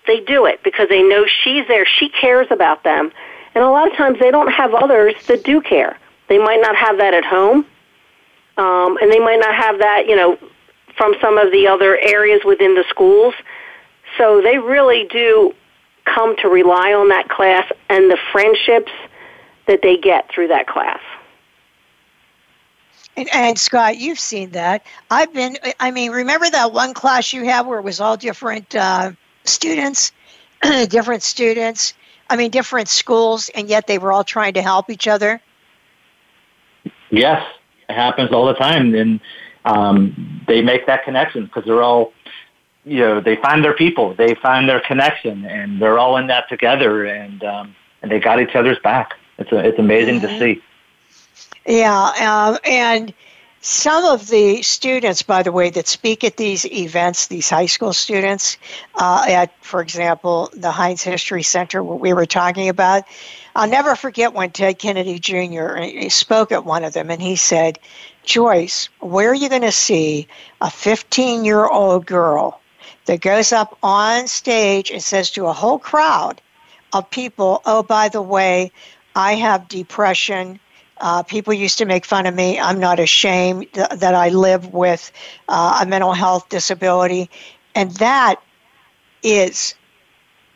they 0.06 0.20
do 0.20 0.44
it 0.46 0.62
because 0.62 0.88
they 0.88 1.02
know 1.02 1.24
she's 1.26 1.66
there 1.68 1.86
she 1.86 2.08
cares 2.08 2.46
about 2.50 2.84
them 2.84 3.10
And 3.54 3.64
a 3.64 3.70
lot 3.70 3.90
of 3.90 3.96
times 3.96 4.18
they 4.18 4.30
don't 4.30 4.52
have 4.52 4.74
others 4.74 5.14
that 5.28 5.44
do 5.44 5.60
care. 5.60 5.96
They 6.28 6.38
might 6.38 6.60
not 6.60 6.76
have 6.76 6.98
that 6.98 7.14
at 7.14 7.24
home, 7.24 7.64
um, 8.56 8.96
and 9.00 9.10
they 9.12 9.20
might 9.20 9.38
not 9.38 9.54
have 9.54 9.78
that, 9.78 10.06
you 10.08 10.16
know, 10.16 10.38
from 10.96 11.14
some 11.20 11.38
of 11.38 11.52
the 11.52 11.66
other 11.68 11.96
areas 11.98 12.40
within 12.44 12.74
the 12.74 12.84
schools. 12.88 13.34
So 14.18 14.40
they 14.42 14.58
really 14.58 15.06
do 15.10 15.54
come 16.04 16.36
to 16.38 16.48
rely 16.48 16.92
on 16.92 17.08
that 17.08 17.28
class 17.28 17.70
and 17.88 18.10
the 18.10 18.18
friendships 18.32 18.92
that 19.66 19.80
they 19.82 19.96
get 19.96 20.30
through 20.32 20.48
that 20.48 20.66
class. 20.66 21.00
And, 23.16 23.28
and, 23.32 23.58
Scott, 23.58 23.98
you've 23.98 24.18
seen 24.18 24.50
that. 24.50 24.84
I've 25.10 25.32
been, 25.32 25.56
I 25.78 25.90
mean, 25.90 26.10
remember 26.10 26.50
that 26.50 26.72
one 26.72 26.94
class 26.94 27.32
you 27.32 27.44
had 27.44 27.66
where 27.66 27.78
it 27.78 27.84
was 27.84 28.00
all 28.00 28.16
different 28.16 28.74
uh, 28.74 29.12
students, 29.44 30.12
different 30.62 31.22
students, 31.22 31.94
I 32.28 32.36
mean, 32.36 32.50
different 32.50 32.88
schools, 32.88 33.50
and 33.50 33.68
yet 33.68 33.86
they 33.86 33.98
were 33.98 34.12
all 34.12 34.24
trying 34.24 34.54
to 34.54 34.62
help 34.62 34.90
each 34.90 35.06
other? 35.06 35.40
Yes, 37.10 37.46
it 37.88 37.94
happens 37.94 38.32
all 38.32 38.46
the 38.46 38.54
time. 38.54 38.94
And 38.94 39.20
um, 39.64 40.42
they 40.48 40.62
make 40.62 40.86
that 40.86 41.04
connection 41.04 41.44
because 41.44 41.64
they're 41.64 41.82
all, 41.82 42.12
you 42.84 42.98
know, 42.98 43.20
they 43.20 43.36
find 43.36 43.64
their 43.64 43.74
people, 43.74 44.14
they 44.14 44.34
find 44.34 44.68
their 44.68 44.80
connection, 44.80 45.44
and 45.44 45.80
they're 45.80 45.98
all 45.98 46.16
in 46.16 46.26
that 46.26 46.48
together, 46.48 47.04
and 47.06 47.42
um, 47.44 47.74
and 48.02 48.10
they 48.10 48.20
got 48.20 48.40
each 48.40 48.54
other's 48.54 48.78
back. 48.80 49.14
It's 49.38 49.52
a, 49.52 49.58
it's 49.58 49.78
amazing 49.78 50.20
mm-hmm. 50.20 50.26
to 50.26 50.38
see. 50.38 50.62
Yeah, 51.66 52.48
um, 52.52 52.58
and 52.64 53.14
some 53.60 54.04
of 54.04 54.28
the 54.28 54.60
students, 54.60 55.22
by 55.22 55.42
the 55.42 55.50
way, 55.50 55.70
that 55.70 55.88
speak 55.88 56.22
at 56.22 56.36
these 56.36 56.66
events, 56.66 57.28
these 57.28 57.48
high 57.48 57.64
school 57.66 57.94
students, 57.94 58.58
uh, 58.96 59.24
at, 59.26 59.52
for 59.64 59.80
example, 59.80 60.50
the 60.52 60.70
Heinz 60.70 61.02
History 61.02 61.42
Center, 61.42 61.82
what 61.82 61.98
we 61.98 62.12
were 62.12 62.26
talking 62.26 62.68
about, 62.68 63.04
I'll 63.56 63.68
never 63.68 63.96
forget 63.96 64.34
when 64.34 64.50
Ted 64.50 64.78
Kennedy 64.78 65.18
Jr. 65.18 66.08
spoke 66.10 66.52
at 66.52 66.66
one 66.66 66.84
of 66.84 66.92
them, 66.92 67.10
and 67.10 67.22
he 67.22 67.36
said, 67.36 67.78
Joyce, 68.24 68.88
where 69.00 69.30
are 69.30 69.34
you 69.34 69.48
going 69.48 69.62
to 69.62 69.72
see 69.72 70.28
a 70.60 70.70
15 70.70 71.44
year 71.44 71.66
old 71.66 72.04
girl 72.04 72.60
that 73.06 73.20
goes 73.20 73.52
up 73.52 73.78
on 73.82 74.26
stage 74.26 74.90
and 74.90 75.02
says 75.02 75.30
to 75.30 75.46
a 75.46 75.52
whole 75.52 75.78
crowd 75.78 76.40
of 76.92 77.08
people, 77.10 77.62
oh, 77.64 77.82
by 77.82 78.08
the 78.08 78.22
way, 78.22 78.72
I 79.14 79.34
have 79.34 79.68
depression. 79.68 80.58
Uh, 80.98 81.22
people 81.22 81.52
used 81.52 81.78
to 81.78 81.84
make 81.84 82.04
fun 82.04 82.26
of 82.26 82.34
me. 82.34 82.58
I'm 82.58 82.78
not 82.78 83.00
ashamed 83.00 83.72
th- 83.72 83.88
that 83.90 84.14
I 84.14 84.28
live 84.28 84.72
with 84.72 85.10
uh, 85.48 85.80
a 85.82 85.86
mental 85.86 86.12
health 86.12 86.48
disability. 86.48 87.30
And 87.74 87.90
that 87.92 88.40
is 89.22 89.74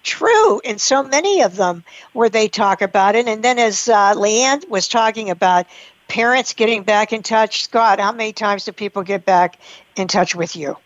true 0.03 0.61
in 0.61 0.79
so 0.79 1.03
many 1.03 1.43
of 1.43 1.57
them 1.57 1.85
where 2.13 2.29
they 2.29 2.49
talk 2.49 2.83
about 2.83 3.15
it. 3.15 3.27
And 3.27 3.43
then, 3.43 3.59
as 3.59 3.89
uh, 3.89 4.15
Leanne 4.15 4.69
was 4.69 4.89
talking 4.89 5.31
about 5.31 5.67
parents 6.09 6.55
getting 6.55 6.83
back 6.83 7.13
in 7.13 7.23
touch, 7.23 7.63
Scott, 7.65 8.01
how 8.01 8.13
many 8.13 8.33
times 8.33 8.65
do 8.65 8.73
people 8.73 9.03
get 9.03 9.25
back 9.25 9.59
in 9.97 10.09
touch 10.09 10.35
with 10.35 10.57
you? 10.57 10.77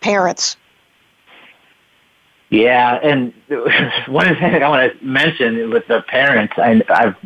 Parents. 0.00 0.56
Yeah, 2.50 3.00
and 3.02 3.32
one 4.06 4.28
of 4.28 4.36
the 4.36 4.40
things 4.40 4.62
I 4.62 4.68
want 4.68 4.98
to 4.98 5.04
mention 5.04 5.70
with 5.70 5.86
the 5.88 6.02
parents, 6.02 6.54
I, 6.56 6.80
I've 6.88 7.16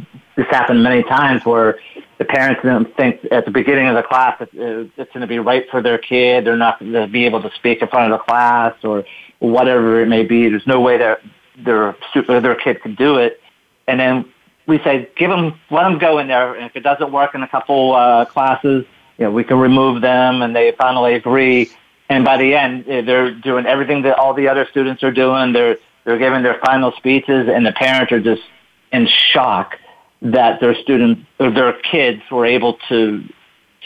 this 0.41 0.49
happened 0.49 0.83
many 0.83 1.03
times 1.03 1.45
where 1.45 1.79
the 2.17 2.25
parents 2.25 2.63
don't 2.63 2.97
think 2.97 3.21
at 3.31 3.45
the 3.45 3.51
beginning 3.51 3.89
of 3.89 3.95
the 3.95 4.03
class 4.03 4.39
that 4.39 4.49
it's 4.55 5.13
going 5.13 5.21
to 5.21 5.27
be 5.27 5.39
right 5.39 5.69
for 5.71 5.83
their 5.83 5.99
kid. 5.99 6.47
They're 6.47 6.57
not 6.57 6.79
going 6.79 6.95
to 6.95 7.07
be 7.07 7.27
able 7.27 7.43
to 7.43 7.51
speak 7.57 7.83
in 7.83 7.89
front 7.89 8.11
of 8.11 8.19
the 8.19 8.25
class 8.25 8.75
or 8.83 9.05
whatever 9.39 10.01
it 10.01 10.07
may 10.07 10.25
be. 10.25 10.49
There's 10.49 10.67
no 10.67 10.81
way 10.81 10.97
that 10.97 11.21
their 11.59 11.95
their 12.27 12.55
kid 12.55 12.81
can 12.81 12.95
do 12.95 13.17
it. 13.17 13.39
And 13.87 14.01
then 14.01 14.33
we 14.67 14.79
say, 14.79 15.11
give 15.15 15.29
them, 15.29 15.61
let 15.71 15.83
them 15.83 15.99
go 15.99 16.19
in 16.19 16.29
there. 16.29 16.55
And 16.55 16.65
if 16.65 16.75
it 16.75 16.81
doesn't 16.81 17.13
work 17.13 17.35
in 17.35 17.43
a 17.43 17.49
couple 17.49 17.93
uh, 17.93 18.25
classes, 18.25 18.87
you 19.19 19.27
know, 19.27 19.31
we 19.31 19.45
can 19.45 19.59
remove 19.59 20.01
them. 20.01 20.41
And 20.41 20.57
they 20.57 20.73
finally 20.73 21.17
agree. 21.17 21.71
And 22.09 22.25
by 22.25 22.39
the 22.39 22.55
end, 22.55 22.89
eh, 22.89 23.03
they're 23.03 23.31
doing 23.31 23.67
everything 23.67 24.03
that 24.05 24.17
all 24.17 24.33
the 24.33 24.49
other 24.49 24.67
students 24.71 25.03
are 25.03 25.13
doing. 25.13 25.53
They're 25.53 25.77
they're 26.05 26.19
giving 26.19 26.43
their 26.43 26.59
final 26.65 26.93
speeches, 26.93 27.47
and 27.47 27.67
the 27.67 27.73
parents 27.73 28.11
are 28.11 28.21
just 28.21 28.43
in 28.91 29.07
shock 29.07 29.77
that 30.23 30.61
their 30.61 30.75
students 30.75 31.23
or 31.39 31.51
their 31.51 31.73
kids 31.73 32.23
were 32.31 32.47
able 32.47 32.75
to 32.89 33.25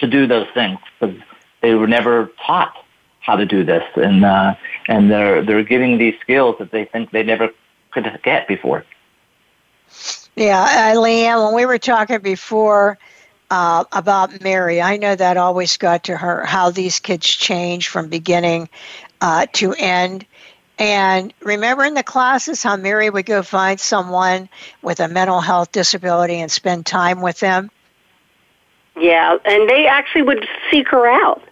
to 0.00 0.06
do 0.08 0.26
those 0.26 0.48
things 0.54 0.78
because 0.98 1.16
they 1.62 1.74
were 1.74 1.86
never 1.86 2.32
taught 2.44 2.74
how 3.20 3.36
to 3.36 3.46
do 3.46 3.64
this, 3.64 3.84
and 3.96 4.24
uh, 4.24 4.54
and 4.88 5.10
they're 5.10 5.42
they're 5.44 5.62
getting 5.62 5.98
these 5.98 6.14
skills 6.20 6.56
that 6.58 6.70
they 6.70 6.84
think 6.84 7.10
they 7.10 7.22
never 7.22 7.50
could 7.90 8.06
get 8.22 8.48
before. 8.48 8.84
Yeah, 10.36 10.62
uh, 10.62 10.96
Leanne, 10.96 11.44
when 11.44 11.54
we 11.54 11.64
were 11.64 11.78
talking 11.78 12.18
before 12.18 12.98
uh, 13.50 13.84
about 13.92 14.42
Mary. 14.42 14.80
I 14.82 14.96
know 14.96 15.14
that 15.14 15.36
always 15.36 15.76
got 15.76 16.04
to 16.04 16.16
her 16.16 16.44
how 16.44 16.70
these 16.70 16.98
kids 16.98 17.26
change 17.26 17.88
from 17.88 18.08
beginning 18.08 18.68
uh, 19.20 19.46
to 19.54 19.74
end. 19.74 20.26
And 20.78 21.32
remember 21.40 21.84
in 21.84 21.94
the 21.94 22.02
classes 22.02 22.62
how 22.62 22.76
Mary 22.76 23.08
would 23.08 23.26
go 23.26 23.42
find 23.42 23.78
someone 23.78 24.48
with 24.82 25.00
a 25.00 25.08
mental 25.08 25.40
health 25.40 25.70
disability 25.70 26.40
and 26.40 26.50
spend 26.50 26.84
time 26.84 27.20
with 27.20 27.38
them? 27.40 27.70
Yeah, 28.96 29.36
and 29.44 29.68
they 29.68 29.86
actually 29.86 30.22
would 30.22 30.46
seek 30.70 30.88
her 30.88 31.06
out 31.06 31.42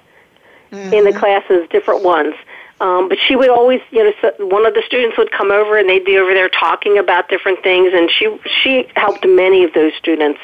mm-hmm. 0.70 0.92
in 0.92 1.04
the 1.04 1.10
mm-hmm. 1.10 1.18
classes, 1.18 1.68
different 1.70 2.02
ones. 2.02 2.34
Um, 2.80 3.08
but 3.08 3.18
she 3.20 3.36
would 3.36 3.48
always, 3.48 3.80
you 3.92 4.02
know, 4.02 4.32
one 4.38 4.66
of 4.66 4.74
the 4.74 4.82
students 4.84 5.16
would 5.16 5.30
come 5.30 5.52
over 5.52 5.78
and 5.78 5.88
they'd 5.88 6.04
be 6.04 6.18
over 6.18 6.34
there 6.34 6.48
talking 6.48 6.98
about 6.98 7.28
different 7.28 7.62
things, 7.62 7.92
and 7.94 8.10
she 8.10 8.36
she 8.62 8.88
helped 8.96 9.24
many 9.24 9.62
of 9.62 9.72
those 9.72 9.92
students 9.94 10.40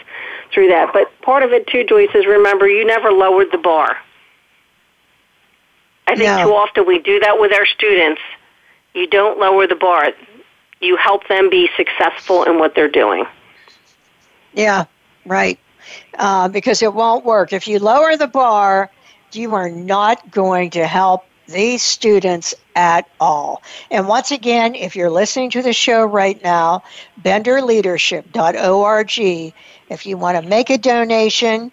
through 0.52 0.68
that. 0.68 0.92
But 0.92 1.10
part 1.22 1.42
of 1.42 1.52
it 1.52 1.66
too, 1.66 1.82
Joyce, 1.82 2.10
is 2.14 2.26
remember 2.26 2.68
you 2.68 2.86
never 2.86 3.10
lowered 3.10 3.48
the 3.50 3.58
bar. 3.58 3.96
I 6.06 6.14
think 6.14 6.28
no. 6.28 6.44
too 6.44 6.54
often 6.54 6.86
we 6.86 7.00
do 7.00 7.18
that 7.20 7.40
with 7.40 7.52
our 7.52 7.66
students. 7.66 8.20
You 8.94 9.06
don't 9.06 9.38
lower 9.38 9.66
the 9.66 9.74
bar. 9.74 10.12
You 10.80 10.96
help 10.96 11.28
them 11.28 11.50
be 11.50 11.68
successful 11.76 12.44
in 12.44 12.58
what 12.58 12.74
they're 12.74 12.88
doing. 12.88 13.26
Yeah, 14.54 14.86
right. 15.26 15.58
Uh, 16.18 16.48
because 16.48 16.82
it 16.82 16.94
won't 16.94 17.24
work. 17.24 17.52
If 17.52 17.68
you 17.68 17.78
lower 17.78 18.16
the 18.16 18.26
bar, 18.26 18.90
you 19.32 19.54
are 19.54 19.70
not 19.70 20.30
going 20.30 20.70
to 20.70 20.86
help 20.86 21.24
these 21.46 21.82
students 21.82 22.54
at 22.76 23.08
all. 23.20 23.62
And 23.90 24.06
once 24.06 24.30
again, 24.30 24.74
if 24.74 24.94
you're 24.94 25.10
listening 25.10 25.50
to 25.50 25.62
the 25.62 25.72
show 25.72 26.04
right 26.04 26.42
now, 26.42 26.82
benderleadership.org, 27.22 29.54
if 29.90 30.06
you 30.06 30.18
want 30.18 30.42
to 30.42 30.48
make 30.48 30.70
a 30.70 30.78
donation 30.78 31.72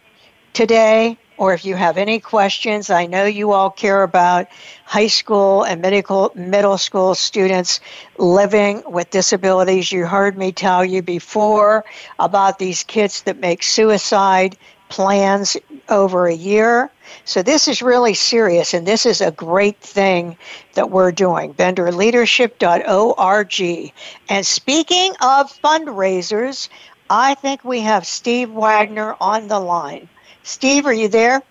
today, 0.54 1.18
or 1.38 1.54
if 1.54 1.66
you 1.66 1.76
have 1.76 1.98
any 1.98 2.20
questions, 2.20 2.90
I 2.90 3.06
know 3.06 3.26
you 3.26 3.52
all 3.52 3.70
care 3.70 4.04
about 4.04 4.48
high 4.86 5.08
school 5.08 5.64
and 5.64 5.82
medical 5.82 6.32
middle 6.36 6.78
school 6.78 7.16
students 7.16 7.80
living 8.18 8.84
with 8.86 9.10
disabilities. 9.10 9.92
You 9.92 10.06
heard 10.06 10.38
me 10.38 10.52
tell 10.52 10.86
you 10.86 11.02
before 11.02 11.84
about 12.20 12.60
these 12.60 12.84
kids 12.84 13.24
that 13.24 13.40
make 13.40 13.64
suicide 13.64 14.58
plans 14.90 15.58
over 15.90 16.28
a 16.28 16.34
year. 16.34 16.92
So 17.26 17.42
this 17.42 17.68
is 17.68 17.82
really 17.82 18.14
serious, 18.14 18.74
and 18.74 18.88
this 18.88 19.06
is 19.06 19.20
a 19.22 19.32
great 19.32 19.78
thing 19.80 20.38
that 20.74 20.92
we're 20.92 21.12
doing. 21.12 21.54
BenderLeadership.org. 21.54 23.94
And 24.30 24.46
speaking 24.46 25.14
of 25.22 25.62
fundraisers, 25.62 26.70
I 27.10 27.34
think 27.36 27.64
we 27.64 27.82
have 27.82 28.08
Steve 28.08 28.52
Wagner 28.52 29.16
on 29.22 29.48
the 29.48 29.60
line. 29.60 30.10
Steve, 30.46 30.86
are 30.86 30.94
you 30.94 31.08
there? 31.08 31.42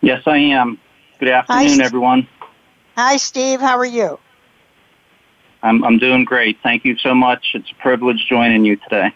Yes, 0.00 0.22
I 0.26 0.38
am. 0.38 0.80
Good 1.20 1.28
afternoon, 1.28 1.80
Hi, 1.80 1.84
everyone. 1.84 2.26
Hi, 2.96 3.18
Steve. 3.18 3.60
How 3.60 3.76
are 3.76 3.84
you? 3.84 4.18
I'm, 5.62 5.84
I'm 5.84 5.98
doing 5.98 6.24
great. 6.24 6.58
Thank 6.62 6.86
you 6.86 6.96
so 6.96 7.14
much. 7.14 7.50
It's 7.52 7.70
a 7.70 7.74
privilege 7.74 8.24
joining 8.26 8.64
you 8.64 8.76
today. 8.76 9.12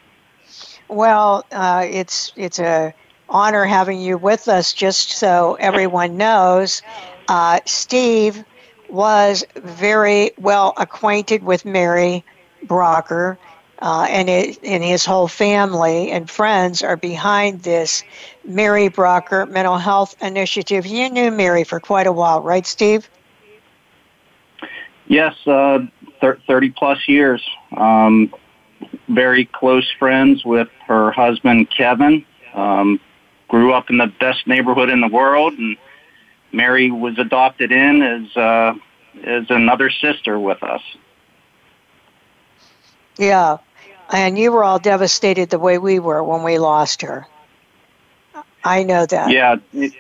Well, 0.89 1.47
uh, 1.51 1.87
it's 1.89 2.35
it's 2.37 2.59
a 2.59 2.93
honor 3.27 3.64
having 3.64 4.01
you 4.01 4.18
with 4.18 4.49
us. 4.49 4.75
Just 4.75 5.12
so 5.12 5.55
everyone 5.55 6.18
knows, 6.18 6.83
uh, 7.29 7.61
Steve 7.64 8.45
was 8.91 9.47
very 9.57 10.33
well 10.37 10.75
acquainted 10.77 11.43
with 11.43 11.64
Mary 11.64 12.23
Brougher 12.66 13.39
uh, 13.83 14.07
and, 14.09 14.30
it, 14.30 14.61
and 14.62 14.83
his 14.85 15.05
whole 15.05 15.26
family 15.26 16.12
and 16.12 16.30
friends 16.30 16.83
are 16.83 16.97
behind 16.97 17.62
this 17.62 18.05
Mary 18.45 18.89
Brougher 18.89 19.45
Mental 19.47 19.76
Health 19.76 20.14
Initiative. 20.22 20.87
You 20.87 21.11
knew 21.11 21.33
Mary 21.33 21.64
for 21.64 21.80
quite 21.80 22.07
a 22.07 22.12
while, 22.12 22.41
right, 22.41 22.64
Steve? 22.64 23.11
Yes, 25.09 25.35
uh, 25.49 25.80
thir- 26.20 26.39
30 26.47 26.70
plus 26.70 27.09
years. 27.09 27.43
Um, 27.76 28.33
very 29.09 29.47
close 29.47 29.91
friends 29.99 30.45
with 30.45 30.68
her 30.87 31.11
husband, 31.11 31.68
Kevin. 31.68 32.24
Um, 32.55 33.01
grew 33.49 33.72
up 33.72 33.91
in 33.91 33.99
the 33.99 34.12
best 34.20 34.47
neighborhood 34.47 34.91
in 34.91 35.01
the 35.01 35.09
world, 35.09 35.55
and 35.55 35.76
Mary 36.53 36.93
was 36.93 37.18
adopted 37.18 37.72
in 37.72 38.01
as, 38.01 38.37
uh, 38.37 38.74
as 39.24 39.47
another 39.51 39.91
sister 39.91 40.39
with 40.39 40.62
us. 40.62 40.83
Yeah, 43.18 43.59
and 44.12 44.38
you 44.38 44.52
were 44.52 44.62
all 44.62 44.78
devastated 44.78 45.50
the 45.50 45.58
way 45.58 45.78
we 45.78 45.98
were 45.98 46.22
when 46.22 46.42
we 46.42 46.58
lost 46.58 47.02
her. 47.02 47.26
I 48.64 48.84
know 48.84 49.06
that. 49.06 49.30
Yeah, 49.30 49.56
it, 49.72 49.92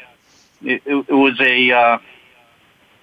it, 0.62 0.82
it 0.86 1.12
was 1.12 1.40
a, 1.40 1.98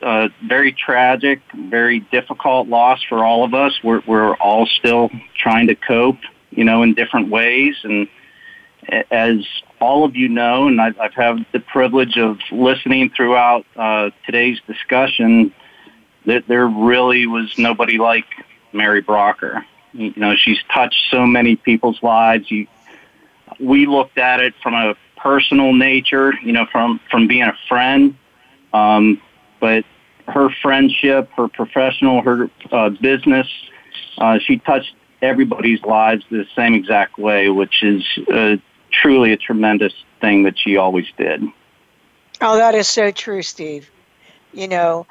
uh, 0.02 0.30
very 0.48 0.72
tragic, 0.72 1.42
very 1.54 2.00
difficult 2.00 2.68
loss 2.68 3.04
for 3.04 3.24
all 3.24 3.44
of 3.44 3.54
us. 3.54 3.84
We're, 3.84 4.02
we're 4.08 4.36
all 4.36 4.66
still 4.66 5.10
trying 5.38 5.68
to 5.68 5.76
cope, 5.76 6.20
you 6.52 6.64
know, 6.64 6.84
in 6.84 6.94
different 6.94 7.30
ways. 7.30 7.76
And 7.84 8.08
as 9.12 9.46
all 9.82 10.06
of 10.06 10.16
you 10.16 10.30
know, 10.30 10.68
and 10.68 10.80
I've, 10.80 11.00
I've 11.00 11.14
had 11.14 11.46
the 11.52 11.60
privilege 11.60 12.18
of 12.18 12.40
listening 12.52 13.10
throughout 13.10 13.66
uh, 13.76 14.12
today's 14.26 14.60
discussion, 14.68 15.54
that 16.26 16.48
there 16.48 16.68
really 16.68 17.28
was 17.28 17.58
nobody 17.58 17.98
like 17.98 18.26
Mary 18.72 19.02
Brougher. 19.02 19.66
You 19.94 20.14
know, 20.16 20.36
she's 20.36 20.60
touched 20.74 21.10
so 21.10 21.26
many 21.26 21.56
people's 21.56 22.02
lives. 22.04 22.50
You, 22.52 22.68
we 23.60 23.86
looked 23.86 24.18
at 24.18 24.40
it 24.40 24.54
from 24.62 24.74
a 24.74 24.96
personal 25.18 25.74
nature, 25.74 26.34
you 26.44 26.52
know, 26.52 26.66
from 26.72 27.00
from 27.10 27.28
being 27.28 27.44
a 27.44 27.58
friend. 27.68 28.16
Um, 28.74 29.22
but 29.60 29.84
her 30.28 30.50
friendship, 30.62 31.30
her 31.36 31.48
professional, 31.48 32.22
her 32.22 32.50
uh, 32.72 32.90
business, 32.90 33.48
uh, 34.18 34.40
she 34.40 34.58
touched 34.60 34.94
everybody's 35.22 35.82
lives 35.82 36.24
the 36.30 36.46
same 36.56 36.74
exact 36.74 37.18
way, 37.18 37.50
which 37.50 37.84
is 37.84 38.04
uh, 38.32 38.56
truly 38.92 39.34
a 39.34 39.38
tremendous 39.38 39.94
thing 40.22 40.44
that 40.44 40.58
she 40.58 40.78
always 40.78 41.08
did. 41.18 41.44
Oh, 42.42 42.58
that 42.58 42.76
is 42.76 42.88
so 42.88 43.12
true, 43.12 43.42
Steve. 43.42 43.90
You 44.54 44.68
know, 44.68 45.06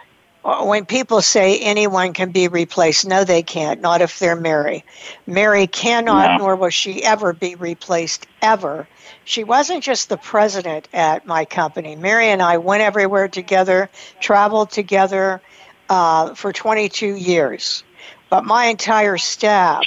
when 0.44 0.86
people 0.86 1.20
say 1.20 1.58
anyone 1.58 2.12
can 2.12 2.30
be 2.30 2.48
replaced, 2.48 3.06
no, 3.06 3.24
they 3.24 3.42
can't. 3.42 3.80
Not 3.80 4.00
if 4.00 4.18
they're 4.18 4.36
Mary. 4.36 4.84
Mary 5.26 5.66
cannot, 5.66 6.38
no. 6.38 6.44
nor 6.44 6.56
will 6.56 6.70
she 6.70 7.02
ever 7.04 7.32
be 7.32 7.54
replaced, 7.54 8.26
ever. 8.40 8.88
She 9.24 9.44
wasn't 9.44 9.82
just 9.82 10.08
the 10.08 10.16
president 10.16 10.88
at 10.92 11.26
my 11.26 11.44
company. 11.44 11.96
Mary 11.96 12.28
and 12.28 12.42
I 12.42 12.58
went 12.58 12.82
everywhere 12.82 13.28
together, 13.28 13.90
traveled 14.20 14.70
together 14.70 15.42
uh, 15.88 16.34
for 16.34 16.52
22 16.52 17.14
years. 17.14 17.84
But 18.30 18.44
my 18.44 18.66
entire 18.66 19.18
staff 19.18 19.84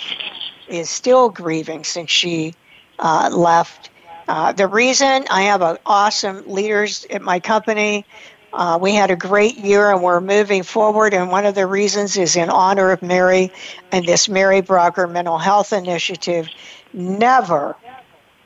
is 0.68 0.90
still 0.90 1.30
grieving 1.30 1.84
since 1.84 2.10
she 2.10 2.56
uh, 3.00 3.30
left. 3.32 3.90
Uh, 4.28 4.52
the 4.52 4.68
reason 4.68 5.26
I 5.30 5.44
have 5.44 5.62
a, 5.62 5.80
awesome 5.86 6.44
leaders 6.48 7.06
at 7.10 7.22
my 7.22 7.40
company 7.40 8.06
uh, 8.54 8.78
we 8.82 8.94
had 8.94 9.12
a 9.12 9.16
great 9.16 9.58
year 9.58 9.92
and 9.92 10.04
we're 10.04 10.20
moving 10.20 10.64
forward, 10.64 11.14
and 11.14 11.32
one 11.32 11.46
of 11.46 11.56
the 11.56 11.66
reasons 11.66 12.18
is 12.18 12.36
in 12.36 12.50
honor 12.50 12.92
of 12.92 13.02
Mary 13.02 13.52
and 13.92 14.06
this 14.06 14.28
Mary 14.28 14.62
Brougher 14.62 15.08
Mental 15.08 15.38
Health 15.38 15.72
Initiative. 15.72 16.50
Never, 16.94 17.76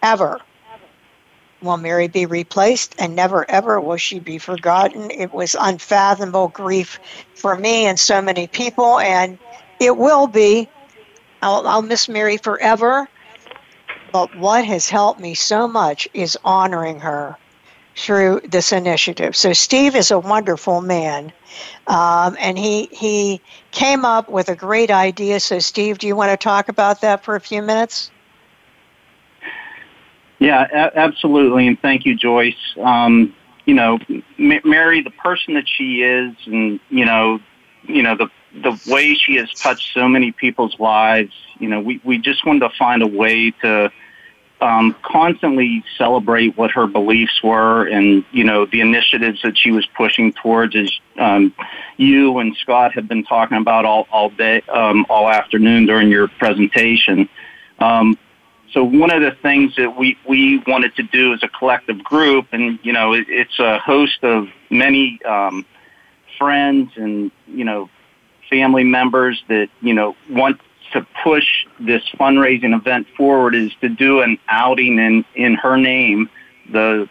ever 0.03 0.39
will 1.61 1.77
Mary 1.77 2.07
be 2.07 2.27
replaced, 2.27 2.95
and 2.99 3.15
never, 3.15 3.49
ever 3.49 3.79
will 3.79 3.97
she 3.97 4.19
be 4.19 4.37
forgotten. 4.37 5.09
It 5.09 5.33
was 5.33 5.55
unfathomable 5.59 6.49
grief 6.49 6.99
for 7.33 7.57
me 7.57 7.87
and 7.87 7.99
so 7.99 8.21
many 8.21 8.45
people, 8.47 8.99
and 8.99 9.39
it 9.79 9.97
will 9.97 10.27
be. 10.27 10.67
I'll, 11.41 11.67
I'll 11.67 11.81
miss 11.81 12.07
Mary 12.07 12.37
forever. 12.37 13.07
But 14.11 14.37
what 14.37 14.63
has 14.65 14.87
helped 14.87 15.19
me 15.19 15.33
so 15.33 15.67
much 15.67 16.07
is 16.13 16.37
honoring 16.43 16.99
her 16.99 17.37
through 17.95 18.41
this 18.43 18.71
initiative. 18.71 19.35
So 19.35 19.53
Steve 19.53 19.95
is 19.95 20.11
a 20.11 20.19
wonderful 20.19 20.81
man, 20.81 21.31
um, 21.87 22.35
and 22.39 22.57
he 22.57 22.89
he 22.91 23.41
came 23.71 24.03
up 24.03 24.29
with 24.29 24.49
a 24.49 24.55
great 24.55 24.91
idea. 24.91 25.39
So 25.39 25.59
Steve, 25.59 25.97
do 25.97 26.07
you 26.07 26.15
want 26.15 26.31
to 26.31 26.37
talk 26.37 26.67
about 26.67 27.01
that 27.01 27.23
for 27.23 27.35
a 27.35 27.41
few 27.41 27.61
minutes? 27.61 28.11
Yeah, 30.39 30.67
a- 30.71 30.99
absolutely, 30.99 31.67
and 31.67 31.79
thank 31.79 32.05
you, 32.05 32.15
Joyce. 32.15 32.75
Um, 32.81 33.33
you 33.65 33.73
know, 33.73 33.99
M- 34.37 34.61
Mary, 34.65 35.01
the 35.01 35.11
person 35.11 35.53
that 35.53 35.67
she 35.67 36.03
is, 36.03 36.35
and 36.45 36.79
you 36.89 37.05
know, 37.05 37.39
you 37.83 38.03
know 38.03 38.15
the 38.15 38.29
the 38.61 38.79
way 38.91 39.13
she 39.15 39.35
has 39.35 39.51
touched 39.53 39.93
so 39.93 40.07
many 40.07 40.33
people's 40.33 40.77
lives. 40.79 41.33
You 41.59 41.69
know, 41.69 41.79
we 41.79 42.01
we 42.03 42.17
just 42.17 42.45
wanted 42.45 42.59
to 42.59 42.69
find 42.77 43.01
a 43.01 43.07
way 43.07 43.51
to 43.61 43.89
um, 44.61 44.95
constantly 45.03 45.83
celebrate 45.97 46.57
what 46.57 46.71
her 46.71 46.87
beliefs 46.87 47.43
were 47.43 47.85
and 47.85 48.23
you 48.31 48.43
know 48.43 48.65
the 48.65 48.81
initiatives 48.81 49.41
that 49.41 49.57
she 49.57 49.71
was 49.71 49.85
pushing 49.97 50.31
towards 50.33 50.75
as 50.75 50.91
um, 51.19 51.53
you 51.97 52.37
and 52.39 52.55
Scott 52.57 52.93
have 52.93 53.07
been 53.07 53.23
talking 53.23 53.57
about 53.57 53.85
all 53.85 54.07
all 54.11 54.29
day 54.29 54.61
um, 54.69 55.05
all 55.09 55.29
afternoon 55.29 55.85
during 55.85 56.09
your 56.09 56.27
presentation. 56.27 57.27
Um, 57.79 58.17
so 58.71 58.83
one 58.83 59.11
of 59.11 59.21
the 59.21 59.31
things 59.41 59.75
that 59.75 59.97
we 59.97 60.17
we 60.27 60.61
wanted 60.67 60.95
to 60.95 61.03
do 61.03 61.33
as 61.33 61.43
a 61.43 61.47
collective 61.47 62.03
group, 62.03 62.47
and 62.51 62.79
you 62.83 62.93
know 62.93 63.13
it, 63.13 63.25
it's 63.29 63.59
a 63.59 63.79
host 63.79 64.23
of 64.23 64.47
many 64.69 65.19
um, 65.23 65.65
friends 66.37 66.91
and 66.95 67.31
you 67.47 67.65
know 67.65 67.89
family 68.49 68.83
members 68.83 69.43
that 69.47 69.69
you 69.81 69.93
know 69.93 70.15
want 70.29 70.59
to 70.93 71.05
push 71.23 71.45
this 71.79 72.03
fundraising 72.19 72.75
event 72.75 73.07
forward 73.17 73.55
is 73.55 73.71
to 73.81 73.89
do 73.89 74.21
an 74.21 74.37
outing 74.47 74.99
in, 74.99 75.25
in 75.35 75.55
her 75.55 75.77
name, 75.77 76.29
the 76.71 77.09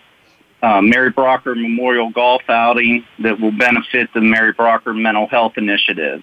uh, 0.62 0.80
Mary 0.80 1.10
Brougher 1.10 1.54
Memorial 1.54 2.10
Golf 2.10 2.42
Outing 2.48 3.04
that 3.18 3.38
will 3.38 3.52
benefit 3.52 4.08
the 4.14 4.20
Mary 4.20 4.52
Brougher 4.52 4.94
Mental 4.94 5.26
Health 5.26 5.58
Initiative. 5.58 6.22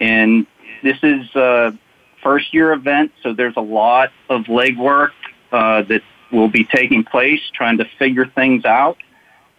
And 0.00 0.46
this 0.82 0.98
is 1.02 1.34
a 1.34 1.76
first 2.22 2.52
year 2.52 2.72
event, 2.72 3.12
so 3.22 3.32
there's 3.32 3.56
a 3.56 3.62
lot 3.62 4.10
of 4.28 4.42
legwork 4.42 5.12
uh, 5.50 5.82
that 5.82 6.02
will 6.30 6.48
be 6.48 6.64
taking 6.64 7.04
place 7.04 7.40
trying 7.54 7.78
to 7.78 7.86
figure 7.98 8.26
things 8.26 8.64
out. 8.64 8.98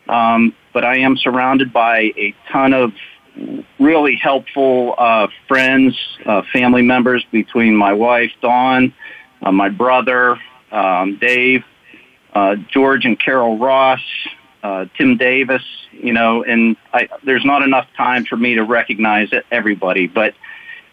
Um, 0.07 0.53
but 0.73 0.83
I 0.83 0.97
am 0.97 1.17
surrounded 1.17 1.71
by 1.71 2.11
a 2.17 2.35
ton 2.51 2.73
of 2.73 2.93
really 3.79 4.15
helpful 4.15 4.95
uh, 4.97 5.27
friends, 5.47 5.97
uh, 6.25 6.43
family 6.51 6.81
members 6.81 7.25
between 7.31 7.75
my 7.75 7.93
wife, 7.93 8.31
Dawn, 8.41 8.93
uh, 9.41 9.51
my 9.51 9.69
brother, 9.69 10.37
um, 10.71 11.17
Dave, 11.19 11.63
uh, 12.33 12.55
George 12.71 13.05
and 13.05 13.19
Carol 13.19 13.57
Ross, 13.57 14.01
uh, 14.63 14.85
Tim 14.97 15.17
Davis, 15.17 15.63
you 15.91 16.13
know, 16.13 16.43
and 16.43 16.77
I, 16.93 17.09
there's 17.23 17.45
not 17.45 17.61
enough 17.61 17.87
time 17.97 18.25
for 18.25 18.37
me 18.37 18.55
to 18.55 18.63
recognize 18.63 19.29
everybody. 19.51 20.07
But, 20.07 20.33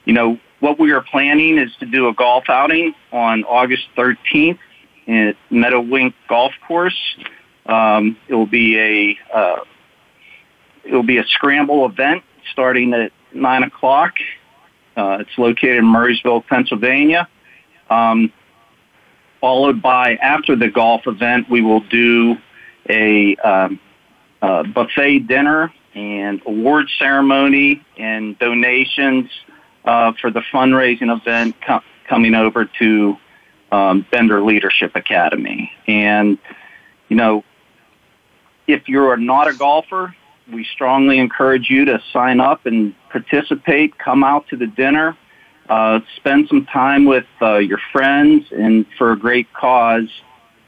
you 0.04 0.12
know, 0.12 0.38
what 0.58 0.78
we 0.78 0.92
are 0.92 1.00
planning 1.00 1.58
is 1.58 1.70
to 1.80 1.86
do 1.86 2.08
a 2.08 2.14
golf 2.14 2.44
outing 2.48 2.94
on 3.12 3.44
August 3.44 3.84
13th 3.96 4.58
at 5.08 5.36
Meadowink 5.50 6.14
Golf 6.28 6.52
Course. 6.66 6.98
Um, 7.66 8.16
it 8.28 8.34
will 8.34 8.46
be 8.46 8.78
a 8.78 9.36
uh, 9.36 9.60
it 10.84 10.92
will 10.92 11.02
be 11.02 11.18
a 11.18 11.24
scramble 11.26 11.86
event 11.86 12.24
starting 12.52 12.92
at 12.94 13.12
9 13.32 13.62
o'clock. 13.62 14.14
Uh, 14.96 15.18
it's 15.20 15.38
located 15.38 15.78
in 15.78 15.84
Murrysville, 15.84 16.46
Pennsylvania. 16.46 17.28
Um, 17.88 18.32
followed 19.40 19.80
by, 19.80 20.16
after 20.16 20.56
the 20.56 20.68
golf 20.68 21.06
event, 21.06 21.48
we 21.48 21.62
will 21.62 21.80
do 21.80 22.36
a, 22.88 23.36
um, 23.36 23.80
buffet 24.40 25.20
dinner 25.20 25.72
and 25.94 26.40
award 26.46 26.86
ceremony 26.98 27.84
and 27.96 28.38
donations 28.38 29.28
uh, 29.84 30.12
for 30.20 30.30
the 30.30 30.40
fundraising 30.52 31.14
event 31.14 31.54
com- 31.66 31.82
coming 32.08 32.34
over 32.34 32.64
to 32.78 33.16
um, 33.72 34.06
Bender 34.10 34.42
Leadership 34.42 34.92
Academy. 34.94 35.70
And, 35.86 36.38
you 37.08 37.16
know, 37.16 37.44
if 38.66 38.88
you're 38.88 39.16
not 39.16 39.48
a 39.48 39.54
golfer, 39.54 40.14
we 40.52 40.64
strongly 40.64 41.18
encourage 41.18 41.70
you 41.70 41.84
to 41.86 42.02
sign 42.12 42.40
up 42.40 42.66
and 42.66 42.94
participate. 43.10 43.98
Come 43.98 44.24
out 44.24 44.48
to 44.48 44.56
the 44.56 44.66
dinner. 44.66 45.16
Uh, 45.68 46.00
spend 46.16 46.48
some 46.48 46.66
time 46.66 47.04
with 47.04 47.26
uh, 47.40 47.58
your 47.58 47.78
friends 47.92 48.46
and 48.50 48.86
for 48.98 49.12
a 49.12 49.18
great 49.18 49.52
cause. 49.52 50.08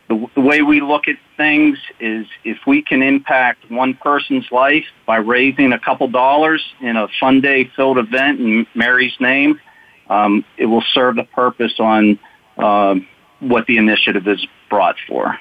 The, 0.08 0.26
the 0.34 0.40
way 0.40 0.62
we 0.62 0.80
look 0.80 1.08
at 1.08 1.16
things 1.36 1.78
is 1.98 2.26
if 2.44 2.58
we 2.66 2.82
can 2.82 3.02
impact 3.02 3.70
one 3.70 3.94
person's 3.94 4.50
life 4.52 4.84
by 5.06 5.16
raising 5.16 5.72
a 5.72 5.78
couple 5.78 6.06
dollars 6.08 6.62
in 6.80 6.96
a 6.96 7.08
fun 7.18 7.40
day 7.40 7.70
filled 7.74 7.98
event 7.98 8.40
in 8.40 8.66
Mary's 8.74 9.18
name, 9.18 9.60
um, 10.08 10.44
it 10.56 10.66
will 10.66 10.84
serve 10.92 11.16
the 11.16 11.24
purpose 11.24 11.80
on 11.80 12.18
uh, 12.58 12.94
what 13.40 13.66
the 13.66 13.78
initiative 13.78 14.28
is 14.28 14.46
brought 14.70 14.96
for. 15.08 15.36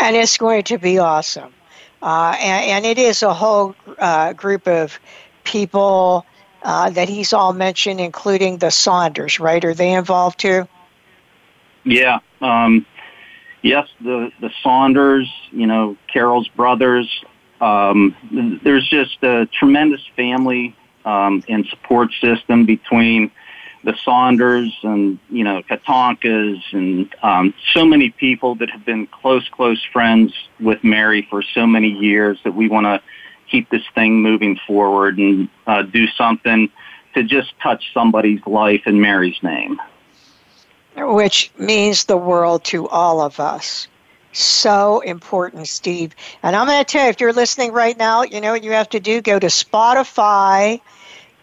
And 0.00 0.16
it's 0.16 0.38
going 0.38 0.62
to 0.64 0.78
be 0.78 0.98
awesome. 0.98 1.52
Uh, 2.02 2.36
and, 2.40 2.70
and, 2.70 2.86
it 2.86 2.98
is 2.98 3.22
a 3.22 3.32
whole 3.32 3.76
uh, 3.98 4.32
group 4.32 4.66
of 4.66 4.98
people 5.44 6.26
uh, 6.64 6.90
that 6.90 7.08
he's 7.08 7.32
all 7.32 7.52
mentioned, 7.52 8.00
including 8.00 8.58
the 8.58 8.70
Saunders, 8.70 9.38
right? 9.38 9.64
Are 9.64 9.72
they 9.74 9.92
involved 9.92 10.40
too? 10.40 10.66
Yeah. 11.84 12.18
Um, 12.40 12.84
yes, 13.62 13.88
the, 14.00 14.32
the 14.40 14.50
Saunders, 14.62 15.32
you 15.52 15.66
know, 15.66 15.96
Carol's 16.12 16.48
brothers. 16.48 17.24
Um, 17.60 18.16
there's 18.64 18.88
just 18.88 19.22
a 19.22 19.46
tremendous 19.46 20.04
family 20.16 20.74
um, 21.04 21.44
and 21.48 21.64
support 21.66 22.12
system 22.20 22.64
between 22.64 23.30
the 23.84 23.96
Saunders 24.04 24.76
and 24.82 25.18
you 25.28 25.44
know 25.44 25.62
Katonkas 25.62 26.62
and 26.72 27.12
um, 27.22 27.54
so 27.72 27.84
many 27.84 28.10
people 28.10 28.54
that 28.56 28.70
have 28.70 28.84
been 28.84 29.06
close, 29.06 29.48
close 29.48 29.82
friends 29.92 30.32
with 30.60 30.82
Mary 30.84 31.26
for 31.28 31.42
so 31.42 31.66
many 31.66 31.88
years 31.88 32.38
that 32.44 32.54
we 32.54 32.68
want 32.68 32.86
to 32.86 33.02
keep 33.50 33.68
this 33.70 33.82
thing 33.94 34.22
moving 34.22 34.58
forward 34.66 35.18
and 35.18 35.48
uh, 35.66 35.82
do 35.82 36.06
something 36.08 36.70
to 37.14 37.22
just 37.22 37.52
touch 37.60 37.92
somebody's 37.92 38.40
life 38.46 38.82
in 38.86 39.00
Mary's 39.00 39.42
name. 39.42 39.80
Which 40.96 41.50
means 41.58 42.04
the 42.04 42.16
world 42.16 42.64
to 42.64 42.88
all 42.88 43.20
of 43.20 43.40
us. 43.40 43.88
So 44.32 45.00
important, 45.00 45.68
Steve. 45.68 46.14
And 46.42 46.56
I'm 46.56 46.66
going 46.66 46.78
to 46.78 46.84
tell 46.84 47.04
you, 47.04 47.10
if 47.10 47.20
you're 47.20 47.34
listening 47.34 47.72
right 47.72 47.96
now, 47.96 48.22
you 48.22 48.40
know 48.40 48.52
what 48.52 48.64
you 48.64 48.72
have 48.72 48.88
to 48.90 49.00
do? 49.00 49.20
Go 49.20 49.38
to 49.38 49.48
Spotify 49.48 50.80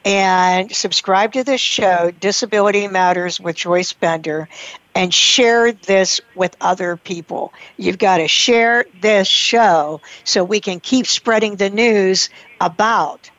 and 0.05 0.71
subscribe 0.71 1.33
to 1.33 1.43
this 1.43 1.61
show, 1.61 2.11
Disability 2.19 2.87
Matters 2.87 3.39
with 3.39 3.55
Joyce 3.55 3.93
Bender, 3.93 4.47
and 4.95 5.13
share 5.13 5.71
this 5.71 6.21
with 6.35 6.55
other 6.61 6.97
people. 6.97 7.53
You've 7.77 7.97
got 7.97 8.17
to 8.17 8.27
share 8.27 8.85
this 9.01 9.27
show 9.27 10.01
so 10.23 10.43
we 10.43 10.59
can 10.59 10.79
keep 10.79 11.05
spreading 11.05 11.57
the 11.57 11.69
news 11.69 12.29
about 12.61 13.29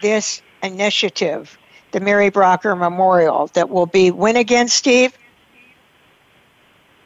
this 0.00 0.42
initiative, 0.62 1.58
the 1.92 2.00
Mary 2.00 2.30
Brougher 2.30 2.76
Memorial, 2.76 3.48
that 3.54 3.70
will 3.70 3.86
be 3.86 4.10
when 4.10 4.36
again, 4.36 4.68
Steve? 4.68 5.16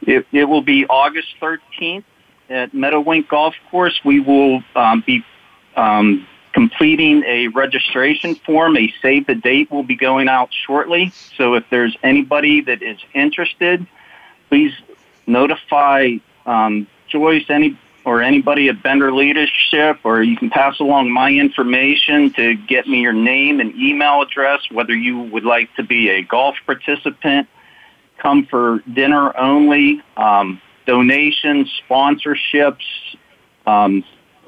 It, 0.03 0.27
it 0.33 0.45
will 0.45 0.63
be 0.63 0.87
August 0.87 1.29
13th 1.41 2.05
at 2.49 2.73
Meadowink 2.73 3.29
Golf 3.29 3.55
Course. 3.71 4.01
We 4.05 4.21
will 4.21 4.63
um, 4.75 5.05
be 5.07 5.25
um, 5.77 6.27
completing 6.53 7.23
a 7.25 7.49
registration 7.49 8.35
form. 8.35 8.77
A 8.77 8.93
save 9.03 9.27
the 9.27 9.35
date 9.35 9.71
will 9.71 9.83
be 9.83 9.97
going 9.97 10.29
out 10.29 10.51
shortly. 10.53 11.13
So 11.37 11.55
if 11.55 11.65
there's 11.71 11.97
anybody 12.03 12.61
that 12.63 12.83
is 12.83 12.99
interested, 13.15 13.87
please 14.49 14.73
notify 15.27 16.17
um, 16.47 16.87
Joyce 17.09 17.47
any 17.49 17.79
or 18.05 18.23
anybody 18.23 18.69
at 18.69 18.83
Bender 18.83 19.13
Leadership, 19.13 19.99
or 20.05 20.23
you 20.23 20.37
can 20.37 20.49
pass 20.49 20.81
along 20.81 21.13
my 21.13 21.31
information 21.31 22.33
to 22.33 22.55
get 22.55 22.87
me 22.87 23.03
your 23.03 23.13
name 23.13 23.61
and 23.61 23.75
email 23.75 24.23
address, 24.23 24.61
whether 24.71 24.95
you 24.95 25.21
would 25.21 25.45
like 25.45 25.75
to 25.77 25.83
be 25.83 26.09
a 26.09 26.23
golf 26.23 26.57
participant, 26.65 27.47
come 28.17 28.47
for 28.47 28.79
dinner 28.93 29.37
only, 29.37 30.03
um, 30.17 30.61
donations, 30.87 31.71
sponsorships, 31.89 32.87
um, 33.67 34.03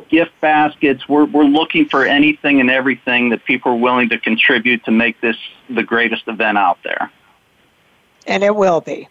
gift 0.09 0.33
baskets. 0.41 1.09
We're, 1.09 1.25
we're 1.25 1.45
looking 1.45 1.89
for 1.89 2.05
anything 2.05 2.61
and 2.61 2.71
everything 2.71 3.31
that 3.31 3.45
people 3.45 3.73
are 3.73 3.77
willing 3.77 4.09
to 4.11 4.19
contribute 4.19 4.85
to 4.85 4.91
make 4.91 5.21
this 5.21 5.37
the 5.69 5.83
greatest 5.83 6.29
event 6.29 6.59
out 6.59 6.79
there. 6.85 7.11
And 8.27 8.43
it 8.43 8.55
will 8.55 8.81
be. 8.81 9.09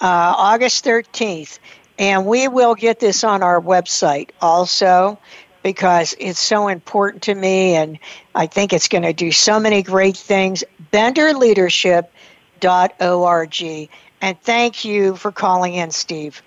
Uh, 0.00 0.34
August 0.36 0.84
13th. 0.84 1.58
And 1.98 2.26
we 2.26 2.48
will 2.48 2.74
get 2.74 3.00
this 3.00 3.24
on 3.24 3.42
our 3.42 3.60
website 3.60 4.30
also 4.40 5.18
because 5.62 6.14
it's 6.20 6.38
so 6.38 6.68
important 6.68 7.22
to 7.24 7.34
me 7.34 7.74
and 7.74 7.98
I 8.34 8.46
think 8.46 8.72
it's 8.72 8.88
going 8.88 9.02
to 9.02 9.12
do 9.12 9.32
so 9.32 9.58
many 9.58 9.82
great 9.82 10.16
things. 10.16 10.62
BenderLeadership.org. 10.92 13.90
And 14.20 14.40
thank 14.42 14.84
you 14.84 15.16
for 15.16 15.32
calling 15.32 15.74
in, 15.74 15.90
Steve. 15.90 16.42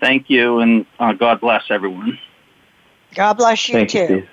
Thank 0.00 0.30
you, 0.30 0.60
and 0.60 0.86
uh, 0.98 1.12
God 1.12 1.40
bless 1.40 1.64
everyone. 1.70 2.18
God 3.14 3.34
bless 3.34 3.68
you 3.68 3.74
Thank 3.74 3.90
too. 3.90 3.98
You, 3.98 4.28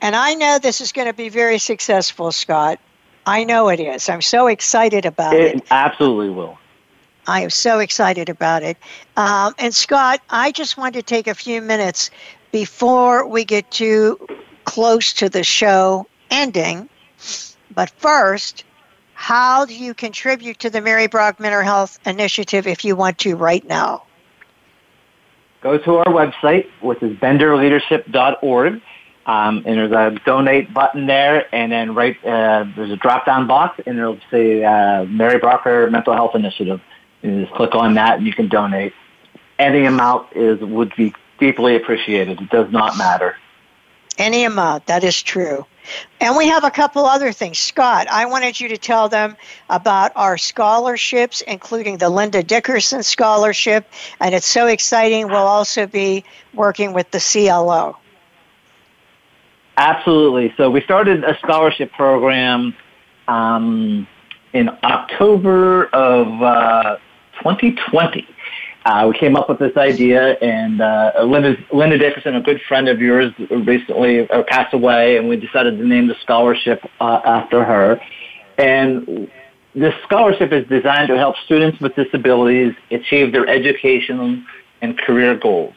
and 0.00 0.14
I 0.14 0.34
know 0.34 0.58
this 0.58 0.80
is 0.80 0.92
going 0.92 1.08
to 1.08 1.14
be 1.14 1.28
very 1.28 1.58
successful, 1.58 2.30
Scott. 2.30 2.78
I 3.26 3.44
know 3.44 3.68
it 3.68 3.80
is. 3.80 4.08
I'm 4.08 4.20
so 4.20 4.48
excited 4.48 5.06
about 5.06 5.34
it. 5.34 5.56
It 5.56 5.66
absolutely 5.70 6.30
will. 6.30 6.58
I 7.26 7.40
am 7.40 7.50
so 7.50 7.78
excited 7.78 8.28
about 8.28 8.62
it. 8.62 8.76
Um, 9.16 9.54
and 9.58 9.74
Scott, 9.74 10.20
I 10.28 10.52
just 10.52 10.76
want 10.76 10.94
to 10.94 11.02
take 11.02 11.26
a 11.26 11.34
few 11.34 11.62
minutes 11.62 12.10
before 12.52 13.26
we 13.26 13.44
get 13.44 13.70
too 13.70 14.28
close 14.64 15.14
to 15.14 15.28
the 15.28 15.42
show 15.42 16.06
ending. 16.30 16.88
But 17.74 17.90
first, 17.90 18.64
how 19.14 19.64
do 19.64 19.74
you 19.74 19.94
contribute 19.94 20.58
to 20.60 20.70
the 20.70 20.82
Mary 20.82 21.08
Brougher 21.08 21.40
Mental 21.40 21.62
Health 21.62 21.98
Initiative 22.04 22.66
if 22.66 22.84
you 22.84 22.94
want 22.94 23.18
to 23.18 23.36
right 23.36 23.66
now? 23.66 24.03
Go 25.64 25.78
to 25.78 25.96
our 25.96 26.04
website, 26.04 26.66
which 26.82 27.02
is 27.02 27.16
benderleadership.org. 27.16 28.82
Um, 29.24 29.62
and 29.64 29.78
there's 29.78 29.92
a 29.92 30.20
donate 30.26 30.74
button 30.74 31.06
there, 31.06 31.46
and 31.54 31.72
then 31.72 31.94
right 31.94 32.14
uh, 32.22 32.66
there's 32.76 32.90
a 32.90 32.96
drop-down 32.96 33.46
box, 33.46 33.80
and 33.86 33.98
it'll 33.98 34.20
say 34.30 34.62
uh, 34.62 35.06
Mary 35.06 35.38
Brougher 35.38 35.90
Mental 35.90 36.12
Health 36.12 36.34
Initiative. 36.34 36.82
And 37.22 37.36
you 37.36 37.44
just 37.46 37.54
click 37.54 37.74
on 37.74 37.94
that, 37.94 38.18
and 38.18 38.26
you 38.26 38.34
can 38.34 38.48
donate. 38.48 38.92
Any 39.58 39.86
amount 39.86 40.36
is 40.36 40.60
would 40.60 40.94
be 40.96 41.14
deeply 41.40 41.76
appreciated. 41.76 42.42
It 42.42 42.50
does 42.50 42.70
not 42.70 42.98
matter. 42.98 43.38
Any 44.18 44.44
amount, 44.44 44.84
that 44.86 45.02
is 45.02 45.22
true. 45.22 45.64
And 46.20 46.36
we 46.36 46.48
have 46.48 46.64
a 46.64 46.70
couple 46.70 47.04
other 47.04 47.32
things. 47.32 47.58
Scott, 47.58 48.06
I 48.10 48.26
wanted 48.26 48.58
you 48.58 48.68
to 48.68 48.78
tell 48.78 49.08
them 49.08 49.36
about 49.68 50.12
our 50.16 50.38
scholarships, 50.38 51.42
including 51.42 51.98
the 51.98 52.08
Linda 52.08 52.42
Dickerson 52.42 53.02
Scholarship. 53.02 53.86
And 54.20 54.34
it's 54.34 54.46
so 54.46 54.66
exciting. 54.66 55.28
We'll 55.28 55.36
also 55.36 55.86
be 55.86 56.24
working 56.54 56.92
with 56.92 57.10
the 57.10 57.20
CLO. 57.20 57.96
Absolutely. 59.76 60.54
So 60.56 60.70
we 60.70 60.80
started 60.82 61.24
a 61.24 61.36
scholarship 61.38 61.92
program 61.92 62.74
um, 63.26 64.06
in 64.52 64.70
October 64.82 65.86
of 65.86 66.42
uh, 66.42 66.96
2020. 67.38 68.26
Uh, 68.84 69.06
we 69.10 69.18
came 69.18 69.34
up 69.34 69.48
with 69.48 69.58
this 69.58 69.74
idea, 69.78 70.32
and 70.42 70.82
uh, 70.82 71.12
Linda, 71.24 71.56
Linda 71.72 71.96
Dickerson, 71.96 72.34
a 72.34 72.42
good 72.42 72.60
friend 72.68 72.86
of 72.86 73.00
yours, 73.00 73.32
recently 73.50 74.28
uh, 74.28 74.42
passed 74.46 74.74
away, 74.74 75.16
and 75.16 75.26
we 75.26 75.36
decided 75.36 75.78
to 75.78 75.86
name 75.86 76.06
the 76.06 76.16
scholarship 76.22 76.84
uh, 77.00 77.20
after 77.24 77.64
her. 77.64 77.98
And 78.58 79.30
this 79.74 79.94
scholarship 80.04 80.52
is 80.52 80.68
designed 80.68 81.08
to 81.08 81.16
help 81.16 81.36
students 81.46 81.80
with 81.80 81.94
disabilities 81.94 82.74
achieve 82.90 83.32
their 83.32 83.48
educational 83.48 84.38
and 84.82 84.98
career 84.98 85.34
goals. 85.34 85.74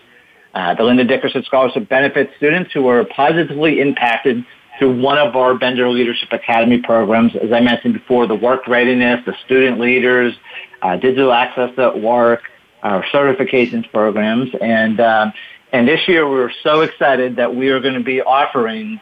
Uh, 0.54 0.76
the 0.76 0.84
Linda 0.84 1.06
Dickerson 1.06 1.44
Scholarship 1.44 1.88
benefits 1.88 2.32
students 2.36 2.74
who 2.74 2.88
are 2.90 3.06
positively 3.06 3.80
impacted 3.80 4.46
through 4.78 5.02
one 5.02 5.18
of 5.18 5.36
our 5.36 5.58
Bender 5.58 5.90
Leadership 5.90 6.30
Academy 6.34 6.80
programs. 6.80 7.36
As 7.36 7.54
I 7.54 7.62
mentioned 7.62 7.94
before, 7.94 8.28
the 8.28 8.36
work 8.36 8.68
readiness, 8.68 9.22
the 9.26 9.34
student 9.46 9.80
leaders, 9.80 10.34
uh, 10.82 10.98
digital 10.98 11.32
access 11.32 11.72
at 11.78 12.02
work, 12.02 12.42
our 12.84 13.04
certifications 13.14 13.90
programs, 13.92 14.50
and 14.62 15.00
um, 15.00 15.34
and 15.72 15.88
this 15.88 16.08
year 16.08 16.30
we 16.30 16.40
are 16.40 16.52
so 16.64 16.82
excited 16.82 17.36
that 17.36 17.56
we 17.56 17.70
are 17.70 17.80
going 17.80 17.96
to 17.96 18.04
be 18.04 18.22
offering 18.22 19.00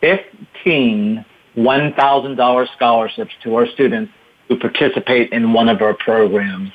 15 0.00 1.24
$1,000 1.58 2.68
scholarships 2.76 3.32
to 3.42 3.56
our 3.56 3.66
students 3.66 4.12
who 4.48 4.58
participate 4.58 5.30
in 5.32 5.52
one 5.52 5.68
of 5.68 5.82
our 5.82 5.92
programs. 5.92 6.70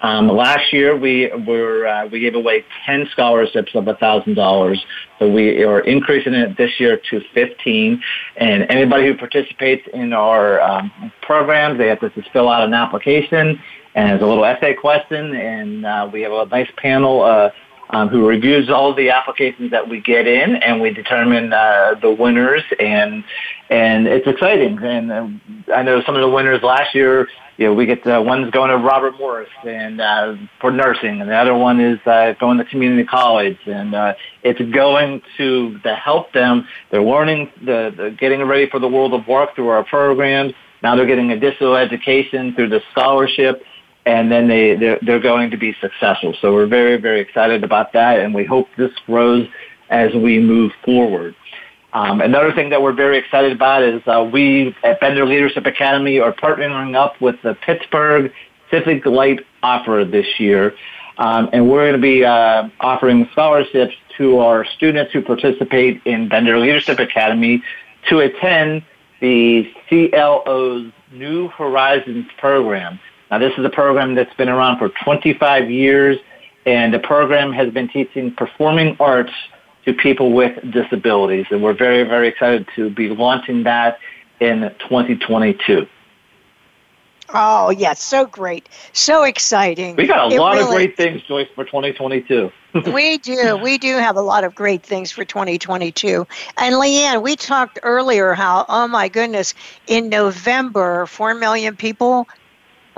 Um, 0.00 0.28
last 0.28 0.72
year, 0.72 0.96
we 0.96 1.30
were 1.46 1.86
uh, 1.86 2.06
we 2.06 2.20
gave 2.20 2.34
away 2.34 2.64
ten 2.86 3.06
scholarships 3.12 3.72
of 3.74 3.86
thousand 4.00 4.34
dollars. 4.34 4.82
So 5.18 5.30
we 5.30 5.62
are 5.62 5.80
increasing 5.80 6.32
it 6.32 6.56
this 6.56 6.70
year 6.80 6.98
to 7.10 7.20
fifteen. 7.34 8.02
And 8.38 8.64
anybody 8.70 9.08
who 9.08 9.14
participates 9.14 9.86
in 9.92 10.14
our 10.14 10.60
um, 10.62 11.12
programs, 11.20 11.76
they 11.76 11.88
have 11.88 12.00
to 12.00 12.10
fill 12.32 12.48
out 12.48 12.66
an 12.66 12.72
application 12.72 13.60
and 13.94 14.10
there's 14.10 14.22
a 14.22 14.26
little 14.26 14.44
essay 14.44 14.74
question. 14.74 15.34
And 15.34 15.86
uh, 15.86 16.08
we 16.12 16.22
have 16.22 16.32
a 16.32 16.46
nice 16.46 16.70
panel. 16.76 17.22
Uh, 17.22 17.50
um, 17.90 18.08
who 18.08 18.26
reviews 18.26 18.68
all 18.68 18.94
the 18.94 19.10
applications 19.10 19.70
that 19.70 19.88
we 19.88 20.00
get 20.00 20.26
in, 20.26 20.56
and 20.56 20.80
we 20.80 20.92
determine 20.92 21.52
uh, 21.52 21.94
the 22.00 22.10
winners, 22.10 22.62
and 22.78 23.24
and 23.70 24.06
it's 24.06 24.26
exciting. 24.26 24.78
And 24.82 25.12
uh, 25.12 25.28
I 25.74 25.82
know 25.82 26.02
some 26.02 26.14
of 26.14 26.20
the 26.20 26.28
winners 26.28 26.62
last 26.62 26.94
year. 26.94 27.28
You 27.56 27.66
know, 27.66 27.74
we 27.74 27.86
get 27.86 28.06
uh, 28.06 28.22
one's 28.24 28.50
going 28.50 28.70
to 28.70 28.76
Robert 28.76 29.18
Morris 29.18 29.48
and 29.66 30.00
uh, 30.00 30.36
for 30.60 30.70
nursing, 30.70 31.20
and 31.20 31.28
the 31.28 31.34
other 31.34 31.54
one 31.54 31.80
is 31.80 31.98
uh, 32.06 32.34
going 32.38 32.58
to 32.58 32.64
community 32.64 33.04
college, 33.04 33.58
and 33.66 33.94
uh, 33.94 34.14
it's 34.42 34.60
going 34.72 35.22
to 35.38 35.78
to 35.80 35.94
help 35.94 36.32
them. 36.32 36.68
They're 36.90 37.02
learning, 37.02 37.50
the, 37.60 37.92
the 37.96 38.16
getting 38.18 38.42
ready 38.44 38.68
for 38.68 38.78
the 38.78 38.88
world 38.88 39.14
of 39.14 39.26
work 39.26 39.56
through 39.56 39.68
our 39.68 39.84
programs. 39.84 40.52
Now 40.82 40.94
they're 40.94 41.06
getting 41.06 41.32
additional 41.32 41.74
education 41.74 42.54
through 42.54 42.68
the 42.68 42.80
scholarship 42.92 43.64
and 44.08 44.32
then 44.32 44.48
they 44.48 44.74
they're, 44.74 44.98
they're 45.02 45.20
going 45.20 45.50
to 45.50 45.56
be 45.56 45.76
successful. 45.80 46.34
So 46.40 46.52
we're 46.54 46.66
very 46.66 46.96
very 46.96 47.20
excited 47.20 47.62
about 47.62 47.92
that, 47.92 48.20
and 48.20 48.34
we 48.34 48.44
hope 48.44 48.68
this 48.76 48.92
grows 49.06 49.46
as 49.90 50.12
we 50.14 50.38
move 50.38 50.72
forward. 50.84 51.34
Um, 51.92 52.20
another 52.20 52.52
thing 52.52 52.70
that 52.70 52.82
we're 52.82 52.92
very 52.92 53.18
excited 53.18 53.52
about 53.52 53.82
is 53.82 54.02
uh, 54.06 54.28
we 54.30 54.74
at 54.82 55.00
Bender 55.00 55.26
Leadership 55.26 55.66
Academy 55.66 56.18
are 56.18 56.32
partnering 56.32 56.94
up 56.96 57.20
with 57.20 57.36
the 57.42 57.54
Pittsburgh 57.54 58.32
Civic 58.70 59.06
Light 59.06 59.40
Opera 59.62 60.04
this 60.04 60.26
year, 60.38 60.74
um, 61.18 61.48
and 61.52 61.68
we're 61.70 61.90
going 61.90 62.00
to 62.00 62.02
be 62.02 62.24
uh, 62.24 62.68
offering 62.80 63.28
scholarships 63.32 63.94
to 64.16 64.38
our 64.38 64.64
students 64.76 65.12
who 65.12 65.22
participate 65.22 66.02
in 66.04 66.28
Bender 66.28 66.58
Leadership 66.58 66.98
Academy 66.98 67.62
to 68.08 68.20
attend 68.20 68.82
the 69.20 69.70
CLO's 69.88 70.92
New 71.12 71.48
Horizons 71.48 72.26
program. 72.38 73.00
Now, 73.30 73.38
this 73.38 73.52
is 73.58 73.64
a 73.64 73.70
program 73.70 74.14
that's 74.14 74.34
been 74.34 74.48
around 74.48 74.78
for 74.78 74.88
25 74.88 75.70
years, 75.70 76.18
and 76.64 76.92
the 76.92 76.98
program 76.98 77.52
has 77.52 77.72
been 77.72 77.88
teaching 77.88 78.32
performing 78.34 78.96
arts 78.98 79.32
to 79.84 79.92
people 79.92 80.32
with 80.32 80.58
disabilities. 80.70 81.46
And 81.50 81.62
we're 81.62 81.74
very, 81.74 82.04
very 82.04 82.28
excited 82.28 82.68
to 82.76 82.90
be 82.90 83.08
launching 83.08 83.64
that 83.64 83.98
in 84.40 84.60
2022. 84.78 85.86
Oh, 87.34 87.68
yes, 87.68 88.02
so 88.02 88.24
great. 88.24 88.70
So 88.94 89.24
exciting. 89.24 89.96
We 89.96 90.06
got 90.06 90.32
a 90.32 90.34
it 90.34 90.38
lot 90.38 90.54
really, 90.54 90.62
of 90.62 90.68
great 90.70 90.96
things, 90.96 91.20
Joyce, 91.22 91.48
for 91.54 91.64
2022. 91.64 92.50
we 92.92 93.18
do. 93.18 93.58
We 93.58 93.76
do 93.76 93.96
have 93.96 94.16
a 94.16 94.22
lot 94.22 94.44
of 94.44 94.54
great 94.54 94.82
things 94.82 95.10
for 95.10 95.26
2022. 95.26 96.26
And 96.56 96.74
Leanne, 96.76 97.22
we 97.22 97.36
talked 97.36 97.80
earlier 97.82 98.32
how, 98.32 98.64
oh 98.70 98.88
my 98.88 99.08
goodness, 99.08 99.54
in 99.86 100.08
November, 100.08 101.04
4 101.04 101.34
million 101.34 101.76
people 101.76 102.26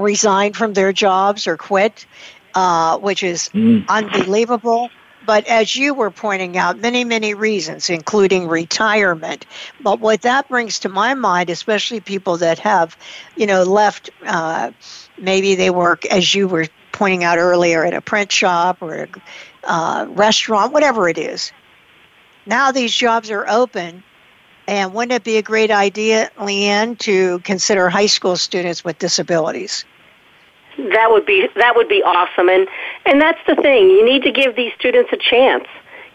resigned 0.01 0.57
from 0.57 0.73
their 0.73 0.93
jobs 0.93 1.47
or 1.47 1.57
quit, 1.57 2.07
uh, 2.55 2.99
which 2.99 3.23
is 3.23 3.51
mm. 3.55 3.87
unbelievable. 3.89 4.91
But 5.27 5.47
as 5.47 5.77
you 5.77 5.93
were 5.95 6.11
pointing 6.11 6.57
out, 6.57 6.79
many, 6.79 7.05
many 7.05 7.35
reasons, 7.35 7.91
including 7.91 8.49
retirement. 8.49 9.45
But 9.83 10.01
what 10.01 10.23
that 10.23 10.49
brings 10.49 10.79
to 10.81 10.89
my 10.89 11.15
mind, 11.15 11.51
especially 11.51 12.01
people 12.01 12.39
that 12.39 12.59
have, 12.59 12.97
you 13.37 13.47
know, 13.47 13.63
left, 13.63 14.11
uh, 14.27 14.73
maybe 15.19 15.55
they 15.55 15.71
work, 15.71 16.07
as 16.07 16.35
you 16.35 16.49
were 16.49 16.67
pointing 16.93 17.23
out 17.23 17.39
earlier, 17.39 17.85
at 17.85 17.95
a 17.95 18.01
print 18.01 18.33
shop 18.33 18.79
or 18.81 18.95
a 18.95 19.09
uh, 19.65 20.07
restaurant, 20.09 20.73
whatever 20.73 21.09
it 21.09 21.19
is. 21.19 21.53
Now 22.47 22.73
these 22.73 22.95
jobs 22.95 23.31
are 23.31 23.47
open. 23.49 24.03
And 24.67 24.95
wouldn't 24.95 25.13
it 25.13 25.25
be 25.25 25.37
a 25.37 25.43
great 25.43 25.71
idea, 25.73 26.31
Leanne, 26.39 26.97
to 27.01 27.41
consider 27.41 27.89
high 27.89 28.07
school 28.07 28.37
students 28.37 28.85
with 28.85 28.99
disabilities? 28.99 29.85
That 30.93 31.11
would 31.11 31.27
be 31.27 31.49
that 31.57 31.77
would 31.77 31.89
be 31.89 32.03
awesome, 32.03 32.49
and 32.49 32.67
and 33.07 33.21
that's 33.21 33.41
the 33.47 33.57
thing. 33.57 33.91
You 33.91 34.05
need 34.05 34.23
to 34.23 34.33
give 34.33 34.57
these 34.57 34.73
students 34.79 35.11
a 35.13 35.17
chance. 35.17 35.67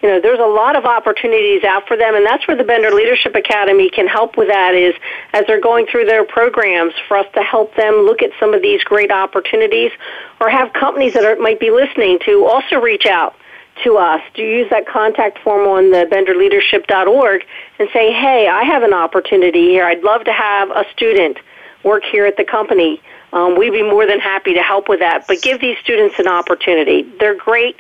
You 0.01 0.09
know, 0.09 0.19
there's 0.21 0.39
a 0.39 0.45
lot 0.45 0.75
of 0.75 0.85
opportunities 0.85 1.63
out 1.63 1.87
for 1.87 1.97
them, 1.97 2.15
and 2.15 2.25
that's 2.25 2.47
where 2.47 2.55
the 2.55 2.63
Bender 2.63 2.91
Leadership 2.91 3.33
Academy 3.33 3.89
can 3.89 4.07
help 4.07 4.37
with 4.37 4.47
that. 4.49 4.75
Is 4.75 4.93
as 5.33 5.45
they're 5.47 5.61
going 5.61 5.87
through 5.87 6.05
their 6.05 6.23
programs, 6.23 6.93
for 7.07 7.17
us 7.17 7.25
to 7.33 7.41
help 7.41 7.75
them 7.75 8.05
look 8.05 8.21
at 8.21 8.31
some 8.39 8.53
of 8.53 8.61
these 8.61 8.83
great 8.83 9.11
opportunities, 9.11 9.91
or 10.39 10.49
have 10.49 10.73
companies 10.73 11.13
that 11.13 11.23
are, 11.25 11.35
might 11.37 11.59
be 11.59 11.71
listening 11.71 12.19
to 12.25 12.45
also 12.45 12.79
reach 12.79 13.05
out 13.05 13.35
to 13.83 13.97
us. 13.97 14.21
Do 14.33 14.43
use 14.43 14.69
that 14.69 14.87
contact 14.87 15.39
form 15.39 15.67
on 15.67 15.91
the 15.91 16.05
benderleadership.org 16.05 17.45
and 17.79 17.89
say, 17.91 18.11
"Hey, 18.11 18.47
I 18.47 18.63
have 18.63 18.83
an 18.83 18.93
opportunity 18.93 19.69
here. 19.69 19.85
I'd 19.85 20.03
love 20.03 20.23
to 20.25 20.33
have 20.33 20.69
a 20.71 20.85
student 20.91 21.37
work 21.83 22.03
here 22.03 22.25
at 22.25 22.37
the 22.37 22.45
company." 22.45 23.01
Um, 23.35 23.57
we'd 23.57 23.71
be 23.71 23.83
more 23.83 24.07
than 24.07 24.19
happy 24.19 24.53
to 24.53 24.61
help 24.61 24.87
with 24.87 25.01
that. 25.01 25.27
But 25.27 25.41
give 25.41 25.59
these 25.59 25.77
students 25.83 26.17
an 26.17 26.27
opportunity. 26.27 27.03
They're 27.19 27.35
great, 27.35 27.75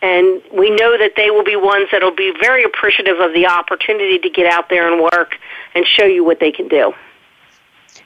and 0.00 0.40
we 0.52 0.70
know 0.70 0.96
that 0.96 1.12
they 1.16 1.30
will 1.30 1.44
be 1.44 1.56
ones 1.56 1.88
that 1.92 2.02
will 2.02 2.14
be 2.14 2.32
very 2.40 2.62
appreciative 2.62 3.18
of 3.18 3.34
the 3.34 3.46
opportunity 3.46 4.18
to 4.20 4.30
get 4.30 4.46
out 4.46 4.68
there 4.70 4.90
and 4.90 5.02
work 5.02 5.36
and 5.74 5.84
show 5.84 6.04
you 6.04 6.24
what 6.24 6.38
they 6.38 6.52
can 6.52 6.68
do. 6.68 6.94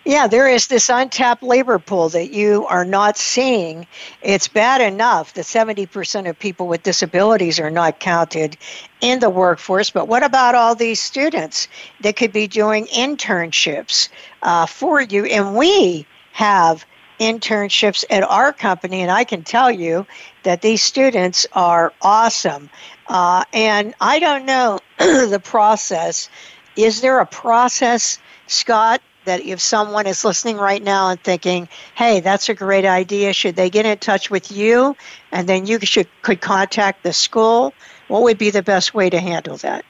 Yeah, 0.06 0.26
there 0.26 0.48
is 0.48 0.66
this 0.66 0.90
untapped 0.90 1.42
labor 1.42 1.78
pool 1.78 2.10
that 2.10 2.30
you 2.30 2.66
are 2.66 2.84
not 2.84 3.16
seeing. 3.16 3.86
It's 4.22 4.48
bad 4.48 4.80
enough 4.82 5.32
that 5.34 5.44
70% 5.44 6.28
of 6.28 6.38
people 6.38 6.66
with 6.68 6.82
disabilities 6.82 7.58
are 7.58 7.70
not 7.70 8.00
counted 8.00 8.56
in 9.00 9.20
the 9.20 9.30
workforce, 9.30 9.90
but 9.90 10.08
what 10.08 10.22
about 10.22 10.54
all 10.54 10.74
these 10.74 11.00
students 11.00 11.68
that 12.00 12.16
could 12.16 12.32
be 12.32 12.46
doing 12.46 12.86
internships 12.86 14.08
uh, 14.42 14.66
for 14.66 15.00
you? 15.00 15.24
And 15.24 15.56
we 15.56 16.06
have 16.32 16.84
internships 17.20 18.04
at 18.10 18.22
our 18.22 18.52
company, 18.52 19.02
and 19.02 19.10
I 19.10 19.24
can 19.24 19.42
tell 19.42 19.70
you 19.70 20.06
that 20.42 20.62
these 20.62 20.82
students 20.82 21.46
are 21.52 21.92
awesome. 22.02 22.70
Uh, 23.08 23.44
and 23.52 23.94
I 24.00 24.18
don't 24.18 24.46
know 24.46 24.78
the 24.98 25.40
process. 25.42 26.28
Is 26.76 27.00
there 27.00 27.20
a 27.20 27.26
process, 27.26 28.18
Scott, 28.46 29.00
that 29.24 29.40
if 29.40 29.60
someone 29.60 30.06
is 30.06 30.24
listening 30.24 30.56
right 30.56 30.82
now 30.82 31.08
and 31.10 31.22
thinking, 31.22 31.68
"Hey, 31.94 32.20
that's 32.20 32.48
a 32.48 32.54
great 32.54 32.84
idea," 32.84 33.32
should 33.32 33.56
they 33.56 33.70
get 33.70 33.86
in 33.86 33.98
touch 33.98 34.30
with 34.30 34.52
you, 34.52 34.96
and 35.32 35.48
then 35.48 35.66
you 35.66 35.78
should 35.80 36.08
could 36.22 36.40
contact 36.40 37.02
the 37.02 37.12
school? 37.12 37.72
What 38.08 38.22
would 38.22 38.38
be 38.38 38.50
the 38.50 38.62
best 38.62 38.94
way 38.94 39.08
to 39.08 39.20
handle 39.20 39.56
that? 39.58 39.84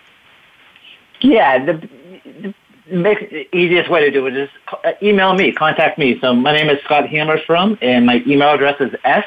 Yeah, 1.20 1.64
the, 1.64 1.88
the 2.86 3.02
the 3.02 3.56
easiest 3.56 3.90
way 3.90 4.04
to 4.04 4.10
do 4.10 4.26
it 4.26 4.36
is 4.36 4.50
uh, 4.72 4.92
email 5.02 5.34
me, 5.34 5.52
contact 5.52 5.98
me. 5.98 6.18
So 6.20 6.34
my 6.34 6.52
name 6.52 6.68
is 6.68 6.78
Scott 6.84 7.04
Hammerstrom, 7.04 7.78
and 7.80 8.04
my 8.06 8.22
email 8.26 8.50
address 8.50 8.80
is 8.80 8.92
s 9.04 9.24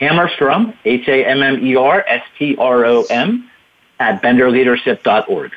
hammerstrom, 0.00 0.76
H-A-M-M-E-R-S-T-R-O-M, 0.84 3.50
at 3.98 4.22
benderleadership.org. 4.22 5.52